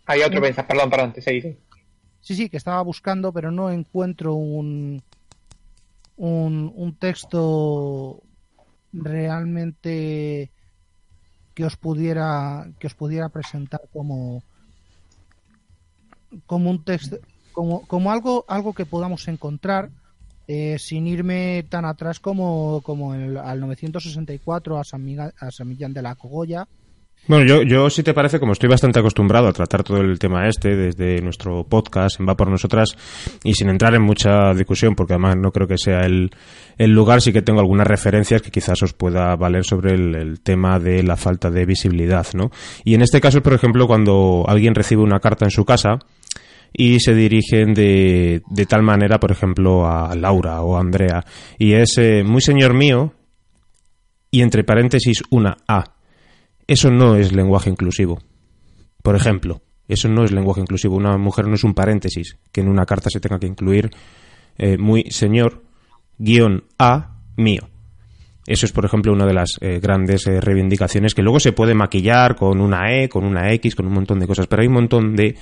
[0.07, 0.41] otro No.
[0.43, 1.57] pensar, perdón, perdón, te seguí.
[2.21, 5.03] Sí, sí, que estaba buscando, pero no encuentro un,
[6.17, 8.23] un, un texto
[8.93, 10.51] realmente
[11.55, 14.43] que os pudiera que os pudiera presentar como
[16.47, 17.19] como un texto
[17.53, 19.91] como, como algo algo que podamos encontrar
[20.49, 25.69] eh, sin irme tan atrás como como el- al 964 a San, Miga- a San
[25.69, 26.67] Millán de la Cogolla
[27.27, 30.47] Bueno, yo, yo si te parece, como estoy bastante acostumbrado a tratar todo el tema
[30.47, 32.97] este desde nuestro podcast en Va por Nosotras
[33.43, 36.31] y sin entrar en mucha discusión, porque además no creo que sea el,
[36.77, 40.79] el lugar, sí que tengo algunas referencias que quizás os pueda valer sobre el, tema
[40.79, 42.51] de la falta de visibilidad, ¿no?
[42.85, 45.99] Y en este caso, por ejemplo, cuando alguien recibe una carta en su casa,
[46.77, 51.25] y se dirigen de, de tal manera, por ejemplo, a Laura o a Andrea.
[51.57, 53.13] Y es eh, muy señor mío
[54.33, 55.95] y entre paréntesis una A.
[56.67, 58.21] Eso no es lenguaje inclusivo.
[59.03, 60.97] Por ejemplo, eso no es lenguaje inclusivo.
[60.97, 63.91] Una mujer no es un paréntesis, que en una carta se tenga que incluir
[64.57, 65.63] eh, muy señor
[66.19, 67.69] guion A mío.
[68.47, 71.75] Eso es, por ejemplo, una de las eh, grandes eh, reivindicaciones que luego se puede
[71.75, 74.47] maquillar con una E, con una X, con un montón de cosas.
[74.47, 75.37] Pero hay un montón de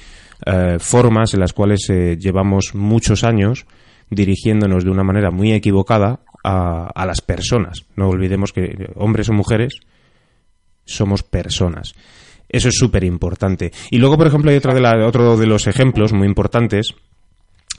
[0.80, 1.86] formas en las cuales
[2.18, 3.64] llevamos muchos años
[4.10, 7.86] dirigiéndonos de una manera muy equivocada a, las personas.
[7.94, 9.80] No olvidemos que hombres o mujeres
[10.84, 11.94] somos personas.
[12.48, 13.72] Eso es súper importante.
[13.90, 16.94] Y luego, por ejemplo, hay otra de la- otro de los ejemplos muy importantes,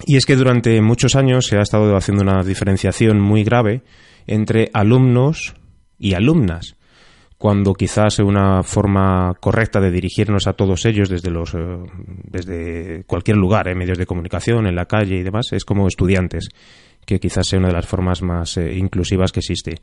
[0.05, 3.83] y es que durante muchos años se ha estado haciendo una diferenciación muy grave
[4.25, 5.53] entre alumnos
[5.99, 6.75] y alumnas,
[7.37, 11.59] cuando quizás una forma correcta de dirigirnos a todos ellos desde los eh,
[12.23, 16.49] desde cualquier lugar, en medios de comunicación, en la calle y demás, es como estudiantes,
[17.05, 19.75] que quizás sea una de las formas más eh, inclusivas que existe.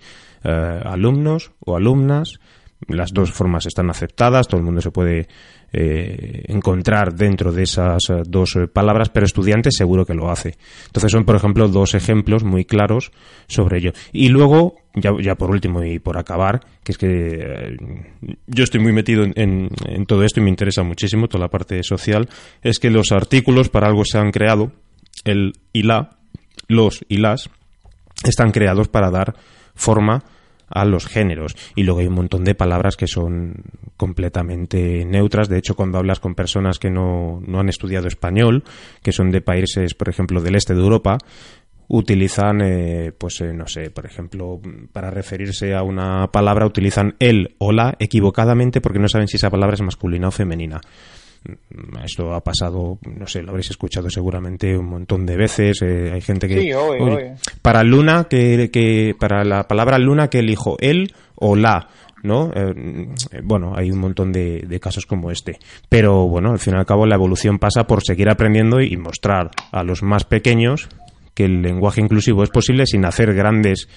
[0.43, 2.41] Eh, alumnos o alumnas,
[2.89, 5.29] las dos formas están aceptadas, todo el mundo se puede
[5.73, 10.57] eh, encontrar dentro de esas eh, dos eh, palabras, pero estudiantes seguro que lo hace.
[10.87, 13.13] Entonces son, por ejemplo, dos ejemplos muy claros
[13.47, 13.93] sobre ello.
[14.13, 17.77] Y luego, ya, ya por último y por acabar, que es que
[18.47, 21.51] yo estoy muy metido en, en- en todo esto y me interesa muchísimo toda la
[21.51, 22.29] parte social,
[22.63, 24.73] es que los artículos para algo se han creado,
[25.25, 26.17] el y la,
[26.67, 27.51] los y las,
[28.25, 29.35] están creados para dar
[29.75, 30.25] forma
[30.71, 31.57] a los géneros.
[31.75, 33.55] Y luego hay un montón de palabras que son
[33.97, 35.49] completamente neutras.
[35.49, 38.65] De hecho cuando hablas con personas que no, no han estudiado español
[39.03, 41.19] que son de países por ejemplo del este de Europa
[41.89, 44.61] utilizan eh, pues eh, no sé por ejemplo
[44.93, 49.51] para referirse a una palabra utilizan el o la equivocadamente porque no saben si esa
[49.51, 50.81] palabra es masculina o femenina
[52.05, 55.81] esto ha pasado, no sé, lo habréis escuchado seguramente un montón de veces.
[55.83, 56.61] eh, hay gente que.
[56.61, 57.35] Sí, obvio, Uy, obvio.
[57.63, 59.15] Para luna, que, que.
[59.19, 61.89] Para la palabra luna, que elijo él o la.
[62.23, 62.51] ¿No?
[62.55, 63.09] Eh,
[63.43, 65.59] bueno, hay un montón de, de casos como este.
[65.89, 69.51] Pero bueno, al fin y al cabo, la evolución pasa por seguir aprendiendo y mostrar
[69.73, 70.89] a los más pequeños
[71.33, 73.89] que el lenguaje inclusivo es posible sin hacer grandes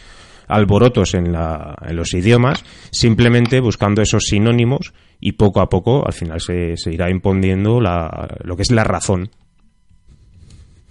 [0.47, 6.13] alborotos en, la, en los idiomas, simplemente buscando esos sinónimos y poco a poco al
[6.13, 9.29] final se, se irá imponiendo la, lo que es la razón.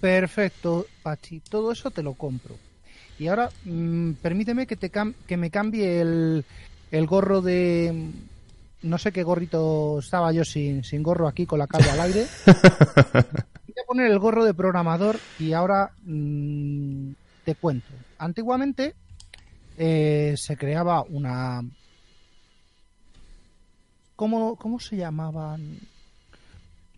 [0.00, 1.40] Perfecto, Pachi.
[1.40, 2.56] Todo eso te lo compro.
[3.18, 6.44] Y ahora, mm, permíteme que, te cam- que me cambie el,
[6.90, 8.10] el gorro de...
[8.82, 12.26] No sé qué gorrito estaba yo sin, sin gorro aquí con la calva al aire.
[12.46, 17.10] Voy a poner el gorro de programador y ahora mm,
[17.44, 17.86] te cuento.
[18.18, 18.94] Antiguamente
[19.78, 21.62] eh, se creaba una...
[24.16, 25.78] ¿Cómo, cómo se llamaban?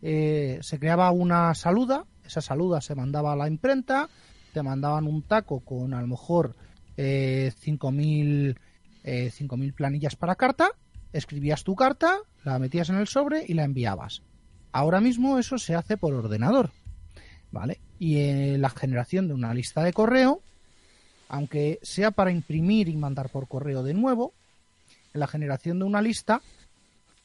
[0.06, 4.10] Eh, se creaba una saluda, esa saluda se mandaba a la imprenta,
[4.52, 6.54] te mandaban un taco con a lo mejor
[6.98, 8.54] eh, 5.000
[9.04, 10.72] eh, 5.000 planillas para carta,
[11.14, 14.22] escribías tu carta, la metías en el sobre y la enviabas.
[14.72, 16.70] ahora mismo eso se hace por ordenador,
[17.50, 17.80] ¿vale?
[17.98, 20.42] Y la generación de una lista de correo,
[21.28, 24.32] aunque sea para imprimir y mandar por correo de nuevo,
[25.12, 26.42] en la generación de una lista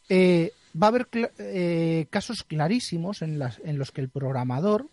[0.07, 0.51] eh,
[0.81, 4.87] va a haber eh, casos clarísimos en, las, en los que el programador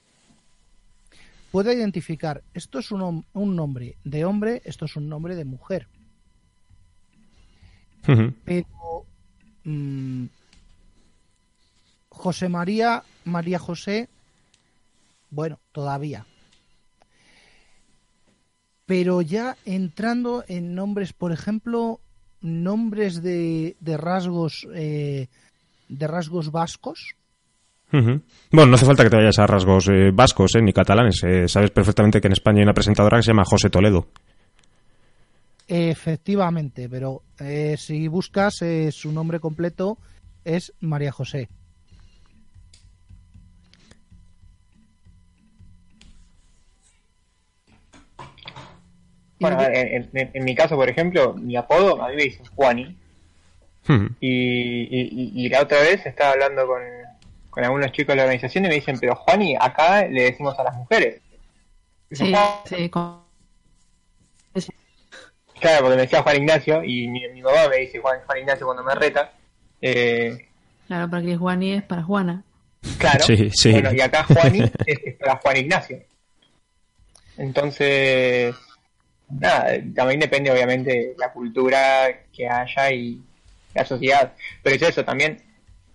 [1.50, 5.88] puede identificar esto es un, un nombre de hombre, esto es un nombre de mujer.
[8.44, 9.06] Pero
[9.64, 10.26] mm,
[12.08, 14.08] José María, María José,
[15.30, 16.24] bueno, todavía.
[18.86, 22.00] Pero ya entrando en nombres, por ejemplo,
[22.40, 25.26] nombres de, de rasgos eh,
[25.88, 27.14] de rasgos vascos.
[27.90, 31.24] Bueno, no hace falta que te vayas a rasgos eh, vascos eh, ni catalanes.
[31.46, 34.08] sabes perfectamente que en España hay una presentadora que se llama José Toledo.
[35.68, 37.22] Efectivamente, pero
[37.76, 38.60] si buscas
[38.90, 39.98] su nombre completo
[40.44, 41.48] es María José.
[49.38, 52.96] Bueno, en, mi caso, por ejemplo, mi apodo, a mí me dicen Juani.
[53.86, 54.06] Hmm.
[54.20, 56.82] Y, la otra vez estaba hablando con,
[57.62, 60.74] algunos chicos de la organización y me dicen, pero Juani, acá le decimos a las
[60.74, 61.20] mujeres.
[62.10, 62.32] Sí,
[62.64, 62.90] sí,
[65.60, 68.94] Claro, porque me decía Juan Ignacio y mi, mamá me dice Juan, Ignacio cuando me
[68.94, 69.32] reta.
[69.80, 70.46] Eh...
[70.86, 72.44] Claro, porque Juani es para Juana.
[72.98, 73.72] Claro, sí, sí.
[73.72, 76.02] Bueno, y acá Juani es para Juan Ignacio.
[77.38, 78.54] Entonces,
[79.28, 83.20] nada, también depende obviamente la cultura que haya y
[83.74, 84.32] la sociedad.
[84.62, 85.42] Pero es eso, también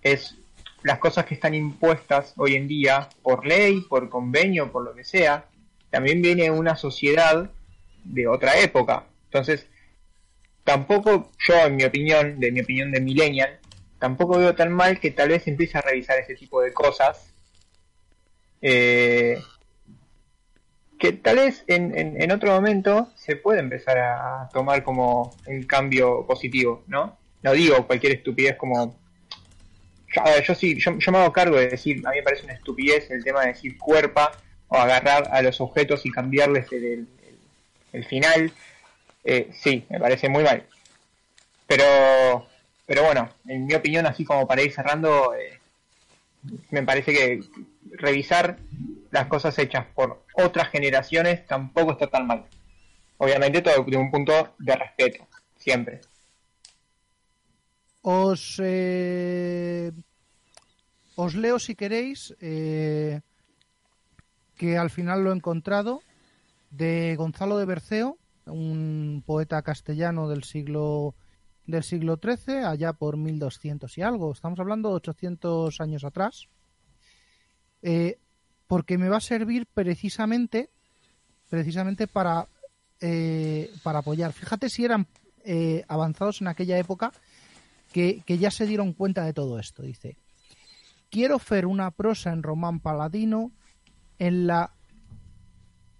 [0.02, 0.36] es
[0.82, 5.04] las cosas que están impuestas hoy en día por ley, por convenio, por lo que
[5.04, 5.46] sea,
[5.90, 7.50] también viene una sociedad
[8.04, 9.04] de otra época.
[9.26, 9.66] Entonces,
[10.64, 13.58] tampoco yo, en mi opinión, de mi opinión de millennial,
[13.98, 17.32] tampoco veo tan mal que tal vez empiece a revisar ese tipo de cosas
[18.60, 19.40] eh,
[21.02, 26.24] que tal vez en, en, otro momento se puede empezar a tomar como un cambio
[26.28, 27.18] positivo, ¿no?
[27.42, 28.96] No digo cualquier estupidez como...
[30.46, 33.24] Yo, sí, yo, me hago cargo de decir, a mí me parece una estupidez el
[33.24, 34.30] tema de decir cuerpa
[34.68, 37.08] o agarrar a los objetos y cambiarles el,
[37.92, 38.52] el, final.
[39.24, 40.62] Eh, sí, me parece muy mal.
[41.66, 42.46] Pero,
[42.86, 45.58] pero bueno, en mi opinión, así como para ir cerrando, eh,
[46.70, 47.40] me parece que
[47.92, 48.58] revisar
[49.10, 52.44] las cosas hechas por otras generaciones tampoco está tan mal.
[53.18, 56.00] Obviamente todo de un punto de respeto, siempre.
[58.00, 59.92] Os, eh,
[61.14, 63.20] os leo si queréis, eh,
[64.56, 66.02] que al final lo he encontrado,
[66.70, 71.14] de Gonzalo de Berceo, un poeta castellano del siglo
[71.66, 74.32] del siglo XIII, allá por 1200 y algo.
[74.32, 76.48] Estamos hablando de 800 años atrás.
[77.82, 78.18] Eh,
[78.66, 80.70] porque me va a servir precisamente,
[81.50, 82.48] precisamente para,
[83.00, 84.32] eh, para apoyar.
[84.32, 85.06] Fíjate si eran
[85.44, 87.12] eh, avanzados en aquella época
[87.92, 89.82] que, ya se dieron cuenta de todo esto.
[89.82, 90.16] Dice,
[91.10, 93.52] quiero hacer una prosa en román paladino
[94.18, 94.72] en la...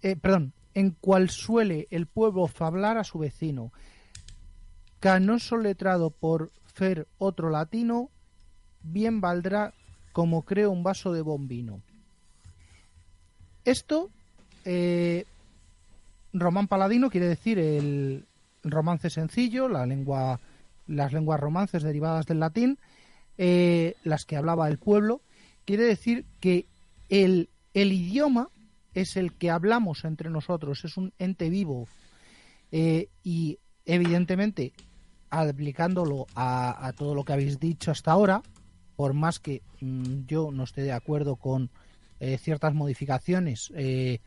[0.01, 3.71] Eh, perdón, en cual suele el pueblo fablar a su vecino.
[5.03, 8.09] Canoso letrado por fer otro latino,
[8.83, 9.73] bien valdrá
[10.13, 11.81] como creo un vaso de bombino.
[13.65, 14.09] Esto,
[14.63, 15.25] eh,
[16.31, 18.25] román paladino quiere decir el
[18.63, 20.39] romance sencillo, la lengua,
[20.87, 22.79] las lenguas romances derivadas del latín,
[23.37, 25.19] eh, las que hablaba el pueblo,
[25.65, 26.65] quiere decir que
[27.09, 28.47] el, el, idioma
[28.93, 31.89] es el que hablamos entre nosotros, es un ente vivo
[32.71, 34.71] eh, y evidentemente
[35.41, 38.41] aplicándolo a, a, todo lo que habéis dicho hasta ahora,
[38.95, 41.69] por más que mm, yo no esté de acuerdo con
[42.19, 44.19] eh, ciertas modificaciones eh,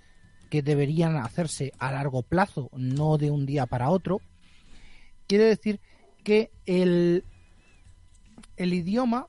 [0.50, 4.20] que deberían hacerse a largo plazo, no de un día para otro,
[5.26, 5.80] quiere decir
[6.22, 7.24] que el,
[8.56, 9.28] el idioma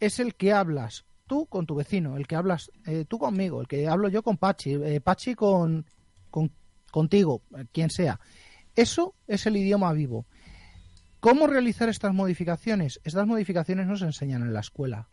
[0.00, 3.68] es el que hablas tú con tu vecino, el que hablas eh, tú conmigo, el
[3.68, 5.86] que hablo yo con Pachi, Pachi con,
[6.30, 6.50] con,
[6.90, 8.18] contigo, quien sea.
[8.74, 10.26] Eso es el idioma vivo.
[11.24, 13.00] ¿Cómo realizar estas modificaciones?
[13.02, 15.08] Estas modificaciones no se enseñan en la escuela.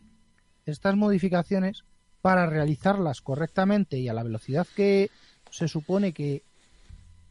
[0.65, 1.85] Estas modificaciones
[2.21, 5.09] para realizarlas correctamente y a la velocidad que
[5.51, 6.43] se supone que,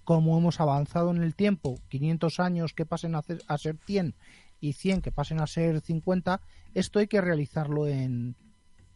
[0.03, 4.15] como hemos avanzado en el tiempo, 500 años que pasen a, ser 100
[4.63, 6.41] y 100 que pasen a ser 50,
[6.73, 8.35] esto hay que realizarlo en,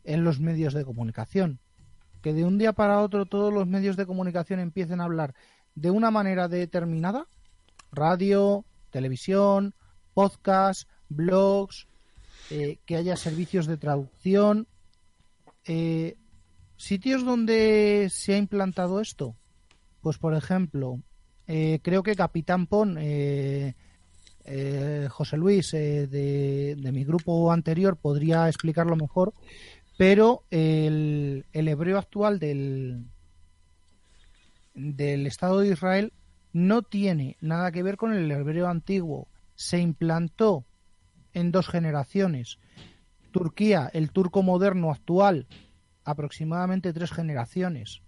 [0.04, 1.58] en los medios de comunicación.
[2.22, 5.34] Que de un día para otro todos los medios de comunicación empiecen a hablar
[5.74, 7.26] de una manera determinada,
[7.92, 9.74] radio, televisión,
[10.14, 11.88] podcast, blogs,
[12.50, 14.68] eh, que haya servicios de traducción,
[15.66, 16.16] eh,
[16.76, 19.34] sitios donde se ha implantado esto,
[20.00, 21.00] pues por ejemplo,
[21.48, 23.74] eh, creo que Capitán Pon, eh,
[25.10, 29.34] José Luis de, de, mi grupo anterior podría explicarlo mejor,
[29.96, 33.06] pero el, el hebreo actual del,
[34.74, 36.12] del Estado de Israel
[36.54, 39.28] no tiene nada que ver con el hebreo antiguo.
[39.56, 40.64] Se implantó
[41.34, 42.58] en dos generaciones.
[43.32, 45.48] Turquía, el turco moderno actual,
[46.04, 48.02] aproximadamente tres generaciones.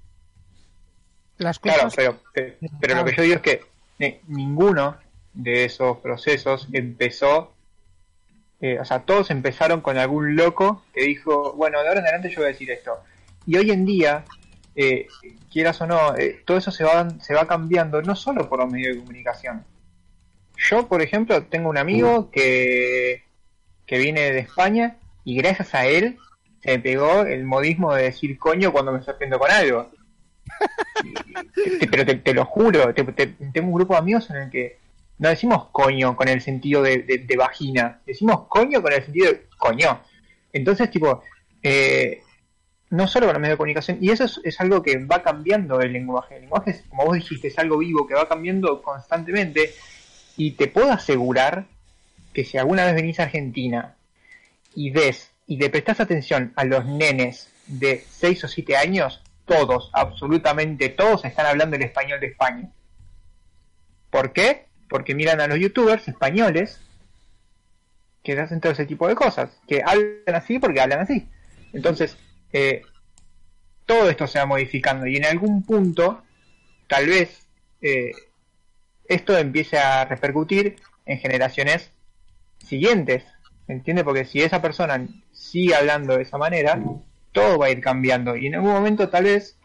[1.39, 1.93] Las cosas...
[1.93, 3.63] Claro, pero, pero, lo que yo digo es que
[3.99, 4.97] eh, ninguno
[5.35, 7.53] de esos procesos empezó,
[8.61, 12.31] eh, o sea, todos empezaron con algún loco que dijo, bueno, de ahora en adelante
[12.31, 12.97] yo voy a decir esto.
[13.45, 14.25] Y hoy en día,
[14.77, 15.09] eh,
[15.51, 18.95] quieras o no, todo eso se va, se va cambiando, no solo por los medios
[18.95, 19.65] de comunicación.
[20.57, 23.23] Yo, por ejemplo, tengo un amigo que,
[23.87, 26.19] que viene de España y gracias a él
[26.63, 29.91] se me pegó el modismo de decir coño cuando me sorprendo con algo.
[31.91, 34.79] pero te, lo juro, tengo un grupo de amigos en el que
[35.19, 40.01] no decimos coño con el sentido de, vagina, decimos coño con el sentido de coño.
[40.53, 41.23] Entonces, tipo,
[41.63, 42.23] eh,
[42.91, 45.93] no solo con los medios de comunicación, y eso es, algo que va cambiando el
[45.93, 46.37] lenguaje.
[46.37, 49.75] El lenguaje, es, como vos dijiste, es algo vivo que va cambiando constantemente,
[50.37, 51.67] y te puedo asegurar
[52.33, 53.97] que si alguna vez venís a Argentina
[54.75, 59.91] y ves y le prestás atención a los nenes de 6 o 7 años, todos,
[59.95, 62.69] absolutamente todos, están hablando el español de España.
[64.11, 64.67] ¿Por qué?
[64.89, 66.81] Porque miran a los youtubers españoles
[68.23, 71.29] que hacen todo ese tipo de cosas, que hablan así porque hablan así.
[71.73, 72.17] Entonces,
[73.87, 76.23] todo esto se va modificando y en algún punto,
[76.89, 77.47] tal vez,
[77.81, 78.13] eh,
[79.09, 80.77] esto empiece a repercutir
[81.07, 81.93] en generaciones
[82.59, 83.25] siguientes.
[83.69, 84.05] ¿Entiende?
[84.05, 86.81] Porque si esa persona sigue hablando de esa manera,
[87.33, 88.37] todo va a ir cambiando.
[88.37, 89.59] Y en algún momento tal vez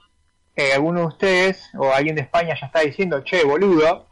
[0.56, 4.08] eh, alguno de ustedes o alguien de España ya está diciendo, che, boludo.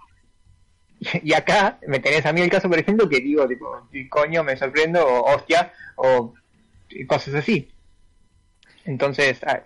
[1.24, 4.58] Y acá me tenés a mí el caso, por ejemplo, que digo, tipo, coño, me
[4.58, 6.34] sorprendo, o hostia, o
[7.08, 7.72] cosas así.
[8.86, 9.62] Entonces, ah,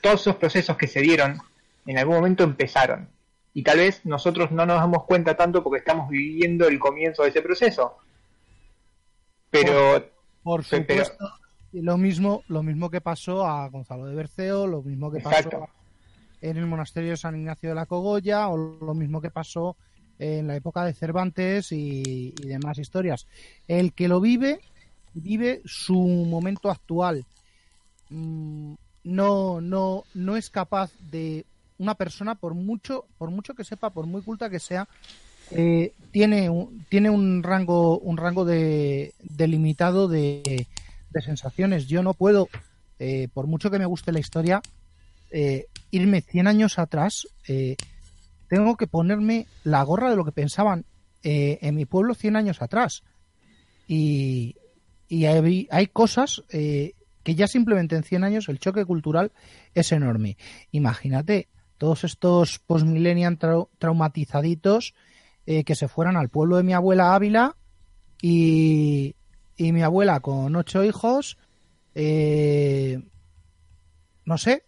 [0.00, 1.38] todos esos procesos que se dieron,
[1.86, 3.08] en algún momento empezaron.
[3.54, 7.28] Y tal vez nosotros no nos damos cuenta tanto porque estamos viviendo el comienzo de
[7.28, 7.98] ese proceso.
[9.50, 10.10] Pero
[10.42, 11.28] por supuesto,
[11.72, 15.68] lo mismo, lo mismo que pasó a Gonzalo de Berceo, lo mismo que pasó
[16.40, 19.76] en el monasterio de San Ignacio de la Cogolla, o lo mismo que pasó
[20.18, 23.26] en la época de Cervantes y, demás historias.
[23.68, 24.60] El que lo vive,
[25.14, 27.24] vive su momento actual.
[28.12, 28.74] Mm,
[29.04, 31.44] no, no, no es capaz de
[31.78, 34.88] una persona, por mucho, por mucho que sepa, por muy culta que sea,
[35.50, 40.66] eh, tiene, un, tiene un rango, un rango de, delimitado de,
[41.24, 41.88] sensaciones.
[41.88, 42.48] Yo no puedo,
[42.98, 44.62] eh, por mucho que me guste la historia,
[45.30, 47.26] eh, irme 100 años atrás.
[48.48, 50.84] tengo que ponerme la gorra de lo que pensaban
[51.24, 53.02] en mi pueblo 100 años atrás.
[53.88, 54.56] Y,
[55.08, 56.42] y hay, hay cosas
[57.22, 59.32] que ya simplemente en 100 años el choque cultural
[59.74, 60.36] es enorme.
[60.70, 63.38] Imagínate todos estos postmillennial
[63.78, 64.94] traumatizaditos
[65.46, 67.56] eh, que se fueran al pueblo de mi abuela Ávila
[68.20, 69.16] y,
[69.56, 71.38] y mi abuela con ocho hijos,
[71.94, 73.02] eh,
[74.24, 74.64] no sé,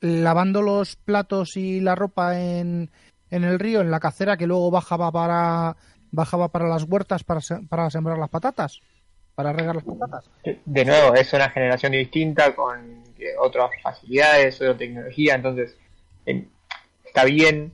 [0.00, 2.90] lavando los platos y la ropa en,
[3.30, 5.76] en el río, en la cacera que luego bajaba para
[6.10, 8.80] bajaba para las huertas para, para sembrar las patatas,
[9.34, 10.24] para regar las patatas.
[10.64, 13.02] De nuevo, es una generación distinta con
[13.38, 15.76] otras facilidades, otra tecnología, entonces
[17.04, 17.72] está bien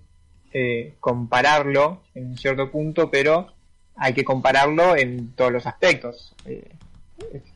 [0.52, 3.52] eh, compararlo en un cierto punto, pero
[3.96, 6.34] hay que compararlo en todos los aspectos.
[6.46, 6.72] Eh,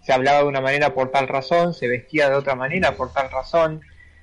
[0.02, 3.30] se hablaba de una manera por tal razón, se vestía de otra manera por tal
[3.30, 3.80] razón.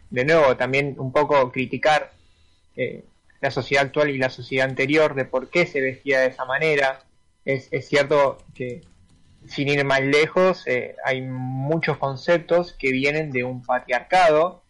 [0.10, 2.12] De nuevo, también un poco criticar
[2.76, 3.04] eh,
[3.40, 7.04] la sociedad actual y la sociedad anterior de por qué se vestía de esa manera.
[7.44, 8.82] Es, es cierto que,
[9.48, 10.66] sin ir más lejos,
[11.04, 14.64] hay muchos conceptos que vienen de un patriarcado.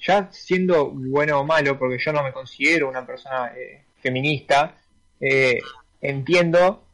[0.00, 4.76] Ya siendo bueno o malo, porque yo no me considero una persona eh, feminista,
[5.20, 5.60] eh,
[6.00, 6.84] entiendo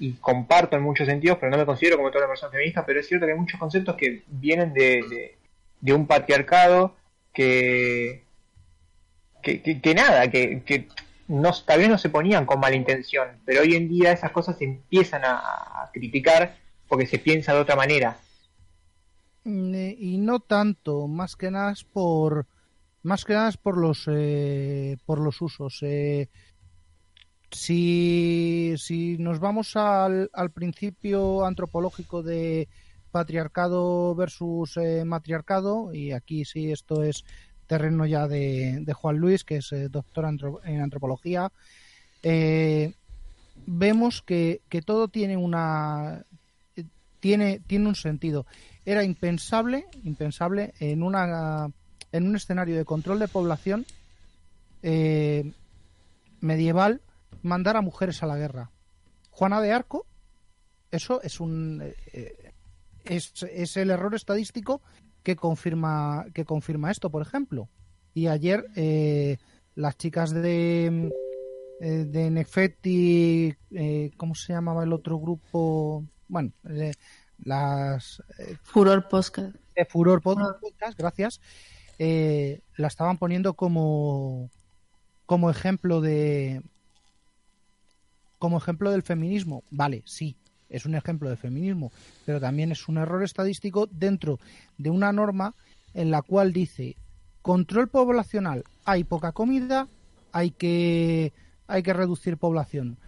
[0.00, 3.00] y comparto en muchos sentidos, pero no me considero como toda una persona feminista, pero
[3.00, 5.36] es cierto que hay muchos conceptos que vienen de,
[5.80, 6.96] de, un patriarcado
[7.32, 8.24] que,
[9.42, 10.88] que, nada, que, que
[11.28, 11.52] no,
[11.88, 15.90] no se ponían con mala intención, pero hoy en día esas cosas se empiezan a
[15.92, 16.56] criticar
[16.88, 18.18] porque se piensa de otra manera.
[19.44, 22.46] Mm, eh, y no tanto, más que nada por
[23.02, 25.78] más que nada es por los eh, por los usos.
[25.82, 26.28] Eh,
[27.50, 32.68] si, si nos vamos al, al principio antropológico de,
[33.10, 37.24] patriarcado versus eh, matriarcado, y aquí sí esto es
[37.66, 41.50] terreno ya de, de Juan Luis, que es eh, doctor antro- en antropología,
[43.66, 46.22] vemos que, que todo tiene una
[47.20, 48.46] tiene, tiene un sentido.
[48.84, 51.70] Era impensable, impensable en una
[52.10, 53.84] en un escenario de control de población
[54.82, 55.52] eh,
[56.40, 57.02] medieval
[57.42, 58.70] mandar a mujeres a la guerra.
[59.30, 60.06] Juana de Arco,
[60.90, 61.82] eso es un
[62.12, 62.52] eh,
[63.04, 64.80] es, es el error estadístico
[65.22, 67.68] que confirma que confirma esto, por ejemplo.
[68.14, 69.36] Y ayer eh,
[69.74, 71.10] las chicas de
[71.80, 76.04] eh, de Nefetti, eh, ¿cómo se llamaba el otro grupo?
[76.28, 76.92] Bueno, eh,
[77.38, 79.54] las eh, Furor Podcast.
[79.74, 81.40] de Furor Pod- Podcast, gracias,
[81.98, 84.50] eh, la estaban poniendo como
[85.26, 86.62] como ejemplo de
[88.38, 89.62] como ejemplo del feminismo.
[89.70, 90.36] Vale, sí,
[90.68, 91.92] es un ejemplo de feminismo,
[92.24, 94.38] pero también es un error estadístico dentro
[94.78, 95.54] de una norma
[95.94, 96.96] en la cual dice
[97.42, 99.88] control poblacional, hay poca comida,
[100.32, 101.32] hay que
[101.66, 102.98] hay que reducir población.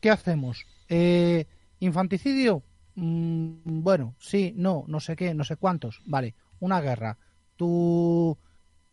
[0.00, 0.64] ¿Qué hacemos?
[0.88, 1.46] Eh,
[1.80, 2.62] ¿Infanticidio?
[2.94, 6.02] Mm, bueno, sí, no, no sé qué, no sé cuántos.
[6.06, 7.18] Vale, una guerra.
[7.56, 8.36] Tu,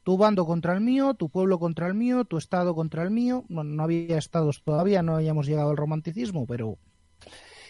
[0.03, 3.45] tu bando contra el mío, tu pueblo contra el mío, tu estado contra el mío.
[3.49, 6.77] Bueno, no había estados todavía, no habíamos llegado al romanticismo, pero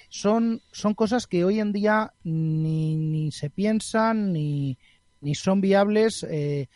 [0.09, 4.77] son, son cosas que hoy en día ni, ni se piensan ni,
[5.21, 6.23] ni son viables.
[6.29, 6.67] eh,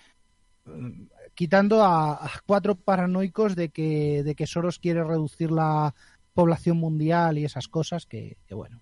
[1.33, 5.93] quitando a, a cuatro paranoicos de que, de que Soros quiere reducir la
[6.37, 8.81] población mundial y esas cosas que, bueno,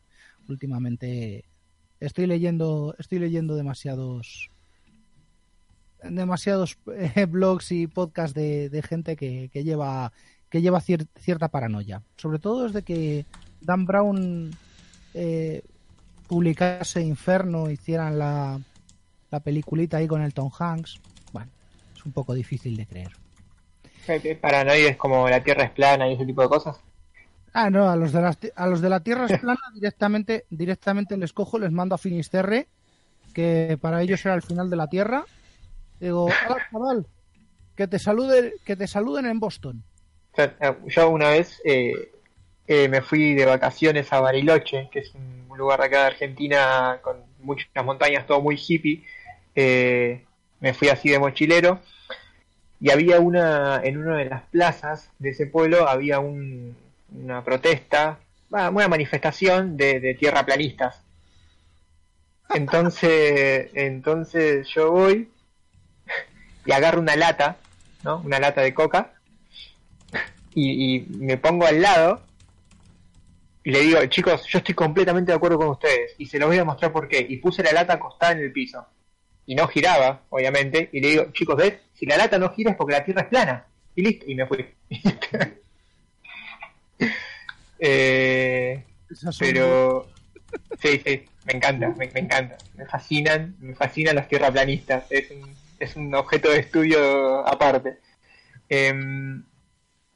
[0.50, 1.46] últimamente
[2.02, 4.50] estoy leyendo, estoy leyendo demasiados
[6.04, 10.12] demasiados eh, blogs y podcasts de, gente que, que lleva
[10.50, 12.04] que lleva cier- cierta paranoia.
[12.18, 13.26] Sobre todo desde que
[13.62, 14.52] Dan Brown
[15.14, 15.62] eh,
[16.28, 18.60] publicase Inferno, hicieran la,
[19.32, 21.00] la peliculita ahí con el Tom Hanks.
[21.32, 21.50] Bueno,
[21.96, 23.12] es un poco difícil de creer.
[24.42, 26.78] Paranoides como la Tierra es plana y ese tipo de cosas.
[27.58, 31.16] Ah, no, a los de la, a los de la Tierra es plana directamente, directamente
[31.16, 32.68] les cojo, les mando a Finisterre,
[33.34, 35.24] que para ellos era el final de la Tierra.
[36.02, 37.08] Digo, hola chaval,
[37.78, 39.84] que te saluden, que te saluden en Boston.
[40.38, 40.52] Eh,
[40.88, 42.12] yo una vez eh,
[42.68, 47.00] eh, me fui de vacaciones a Bariloche, que es un lugar de acá de Argentina
[47.02, 49.06] con muchas montañas, todo muy hippie.
[49.56, 50.26] Eh,
[50.60, 51.80] me fui así de mochilero
[52.82, 56.76] y había una, en una de las plazas de ese pueblo había un-
[57.24, 58.20] una protesta,
[58.50, 61.02] una manifestación de, de tierraplanistas.
[62.54, 65.30] Entonces, entonces yo voy
[66.64, 67.58] y agarro una lata,
[68.04, 68.22] ¿no?
[68.24, 69.14] Una lata de coca
[70.54, 72.22] y, y me pongo al lado
[73.64, 76.60] y le digo, chicos, yo estoy completamente de acuerdo con ustedes y se los voy
[76.60, 77.26] a mostrar por qué.
[77.28, 78.86] Y puse la lata acostada en el piso
[79.48, 81.74] y no giraba, obviamente, y le digo, chicos, ¿ves?
[81.94, 83.66] Si la lata no gira es porque la tierra es plana.
[83.96, 84.66] Y listo, y me fui.
[87.80, 88.84] eh,
[89.38, 90.08] pero
[90.80, 92.60] sí, sí, me encanta, me, me encanta.
[92.76, 95.06] Me fascinan, me fascinan los tierraplanistas.
[95.10, 98.00] Es un, es un objeto de estudio aparte.
[98.70, 99.44] Em,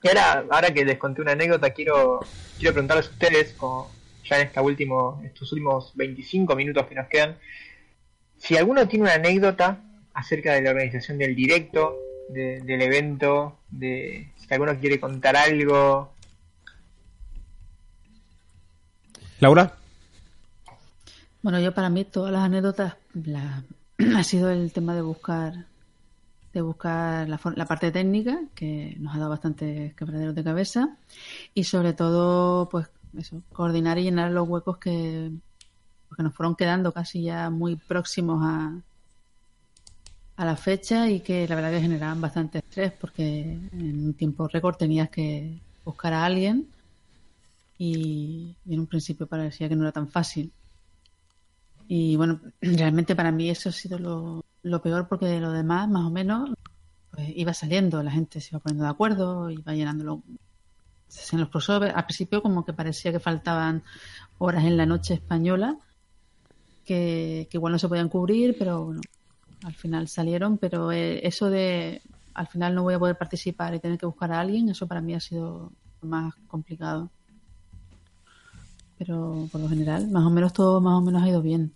[0.04, 3.92] y ahora, ahora que les conté una anécdota, quiero, quiero preguntarles a ustedes, como
[4.24, 7.38] ya en esta último, estos últimos 25 minutos que nos quedan,
[8.38, 9.82] si alguno tiene una anécdota
[10.14, 11.98] acerca de la organización del directo,
[12.30, 16.14] de- del evento, de si alguno quiere contar algo.
[19.40, 19.74] Laura.
[21.42, 23.64] Bueno, yo para mí todas las anécdotas la-
[24.16, 25.66] ha sido el tema de buscar
[26.52, 30.98] de buscar la, parte técnica que nos ha dado bastantes quebraderos de cabeza
[31.54, 32.88] y sobre todo pues
[33.18, 35.32] eso coordinar y llenar los huecos que,
[36.18, 38.74] que nos fueron quedando casi ya muy próximos a
[40.38, 44.48] a la fecha y que la verdad que generaban bastante estrés porque en un tiempo
[44.48, 46.66] récord tenías que buscar a alguien
[47.80, 50.52] y, en un principio parecía que no era tan fácil.
[51.88, 53.98] Y bueno, realmente para mí eso ha sido
[54.62, 56.52] lo, peor porque lo demás, más o menos,
[57.10, 60.22] pues iba saliendo, la gente se iba poniendo de acuerdo, iba llenándolo
[61.32, 61.96] en los crossovers.
[61.96, 63.84] Al principio como que parecía que faltaban
[64.38, 65.80] horas en la noche española
[66.86, 69.02] que, que igual no se podían cubrir, pero bueno,
[69.64, 72.02] al final salieron, pero eh, eso de
[72.34, 75.02] al final no voy a poder participar y tener que buscar a alguien, eso para
[75.02, 77.10] mí ha sido más complicado.
[79.00, 81.72] Pero por lo general, más o menos todo más o menos ha ido bien.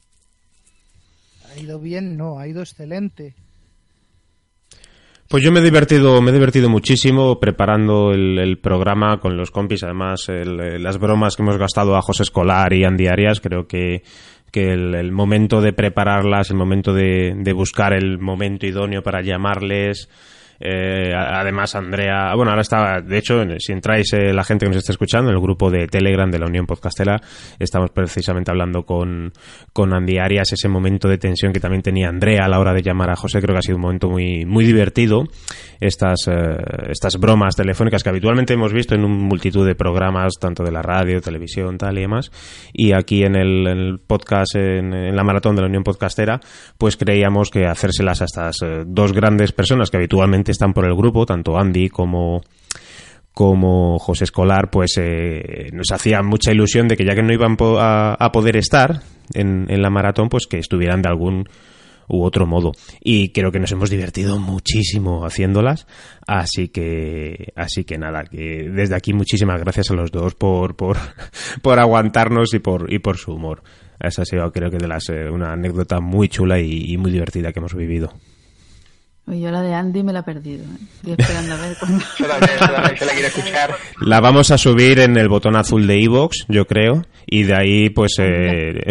[1.49, 3.33] Ha ido bien, no, ha ido excelente.
[5.29, 9.49] Pues yo me he divertido, me he divertido muchísimo preparando el, el programa con los
[9.51, 9.83] compis.
[9.83, 13.65] Además, el- eh, las bromas que hemos gastado a José Escolar y Andy Arias, creo
[13.65, 14.03] que,
[14.51, 19.23] que el, el momento de prepararlas, el momento de, de buscar el momento idóneo para
[19.23, 20.07] llamarles,
[20.65, 24.77] eh, además, Andrea, bueno, ahora está, de hecho, si entráis eh, la gente que nos
[24.77, 27.19] está escuchando en el grupo de Telegram de la Unión Podcastera,
[27.59, 29.33] estamos precisamente hablando con,
[29.73, 32.81] con Andy Arias, ese momento de tensión que también tenía Andrea a la hora de
[32.81, 35.25] llamar a José, creo que ha sido un momento muy, muy divertido.
[35.81, 36.55] Estas, eh,
[36.87, 40.81] estas bromas telefónicas que habitualmente hemos visto en un multitud de programas, tanto de la
[40.81, 42.31] radio, televisión, tal y demás,
[42.71, 46.39] y aquí en el, en el podcast, en, en, la maratón de la Unión Podcastera,
[46.77, 51.25] pues creíamos que hacérselas a estas dos grandes personas que habitualmente están por el grupo,
[51.25, 52.41] tanto Andy como
[53.33, 57.57] como José Escolar, pues eh, nos hacía mucha ilusión de que ya que no iban
[57.79, 59.01] a, a, poder estar
[59.33, 61.49] en, en, la maratón, pues que estuvieran de algún
[62.07, 62.73] u otro modo.
[63.01, 65.87] Y creo que nos hemos divertido muchísimo haciéndolas,
[66.27, 70.97] así que así que nada, que desde aquí muchísimas gracias a los dos por por,
[71.61, 73.63] por aguantarnos y por y por su humor.
[73.99, 77.51] Esa ha sido creo que de las eh, una anécdota muy chula y muy divertida
[77.51, 78.13] que hemos vivido.
[79.25, 80.65] Yo la de Andy me la he perdido.
[80.65, 80.77] ¿eh?
[80.97, 82.03] Estoy esperando a ver cuándo.
[82.19, 83.75] yo, también, yo, también, yo la quiero escuchar.
[84.01, 87.89] La vamos a subir en el botón azul de Evox, yo creo, y de ahí
[87.89, 88.83] pues eh,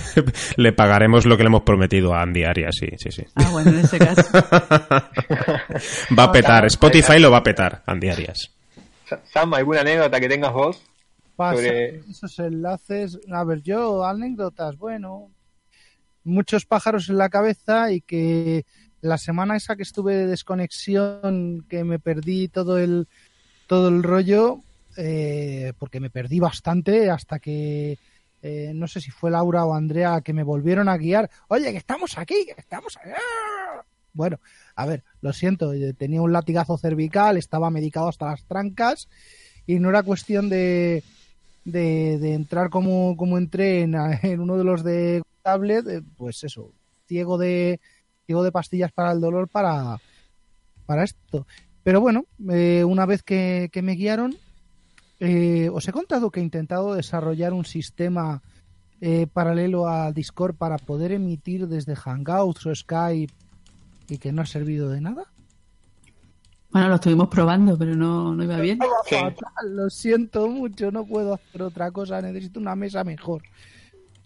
[0.56, 3.24] le pagaremos lo que le hemos prometido a Andy Arias, sí, sí, sí.
[3.34, 4.28] Ah, bueno, en ese caso.
[6.18, 8.50] va a petar, Spotify lo va a petar, Andy Arias.
[9.24, 10.82] Sam, ¿alguna anécdota que tengas vos?
[11.34, 12.00] Sobre...
[12.10, 15.30] esos enlaces, a ver, yo anécdotas, bueno,
[16.24, 18.66] muchos pájaros en la cabeza y que
[19.00, 23.08] la semana esa que estuve de desconexión, que me perdí todo el,
[23.66, 24.62] todo el rollo,
[24.96, 27.98] eh, porque me perdí bastante hasta que
[28.42, 31.30] eh, no sé si fue Laura o Andrea que me volvieron a guiar.
[31.48, 33.16] Oye, que estamos aquí, que estamos allá.
[34.12, 34.40] Bueno,
[34.74, 39.08] a ver, lo siento, tenía un latigazo cervical, estaba medicado hasta las trancas
[39.66, 41.04] y no era cuestión de,
[41.64, 46.42] de, de entrar como, como entré en, en, uno de los de tablet, eh, pues
[46.42, 46.72] eso,
[47.06, 47.80] ciego de,
[48.28, 49.98] de pastillas para el dolor para,
[50.86, 51.46] para esto.
[51.82, 54.36] Pero bueno, eh, una vez que, que me guiaron,
[55.20, 58.42] eh, os he contado que he intentado desarrollar un sistema
[59.00, 63.32] eh, paralelo a Discord para poder emitir desde Hangouts o Skype
[64.08, 65.24] y que no ha servido de nada.
[66.70, 68.78] Bueno, lo estuvimos probando, pero no, no iba bien.
[69.06, 69.16] Sí.
[69.64, 73.42] Lo siento mucho, no puedo hacer otra cosa, necesito una mesa mejor.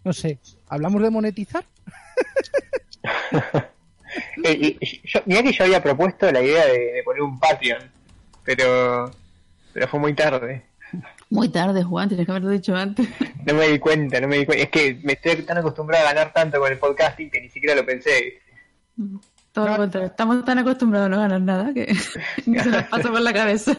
[0.05, 1.65] No sé, ¿hablamos de monetizar?
[4.45, 7.91] eh, yo, mira que yo había propuesto la idea de, de, poner un Patreon,
[8.45, 9.11] pero,
[9.73, 10.65] pero fue muy tarde.
[11.31, 13.09] Muy tarde, Juan, tienes que haberlo dicho antes.
[13.47, 14.65] No me di cuenta, no me di cuenta.
[14.65, 17.75] Es que me estoy tan acostumbrado a ganar tanto con el podcasting que ni siquiera
[17.75, 18.41] lo pensé.
[19.53, 21.95] Todo lo contrario, estamos tan acostumbrados a no ganar nada que
[22.47, 23.77] ni se nos pasa por la cabeza.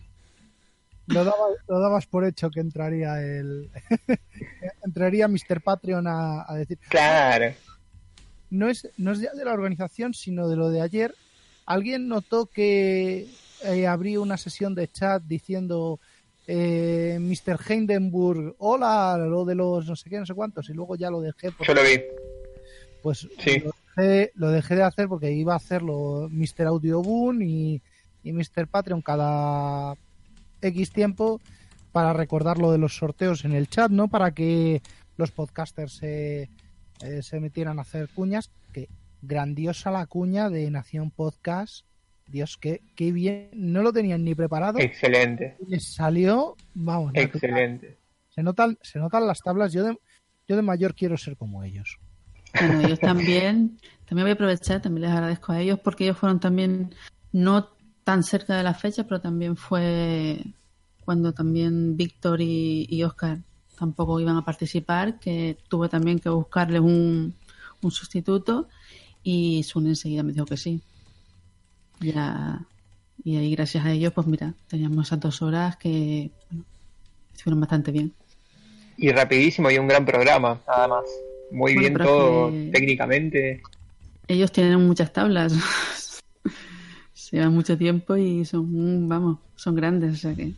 [1.08, 3.70] Lo dabas, lo dabas por hecho que entraría el
[4.86, 5.62] entraría Mr.
[5.62, 7.54] Patreon a, a decir claro
[8.54, 11.14] no es no es ya de la organización sino de lo de ayer
[11.66, 13.28] alguien notó que
[13.64, 16.00] eh, abrí una sesión de chat diciendo
[16.48, 17.60] eh, Mr.
[17.68, 21.22] Hindenburg hola lo de los no sé qué no sé cuántos y luego ya lo
[21.22, 22.02] dejé porque, yo lo vi
[23.02, 23.60] pues sí.
[23.60, 26.68] lo, dejé, lo dejé de hacer porque iba a hacerlo Mr.
[26.68, 27.82] Audioboom y,
[28.24, 28.68] y Mr.
[28.68, 29.96] Patreon cada
[30.62, 31.42] X tiempo
[31.92, 34.08] para recordar lo de los sorteos en el chat, ¿no?
[34.08, 34.82] Para que
[35.18, 36.50] los podcasters se, eh,
[37.22, 38.52] se metieran a hacer cuñas.
[38.72, 38.90] Que
[39.22, 41.86] grandiosa la cuña de Nación Podcast.
[42.28, 43.50] Dios, qué, qué bien.
[43.54, 44.80] No lo tenían ni preparado.
[44.80, 45.58] Excelente.
[45.68, 47.12] Les salió, vamos.
[47.16, 47.98] Excelente.
[48.30, 49.74] Se notan, se notan las tablas.
[49.74, 49.98] Yo de,
[50.48, 52.00] yo de mayor quiero ser como ellos.
[52.60, 56.40] Bueno, ellos también, también voy a aprovechar, también les agradezco a ellos porque ellos fueron
[56.40, 56.94] también
[57.32, 57.70] no
[58.04, 60.44] tan cerca de la fecha, pero también fue
[61.04, 63.40] cuando también Víctor y, y, Oscar
[63.84, 67.36] tampoco iban a participar, que tuve también que buscarles un,
[67.82, 68.70] un sustituto
[69.24, 70.80] y Sun enseguida me dijo que sí.
[72.00, 72.62] Ya,
[73.26, 76.64] y ahí gracias a ellos, pues mira, teníamos esas dos horas que bueno,
[77.34, 78.14] estuvieron bastante bien.
[78.96, 81.04] Y rapidísimo y un gran programa, nada más.
[81.52, 82.70] Muy bueno, bien todo que...
[82.72, 83.62] técnicamente.
[84.30, 85.54] Ellos tienen muchas tablas.
[87.32, 90.54] llevan mucho tiempo y son, vamos, son grandes, o sea que...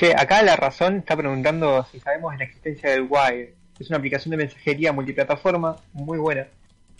[0.00, 3.54] Che, acá la razón está preguntando si sabemos la existencia del Wire.
[3.78, 6.48] Es una aplicación de mensajería multiplataforma muy buena.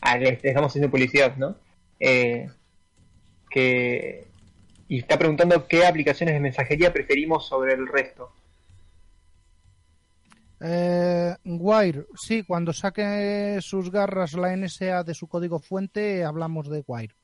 [0.03, 1.57] Ah, estamos haciendo publicidad, ¿no?
[1.99, 2.47] Eh,
[3.49, 4.27] que...
[4.87, 8.35] Y está preguntando qué aplicaciones de mensajería preferimos sobre el resto.
[10.61, 16.85] Eh, Wire, sí, cuando saque sus garras la NSA de su código fuente, hablamos de
[16.87, 17.15] Wire.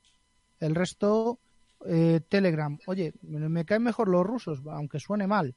[0.58, 1.38] El resto,
[1.84, 2.78] eh, Telegram.
[2.86, 5.54] Oye, me, caen mejor los rusos, aunque suene mal.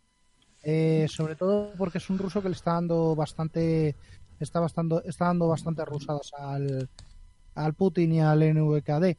[0.64, 3.96] Eh, sobre todo porque es un ruso que le está dando bastante
[4.40, 6.90] está, bastante, está dando bastante rusadas al,
[7.56, 9.18] al Putin y al NVKD.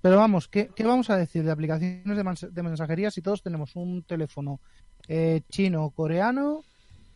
[0.00, 3.42] Pero vamos, ¿qué, qué vamos a decir de aplicaciones de, mans- de mensajería si todos
[3.42, 4.60] tenemos un teléfono
[5.08, 6.62] eh, chino coreano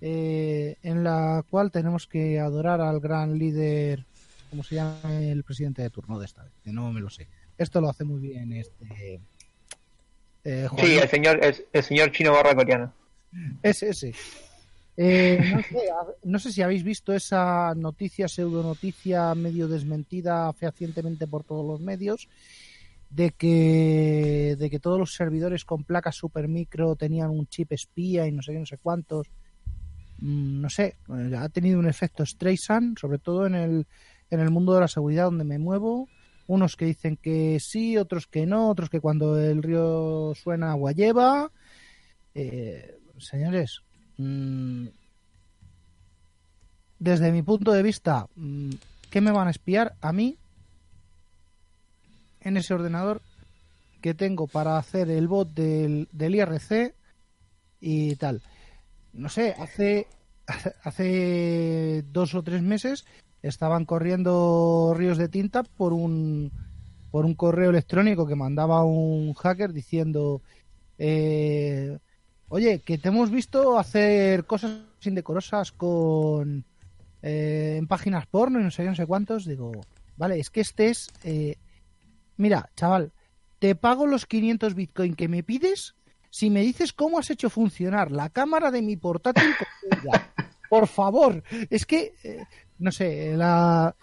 [0.01, 4.07] eh, en la cual tenemos que adorar al gran líder,
[4.49, 6.53] como se llama el presidente de turno de esta vez?
[6.65, 7.29] Que no me lo sé.
[7.59, 9.21] Esto lo hace muy bien este.
[10.45, 12.93] eh, Juan Sí, el señor, el, el señor chino barra coreano.
[13.63, 14.15] Es ese.
[14.97, 15.79] Eh, no, sé,
[16.25, 21.81] no sé si habéis visto esa noticia, pseudo noticia, medio desmentida fehacientemente por todos los
[21.81, 22.29] medios,
[23.11, 28.33] de que, de que todos los servidores con placas supermicro tenían un chip espía y
[28.33, 29.29] no sé qué, no sé cuántos.
[30.19, 33.87] Mm, No sé, eh, ha tenido un efecto Streisand, sobre todo en el,
[34.31, 36.09] en el mundo de la seguridad donde me muevo.
[36.49, 40.93] Unos que dicen que sí, otros que no, otros que cuando el río suena agua
[40.93, 41.53] lleva.
[42.35, 43.83] Eh, señores,
[44.17, 44.87] mm,
[46.99, 48.71] desde mi punto de vista, mm,
[49.11, 50.37] ¿qué me van a espiar a mí
[52.41, 53.23] en ese ordenador
[54.01, 56.95] que tengo para hacer el bot del, del IRC
[57.81, 58.43] y tal?
[59.13, 60.07] No sé, hace,
[60.85, 63.05] hace dos o tres meses
[63.43, 66.51] estaban corriendo ríos de tinta por un
[67.11, 70.43] por un correo electrónico que mandaba un hacker diciendo
[70.99, 71.99] eh,
[72.49, 76.65] oye que te hemos visto hacer cosas indecorosas con
[77.23, 79.45] eh, en páginas porno y no sé no sé cuántos.
[79.45, 79.73] Digo
[80.17, 81.57] vale es que este es eh,
[82.37, 83.13] mira chaval
[83.59, 85.95] te pago los 500 bitcoin que me pides.
[86.31, 90.31] Si me dices cómo has hecho funcionar la cámara de mi portátil con ella.
[90.71, 91.43] por favor.
[91.71, 92.45] Es que eh,
[92.79, 93.97] no sé la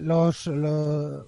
[0.00, 1.26] los, los-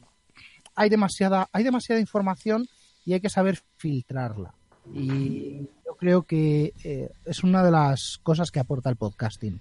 [0.74, 2.66] hay demasiada hay demasiada información
[3.04, 4.54] y hay que saber filtrarla.
[4.92, 5.68] Y
[6.00, 9.60] creo que eh, es una de las cosas que aporta el podcasting.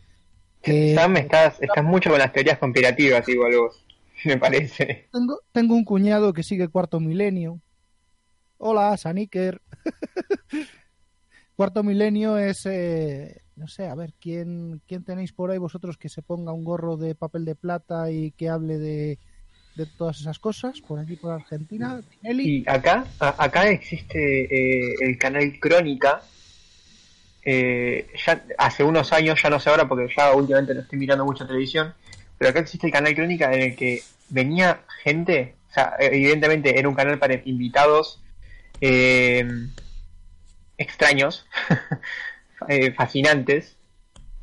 [0.62, 3.86] Que Sam, estás, estás mucho con las teorías conspirativas, igual vos,
[4.26, 5.10] me parece.
[5.12, 7.60] tengo, tengo un cuñado que sigue cuarto milenio.
[8.58, 9.62] Hola Saniker.
[11.56, 16.08] Cuarto milenio es eh, no sé a ver quién quién tenéis por ahí vosotros que
[16.08, 19.20] se ponga un gorro de papel de plata y que hable de
[19.80, 25.58] de todas esas cosas por aquí por Argentina Y acá, acá existe eh, el canal
[25.58, 26.22] Crónica.
[27.46, 31.24] Eh, ya hace unos años, ya no sé ahora porque ya últimamente no estoy mirando
[31.24, 31.94] mucha televisión,
[32.38, 35.56] pero acá existe el canal Crónica en el que venía gente,
[36.00, 38.22] evidentemente era un canal para invitados
[38.82, 39.48] eh,
[40.78, 41.46] extraños,
[42.68, 43.78] eh, fascinantes,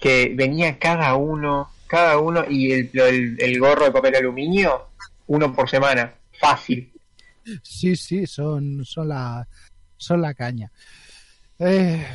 [0.01, 4.87] que venía cada uno, cada uno y el gorro de papel aluminio,
[5.27, 6.93] uno por semana, fácil.
[7.63, 9.47] Sí, sí, son, son la
[9.97, 10.71] son la caña.
[11.59, 12.07] Eh,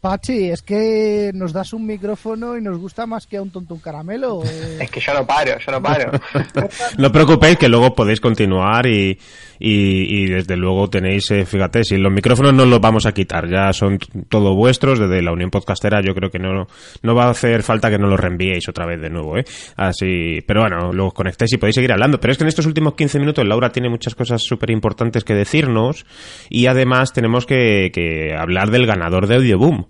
[0.00, 3.74] Pachi, es que nos das un micrófono y nos gusta más que a un tonto
[3.74, 4.42] un caramelo.
[4.46, 4.78] eh.
[4.80, 6.12] Es que yo no paro, yo no paro.
[6.98, 9.18] No os preocupéis que luego podéis continuar y,
[9.58, 13.48] y, y desde luego tenéis, eh, fíjate, si los micrófonos no los vamos a quitar,
[13.48, 13.98] ya son
[14.28, 16.66] todo vuestros, desde la Unión Podcastera yo creo que no,
[17.02, 19.44] no va a hacer falta que no los reenviéis otra vez de nuevo, ¿eh?
[19.76, 22.66] Así, pero bueno, luego os conectáis y podéis seguir hablando, pero es que en estos
[22.66, 26.06] últimos 15 minutos Laura tiene muchas cosas súper importantes que decirnos
[26.48, 29.86] y además tenemos que, que hablar del ganador de Audioboom.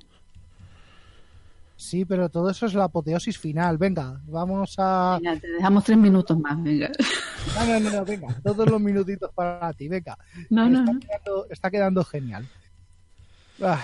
[1.81, 3.79] Sí, pero todo eso es la apoteosis final.
[3.79, 5.21] Venga, vamos a.
[5.23, 6.91] Venga, te dejamos tres minutos más, venga.
[7.55, 10.19] No, no, no, no, venga, todos los minutitos para ti, venga.
[10.51, 10.99] No, no, está, no.
[11.01, 12.47] Quedando, está quedando genial.
[13.63, 13.79] Ay,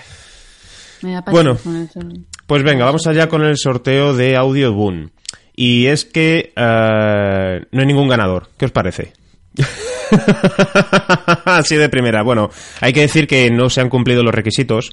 [1.31, 1.55] Bueno.
[1.55, 1.99] pacho con eso.
[2.45, 5.11] Pues venga, vamos allá con el sorteo de Audioboom.
[5.55, 8.49] Y es que eh, no hay ningún ganador.
[8.57, 9.13] ¿Qué os parece?
[11.45, 12.23] Así de primera.
[12.23, 12.49] Bueno,
[12.81, 14.91] hay que decir que no se han cumplido los requisitos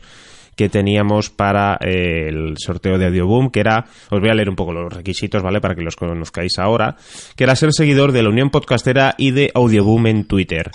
[0.57, 4.57] que teníamos para eh, el sorteo de Audioboom, que era, os voy a leer un
[4.57, 5.61] poco los requisitos, ¿vale?
[5.61, 6.97] Para que los conozcáis ahora,
[7.37, 10.71] que era ser seguidor de la Unión Podcastera y de Audioboom en Twitter.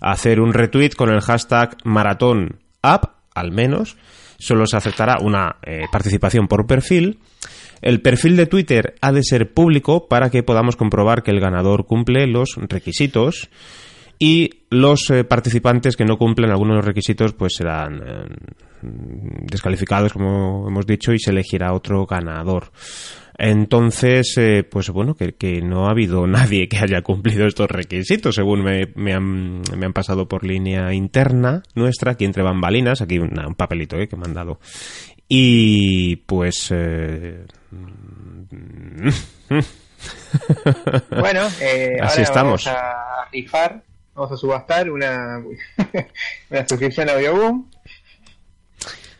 [0.00, 3.96] Hacer un retweet con el hashtag maratón app, al menos.
[4.38, 7.20] Solo se aceptará una eh, participación por perfil.
[7.80, 11.86] El perfil de Twitter ha de ser público para que podamos comprobar que el ganador
[11.86, 13.48] cumple los requisitos
[14.24, 18.24] y los eh, participantes que no cumplen algunos de los requisitos pues serán eh,
[19.50, 22.70] descalificados como hemos dicho y se elegirá otro ganador.
[23.36, 28.36] Entonces eh, pues bueno que, que no ha habido nadie que haya cumplido estos requisitos
[28.36, 33.18] según me, me han, me han pasado por línea interna nuestra aquí entre bambalinas aquí
[33.18, 34.60] una- un papelito eh, que me han dado.
[35.28, 37.44] Y pues eh,
[41.10, 42.64] Bueno, eh, Así ahora estamos.
[42.64, 43.82] vamos a rifar,
[44.14, 45.42] vamos a subastar una,
[46.50, 47.68] una suscripción a Audioboom.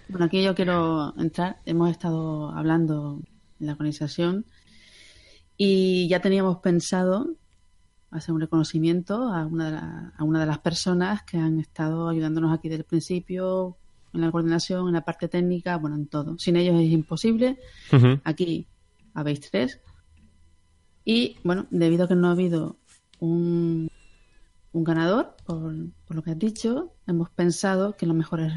[0.08, 1.58] Bueno, aquí yo quiero entrar.
[1.64, 3.20] Hemos estado hablando
[3.58, 4.44] la organización.
[5.56, 7.28] Y ya teníamos pensado
[8.10, 12.08] hacer un reconocimiento a una, de la- a una de las personas que han estado
[12.08, 13.76] ayudándonos aquí desde el principio,
[14.12, 16.38] en la coordinación, en la parte técnica, bueno, en todo.
[16.38, 17.58] Sin ellos es imposible.
[18.24, 18.66] Aquí
[19.14, 19.80] habéis tres.
[21.04, 22.76] Y bueno, debido a que no ha habido
[23.20, 23.88] un,
[24.72, 25.74] un ganador, por,
[26.06, 28.52] por lo que has dicho, hemos pensado que lo mejor es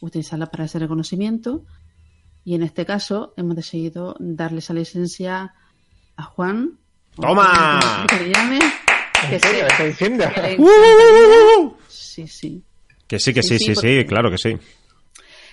[0.00, 1.64] utilizarla para ese reconocimiento.
[2.44, 5.54] Y en este caso hemos decidido darle esa licencia
[6.16, 6.78] a Juan.
[7.16, 8.06] ¡Toma!
[8.08, 8.58] se le llame,
[9.28, 9.66] que ¿En serio?
[10.34, 10.56] que.
[11.88, 12.62] Sí, sí.
[13.06, 14.56] Que sí, que sí, Sí, sí, claro que sí.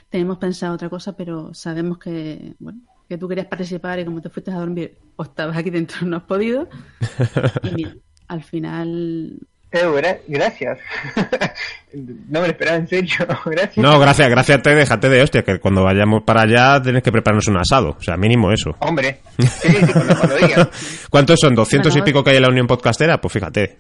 [0.10, 4.30] Tenemos pensado otra cosa, pero sabemos que, bueno, que tú querías participar y como te
[4.30, 6.70] fuiste a dormir o estabas aquí dentro no has podido.
[7.64, 7.96] Y mira,
[8.28, 9.40] al final
[9.74, 10.78] Edu, gra- gracias.
[11.94, 13.16] no me lo esperaba en serio.
[13.46, 13.78] gracias.
[13.78, 17.48] No, gracias, gracias, te déjate de hostia, que cuando vayamos para allá tienes que prepararnos
[17.48, 17.96] un asado.
[17.98, 18.76] O sea, mínimo eso.
[18.80, 19.20] Hombre.
[19.40, 20.70] Sí, sí, cuando.
[21.10, 21.56] ¿Cuántos son?
[21.56, 23.20] ¿200 y pico que hay en la Unión Podcastera?
[23.20, 23.78] Pues fíjate.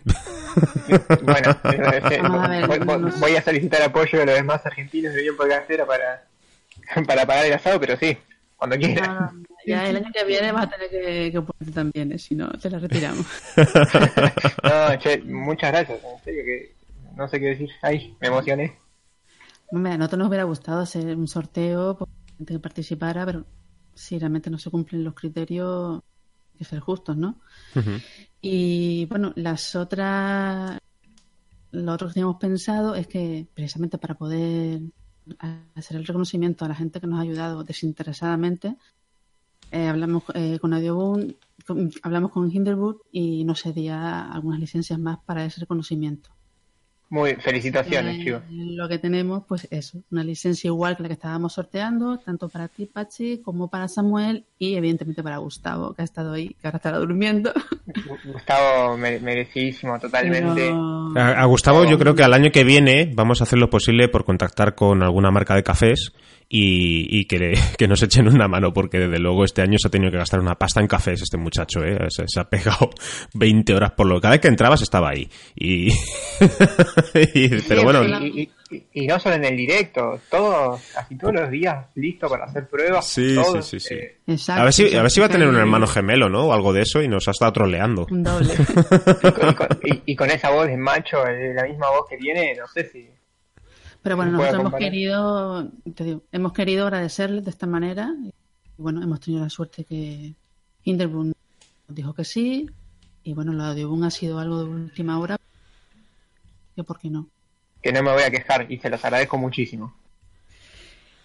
[1.21, 5.13] Bueno, eh, eh, Vamos a ver, voy, voy a solicitar apoyo de los demás argentinos
[5.13, 6.23] de Unión Podcastera para,
[7.05, 8.17] para pagar el asado, pero sí,
[8.63, 9.17] cuando quiera.
[9.19, 9.33] ah,
[9.65, 12.17] ya el año que viene vas a tener que, que ponerte también, ¿eh?
[12.17, 13.25] si no te la retiramos.
[14.63, 16.75] No, che, muchas gracias, en serio que
[17.17, 17.69] no sé qué decir.
[17.81, 18.77] Ay, me emocioné.
[19.67, 22.07] Hombre, a nosotros nos hubiera gustado hacer un sorteo por
[22.37, 23.45] gente que participara, pero
[23.93, 26.01] si realmente no se cumplen los criterios,
[26.53, 27.41] hay que ser justos, ¿no?
[27.75, 27.91] Ujú.
[28.39, 30.79] Y bueno, las otras,
[31.71, 34.79] lo otro que teníamos pensado es que precisamente para poder
[35.75, 38.77] hacer el reconocimiento a la gente que nos ha ayudado desinteresadamente,
[39.71, 41.33] eh, hablamos eh, con Audioboom,
[42.03, 46.29] hablamos con Hinderwood y nos cedía algunas licencias más para ese reconocimiento.
[47.13, 48.41] Muy felicitaciones, Eh, chicos.
[48.49, 52.67] Lo que tenemos, pues eso, una licencia igual que la que estábamos sorteando, tanto para
[52.69, 56.77] ti, Pachi, como para Samuel y evidentemente para Gustavo, que ha estado ahí, que ahora
[56.77, 57.53] estará durmiendo.
[58.25, 60.55] Gustavo, me- merecidísimo, totalmente.
[60.55, 63.69] Pero- A, a Gustavo, yo creo que al año que viene vamos a hacer lo
[63.69, 66.13] posible por contactar con alguna marca de cafés
[66.49, 69.87] y, y que, le- que nos echen una mano, porque desde luego este año se
[69.87, 71.95] ha tenido que gastar una pasta en cafés este muchacho, ¿eh?
[72.09, 72.89] Se, se ha pegado
[73.35, 75.29] 20 horas por lo Cada vez que entrabas estaba ahí.
[75.55, 75.89] Y,
[77.33, 81.51] y- pero bueno, Y, y- y no solo en el directo, todos, casi todos los
[81.51, 83.05] días listo para hacer pruebas.
[83.07, 83.95] Sí, todos, sí, sí, sí.
[83.95, 86.47] eh, Exacto, a ver si, a ver si va a tener un hermano gemelo, ¿no?
[86.47, 88.07] O algo de eso y nos ha estado troleando.
[88.09, 88.53] Un doble.
[88.53, 92.07] y, con, y con- y- y con esa voz de macho, eh, la misma voz
[92.09, 93.07] que tiene, no sé si.
[94.01, 98.13] Pero bueno, nosotros hemos querido, te digo, hemos querido agradecerles de esta manera.
[98.21, 100.33] Y bueno, hemos tenido la suerte que
[100.83, 101.27] Hinderburn
[101.87, 102.69] nos dijo que sí.
[103.23, 105.37] Y bueno, lo de Audioboom ha sido algo de última hora.
[106.75, 107.29] Que por qué no.
[107.81, 109.93] Que no me voy a quejar y se los agradezco muchísimo.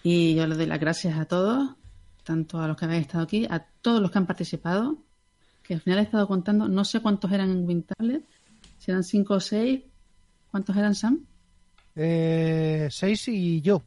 [0.03, 1.75] Y yo le doy las gracias a todos,
[2.23, 4.97] tanto a los que habéis estado aquí, a todos los que han participado,
[5.63, 8.23] que al final he estado contando, no sé cuántos eran en Wintablet,
[8.77, 9.81] si eran cinco o seis,
[10.51, 11.19] ¿cuántos eran Sam?
[11.95, 13.77] Eh, seis y yo.
[13.77, 13.83] O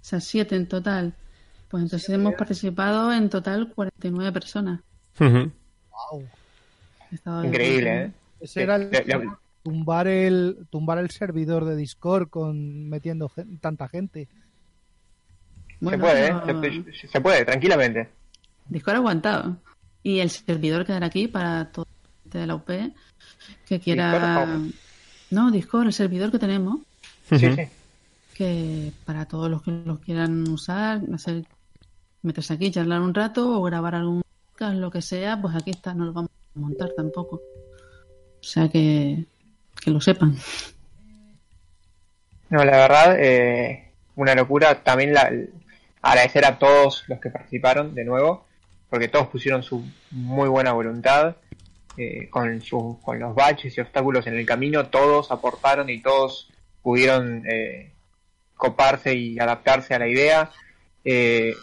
[0.00, 1.14] sea, siete en total.
[1.68, 4.80] Pues entonces hemos participado en total 49 personas.
[5.20, 5.50] Ujú.
[7.10, 8.12] He estado- Increíble, ¿eh?
[8.40, 8.90] Ese era el,
[9.62, 13.30] tumbar el tumbar el servidor de Discord con metiendo
[13.60, 14.28] tanta gente.
[15.80, 16.84] Bueno, se puede, ¿eh?
[17.00, 18.08] Se, se puede, tranquilamente.
[18.68, 19.56] Discord ha aguantado.
[20.02, 22.70] Y el servidor quedará aquí para toda la gente de la UP
[23.66, 24.12] que quiera...
[24.12, 24.74] Discord.
[25.30, 26.80] No, Discord, el servidor que tenemos.
[27.28, 27.48] Sí, sí.
[28.34, 31.44] que para todos los que los quieran usar, hacer,
[32.22, 35.92] meterse aquí, charlar un rato o grabar algún podcast, lo que sea, pues aquí está,
[35.92, 37.42] no lo vamos a montar tampoco.
[38.40, 39.26] O sea que,
[39.80, 40.36] que lo sepan.
[42.50, 44.82] No, la verdad, eh, una locura.
[44.82, 45.30] También la,
[46.02, 48.46] agradecer a todos los que participaron de nuevo,
[48.88, 51.36] porque todos pusieron su muy buena voluntad.
[52.00, 56.48] eh, con, su- con los baches y obstáculos en el camino, todos aportaron y todos
[56.80, 57.90] pudieron eh,
[58.54, 60.52] coparse y adaptarse a la idea.
[61.04, 61.54] Eh,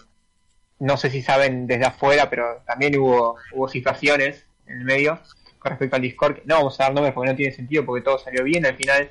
[0.80, 5.20] no sé si saben desde afuera, pero también hubo, hubo situaciones en el medio
[5.72, 6.40] respecto al Discord.
[6.46, 9.10] No vamos a dar nombres porque no tiene sentido, porque todo salió bien al final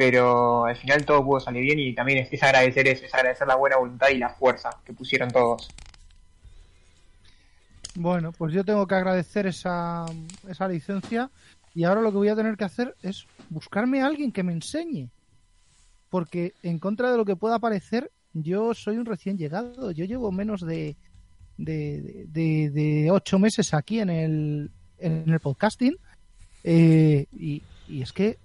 [0.00, 3.46] pero al final todo pudo salir bien y también es, es agradecer eso, es agradecer
[3.46, 5.68] la buena voluntad y la fuerza que pusieron todos.
[7.96, 10.06] Bueno, pues yo tengo que agradecer esa,
[10.48, 11.30] esa licencia
[11.74, 14.54] y ahora lo que voy a tener que hacer es buscarme a alguien que me
[14.54, 15.10] enseñe.
[16.08, 19.90] Porque en contra de lo que pueda parecer, yo soy un recién llegado.
[19.90, 20.96] Yo llevo menos de,
[21.58, 24.70] de, de, de ocho meses aquí en el,
[25.00, 25.96] en el podcasting.
[26.64, 28.38] Eh, y, y es que,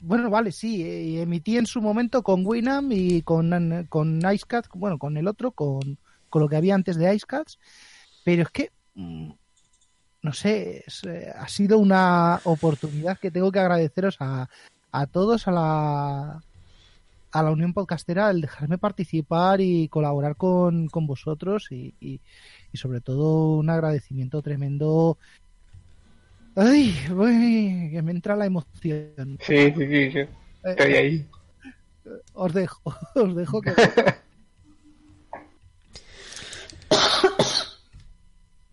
[0.00, 4.98] bueno, vale, sí, eh, emití en su momento con Winam y con, con Icecats, bueno,
[4.98, 5.98] con el otro, con,
[6.28, 7.58] con lo que había antes de Icecats.
[8.24, 9.30] Pero es que mm,
[10.22, 14.48] no sé, eh, ha sido una oportunidad que tengo que agradeceros a,
[14.92, 16.42] a todos, a la,
[17.32, 22.20] a la Unión Podcastera, el dejarme participar y colaborar con, con vosotros y, y
[22.76, 25.18] sobre todo un agradecimiento tremendo.
[26.54, 29.38] Ay, uy, que me entra la emoción.
[29.40, 30.28] Sí, sí, sí, Eh,
[30.64, 31.26] estoy ahí.
[32.34, 32.80] Os dejo,
[33.14, 33.72] os dejo que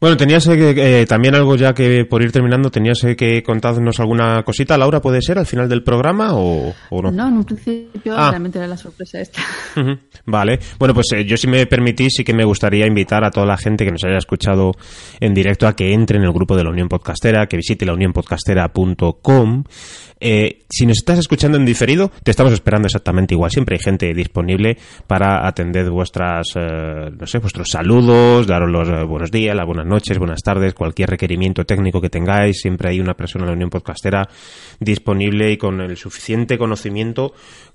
[0.01, 4.43] Bueno, tenías eh, que, también algo ya que por ir terminando, tenías que contarnos alguna
[4.43, 7.11] cosita, Laura, ¿puede ser al final del programa o, o no?
[7.11, 8.29] No, en un principio Ah.
[8.29, 9.41] realmente era la sorpresa esta.
[10.25, 13.45] Vale, bueno, pues eh, yo si me permitís, sí que me gustaría invitar a toda
[13.45, 14.71] la gente que nos haya escuchado
[15.19, 19.63] en directo a que entre en el grupo de la Unión Podcastera, que visite launionpodcastera.com.
[20.21, 23.51] Eh, si nos estás escuchando en diferido, te estamos esperando exactamente igual.
[23.51, 24.77] Siempre hay gente disponible
[25.07, 29.85] para atender vuestras, eh, no sé, vuestros saludos, daros los eh, buenos días, las buenas
[29.85, 32.59] noches, buenas tardes, cualquier requerimiento técnico que tengáis.
[32.59, 34.27] Siempre hay una persona en la Unión Podcastera
[34.79, 37.33] disponible y con el suficiente conocimiento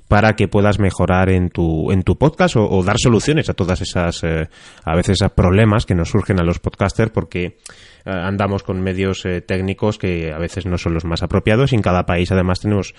[0.09, 3.81] para que puedas mejorar en tu, en tu podcast o, o dar soluciones a todas
[3.81, 4.49] esas, eh,
[4.85, 7.57] a veces, a problemas que nos surgen a los podcasters porque
[8.05, 11.83] andamos con medios eh, técnicos que a veces no son los más apropiados y en
[11.83, 12.95] cada país además tenemos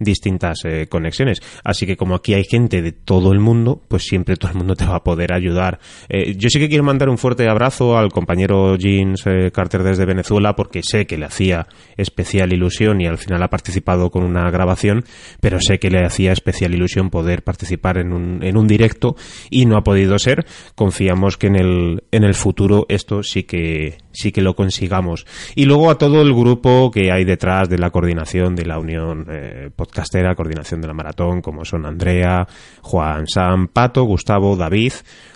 [0.00, 1.40] distintas eh, conexiones.
[1.62, 4.74] Así que como aquí hay gente de todo el mundo, pues siempre todo el mundo
[4.74, 5.78] te va a poder ayudar.
[6.08, 10.06] Eh, yo sí que quiero mandar un fuerte abrazo al compañero Jeans eh, Carter desde
[10.06, 11.66] Venezuela porque sé que le hacía
[11.96, 15.04] especial ilusión y al final ha participado con una grabación,
[15.40, 19.16] pero sé que le hacía especial ilusión poder participar en un, en un directo
[19.50, 20.46] y no ha podido ser.
[20.74, 25.26] Confiamos que en el, en el futuro esto sí que, sí que lo consigamos.
[25.54, 29.26] Y luego a todo el grupo que hay detrás de la coordinación de la Unión
[29.30, 32.46] eh, Podcastera, coordinación de la maratón, como son Andrea,
[32.82, 34.92] Juan, Sam, Pato, Gustavo, David,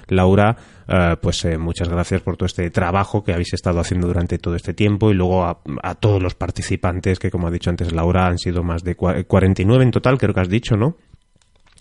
[0.08, 0.56] Laura,
[0.86, 4.54] eh, pues eh, muchas gracias por todo este trabajo que habéis estado haciendo durante todo
[4.54, 8.38] este tiempo y luego a, todos los participantes que como ha dicho antes Laura han
[8.38, 10.96] sido más de cua- 49 en total creo que has dicho ¿no?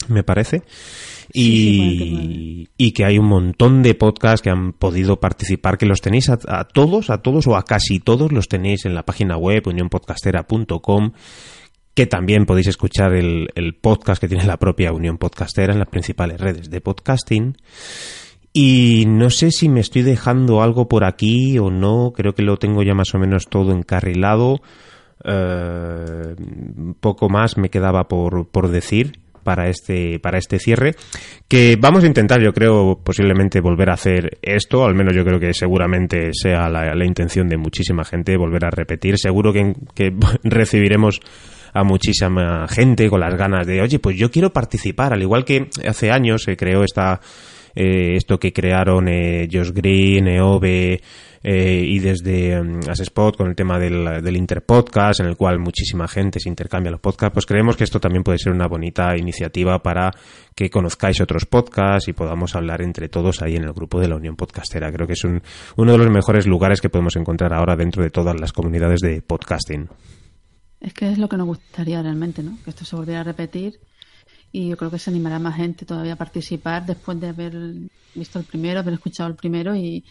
[0.07, 0.64] me parece
[1.32, 2.70] y, Sí, sí, 49.
[2.78, 6.40] y que hay un montón de podcasts que han podido participar que los tenéis a,
[6.48, 11.12] a todos a todos o a casi todos los tenéis en la página web unionpodcastera.com
[11.94, 15.90] que también podéis escuchar el, el podcast que tiene la propia Unión Podcastera en las
[15.90, 17.56] principales redes de podcasting.
[18.52, 22.58] Y no sé si me estoy dejando algo por aquí o no, creo que lo
[22.58, 24.62] tengo ya más o menos todo encarrilado.
[25.24, 26.36] Eh,
[27.00, 30.95] poco más me quedaba por, por decir para este, para este cierre.
[31.48, 35.40] Que vamos a intentar, yo creo, posiblemente volver a hacer esto, al menos yo creo
[35.40, 39.18] que seguramente sea la, la intención de muchísima gente volver a repetir.
[39.18, 40.14] Seguro que, que
[40.44, 41.20] recibiremos
[41.74, 45.70] a muchísima gente con las ganas de, oye, pues yo quiero participar, al igual que
[45.88, 47.20] hace años se creó esta,
[47.76, 51.02] eh, esto que crearon eh, Josh Green, Eove
[51.44, 56.08] eh, y desde um, Spot con el tema del, del Interpodcast, en el cual muchísima
[56.08, 59.82] gente se intercambia los podcasts, pues creemos que esto también puede ser una bonita iniciativa
[59.84, 60.12] para
[60.56, 64.16] que conozcáis otros podcasts y podamos hablar entre todos ahí en el grupo de la
[64.16, 64.91] Unión Podcastera.
[64.91, 65.41] Creo que es un,
[65.76, 69.22] uno de los mejores lugares que podemos encontrar ahora dentro de todas las comunidades de
[69.22, 69.90] podcasting.
[70.80, 72.58] Es que es lo que nos gustaría realmente, ¿no?
[72.64, 73.80] Que esto se volviera a repetir
[74.54, 77.54] y yo creo que se animará más gente todavía a participar después de haber
[78.14, 80.06] visto el primero, haber escuchado el primero y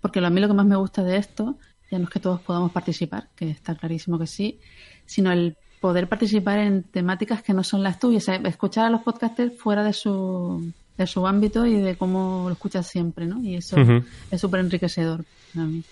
[0.00, 1.56] porque a mí lo que más me gusta de esto
[1.90, 4.58] ya no es que todos podamos participar, que está clarísimo que sí,
[5.06, 9.56] sino el poder participar en temáticas que no son las tuyas, escuchar a los podcasters
[9.56, 13.40] fuera de su de su ámbito y de cómo lo escuchas siempre, ¿no?
[13.42, 13.76] Y eso
[14.30, 15.84] es súper enriquecedor para mí.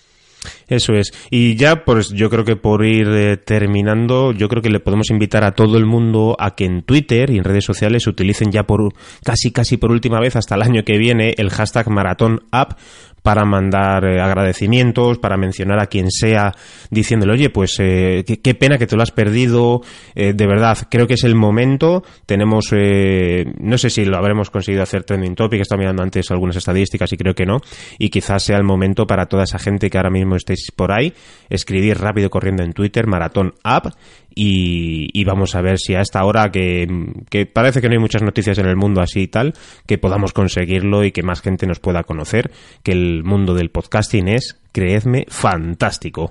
[0.67, 1.13] Eso es.
[1.31, 5.11] Y ya, pues yo creo que por ir eh, terminando, yo creo que le podemos
[5.11, 8.65] invitar a todo el mundo a que en Twitter y en redes sociales utilicen ya
[8.65, 8.93] por
[9.25, 12.79] casi casi por última vez hasta el año que viene el hashtag Maratón App
[13.23, 16.53] para mandar eh, agradecimientos, para mencionar a quien sea,
[16.91, 19.81] diciéndole, oye, pues eh, qué, pena que te lo has perdido,
[20.15, 24.51] eh, de verdad, creo que es el momento, tenemos, eh, no sé si lo habremos
[24.51, 27.59] conseguido hacer trending topic, estaba mirando antes algunas estadísticas y creo que no,
[27.99, 31.13] y quizás sea el momento para toda esa gente que ahora mismo estéis por ahí,
[31.49, 33.87] escribir rápido corriendo en Twitter, Maratón App,
[34.35, 36.87] y, vamos a ver si a esta hora que,
[37.31, 39.55] que parece que no hay muchas noticias en el mundo así y tal,
[39.87, 42.51] que podamos conseguirlo y que más gente nos pueda conocer,
[42.83, 46.31] que el mundo del podcasting es, creedme, fantástico.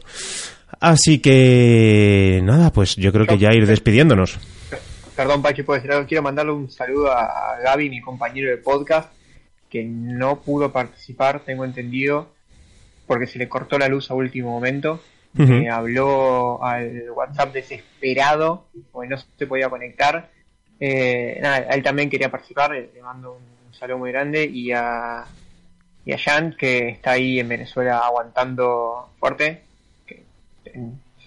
[0.79, 4.39] Así que nada, pues yo creo que ya ir despidiéndonos.
[5.15, 6.07] Perdón, Pachi, puedo decir algo.
[6.07, 9.11] Quiero mandarle un saludo a Gaby, mi compañero de podcast,
[9.69, 12.29] que no pudo participar, tengo entendido,
[13.05, 15.01] porque se le cortó la luz a último momento.
[15.33, 20.29] Me habló al WhatsApp desesperado, porque no se podía conectar.
[20.79, 25.25] Eh, nada, él también quería participar, le mando un saludo muy grande y a,
[26.05, 29.61] y a Jan, que está ahí en Venezuela aguantando fuerte.
[30.05, 30.23] Que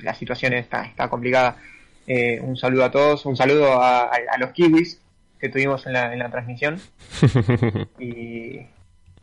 [0.00, 1.56] la situación está, está complicada.
[2.06, 5.00] Eh, un saludo a todos, un saludo a, los kiwis
[5.40, 6.78] que tuvimos en la, en la transmisión.
[7.98, 8.66] y,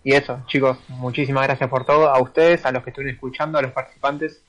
[0.04, 2.10] y eso, chicos, muchísimas gracias por todo.
[2.10, 4.42] A ustedes, a los que estuvieron escuchando, a los participantes.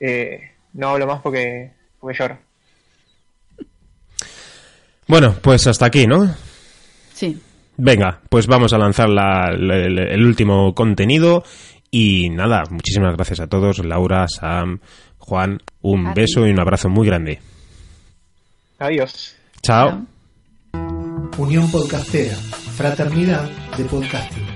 [0.00, 0.40] Eh,
[0.74, 2.38] no hablo más porque, porque lloro.
[5.08, 6.34] Bueno, pues hasta aquí, ¿no?
[7.12, 7.40] Sí.
[7.76, 11.44] Venga, pues vamos a lanzar el, último contenido.
[11.90, 13.84] Y nada, muchísimas gracias a todos.
[13.84, 14.80] Laura, Sam,
[15.18, 17.40] Juan, un beso y un abrazo muy grande.
[18.78, 19.36] Adiós.
[19.62, 20.06] Chao.
[21.38, 24.55] Unión Podcastera, Fraternidad de Podcasting.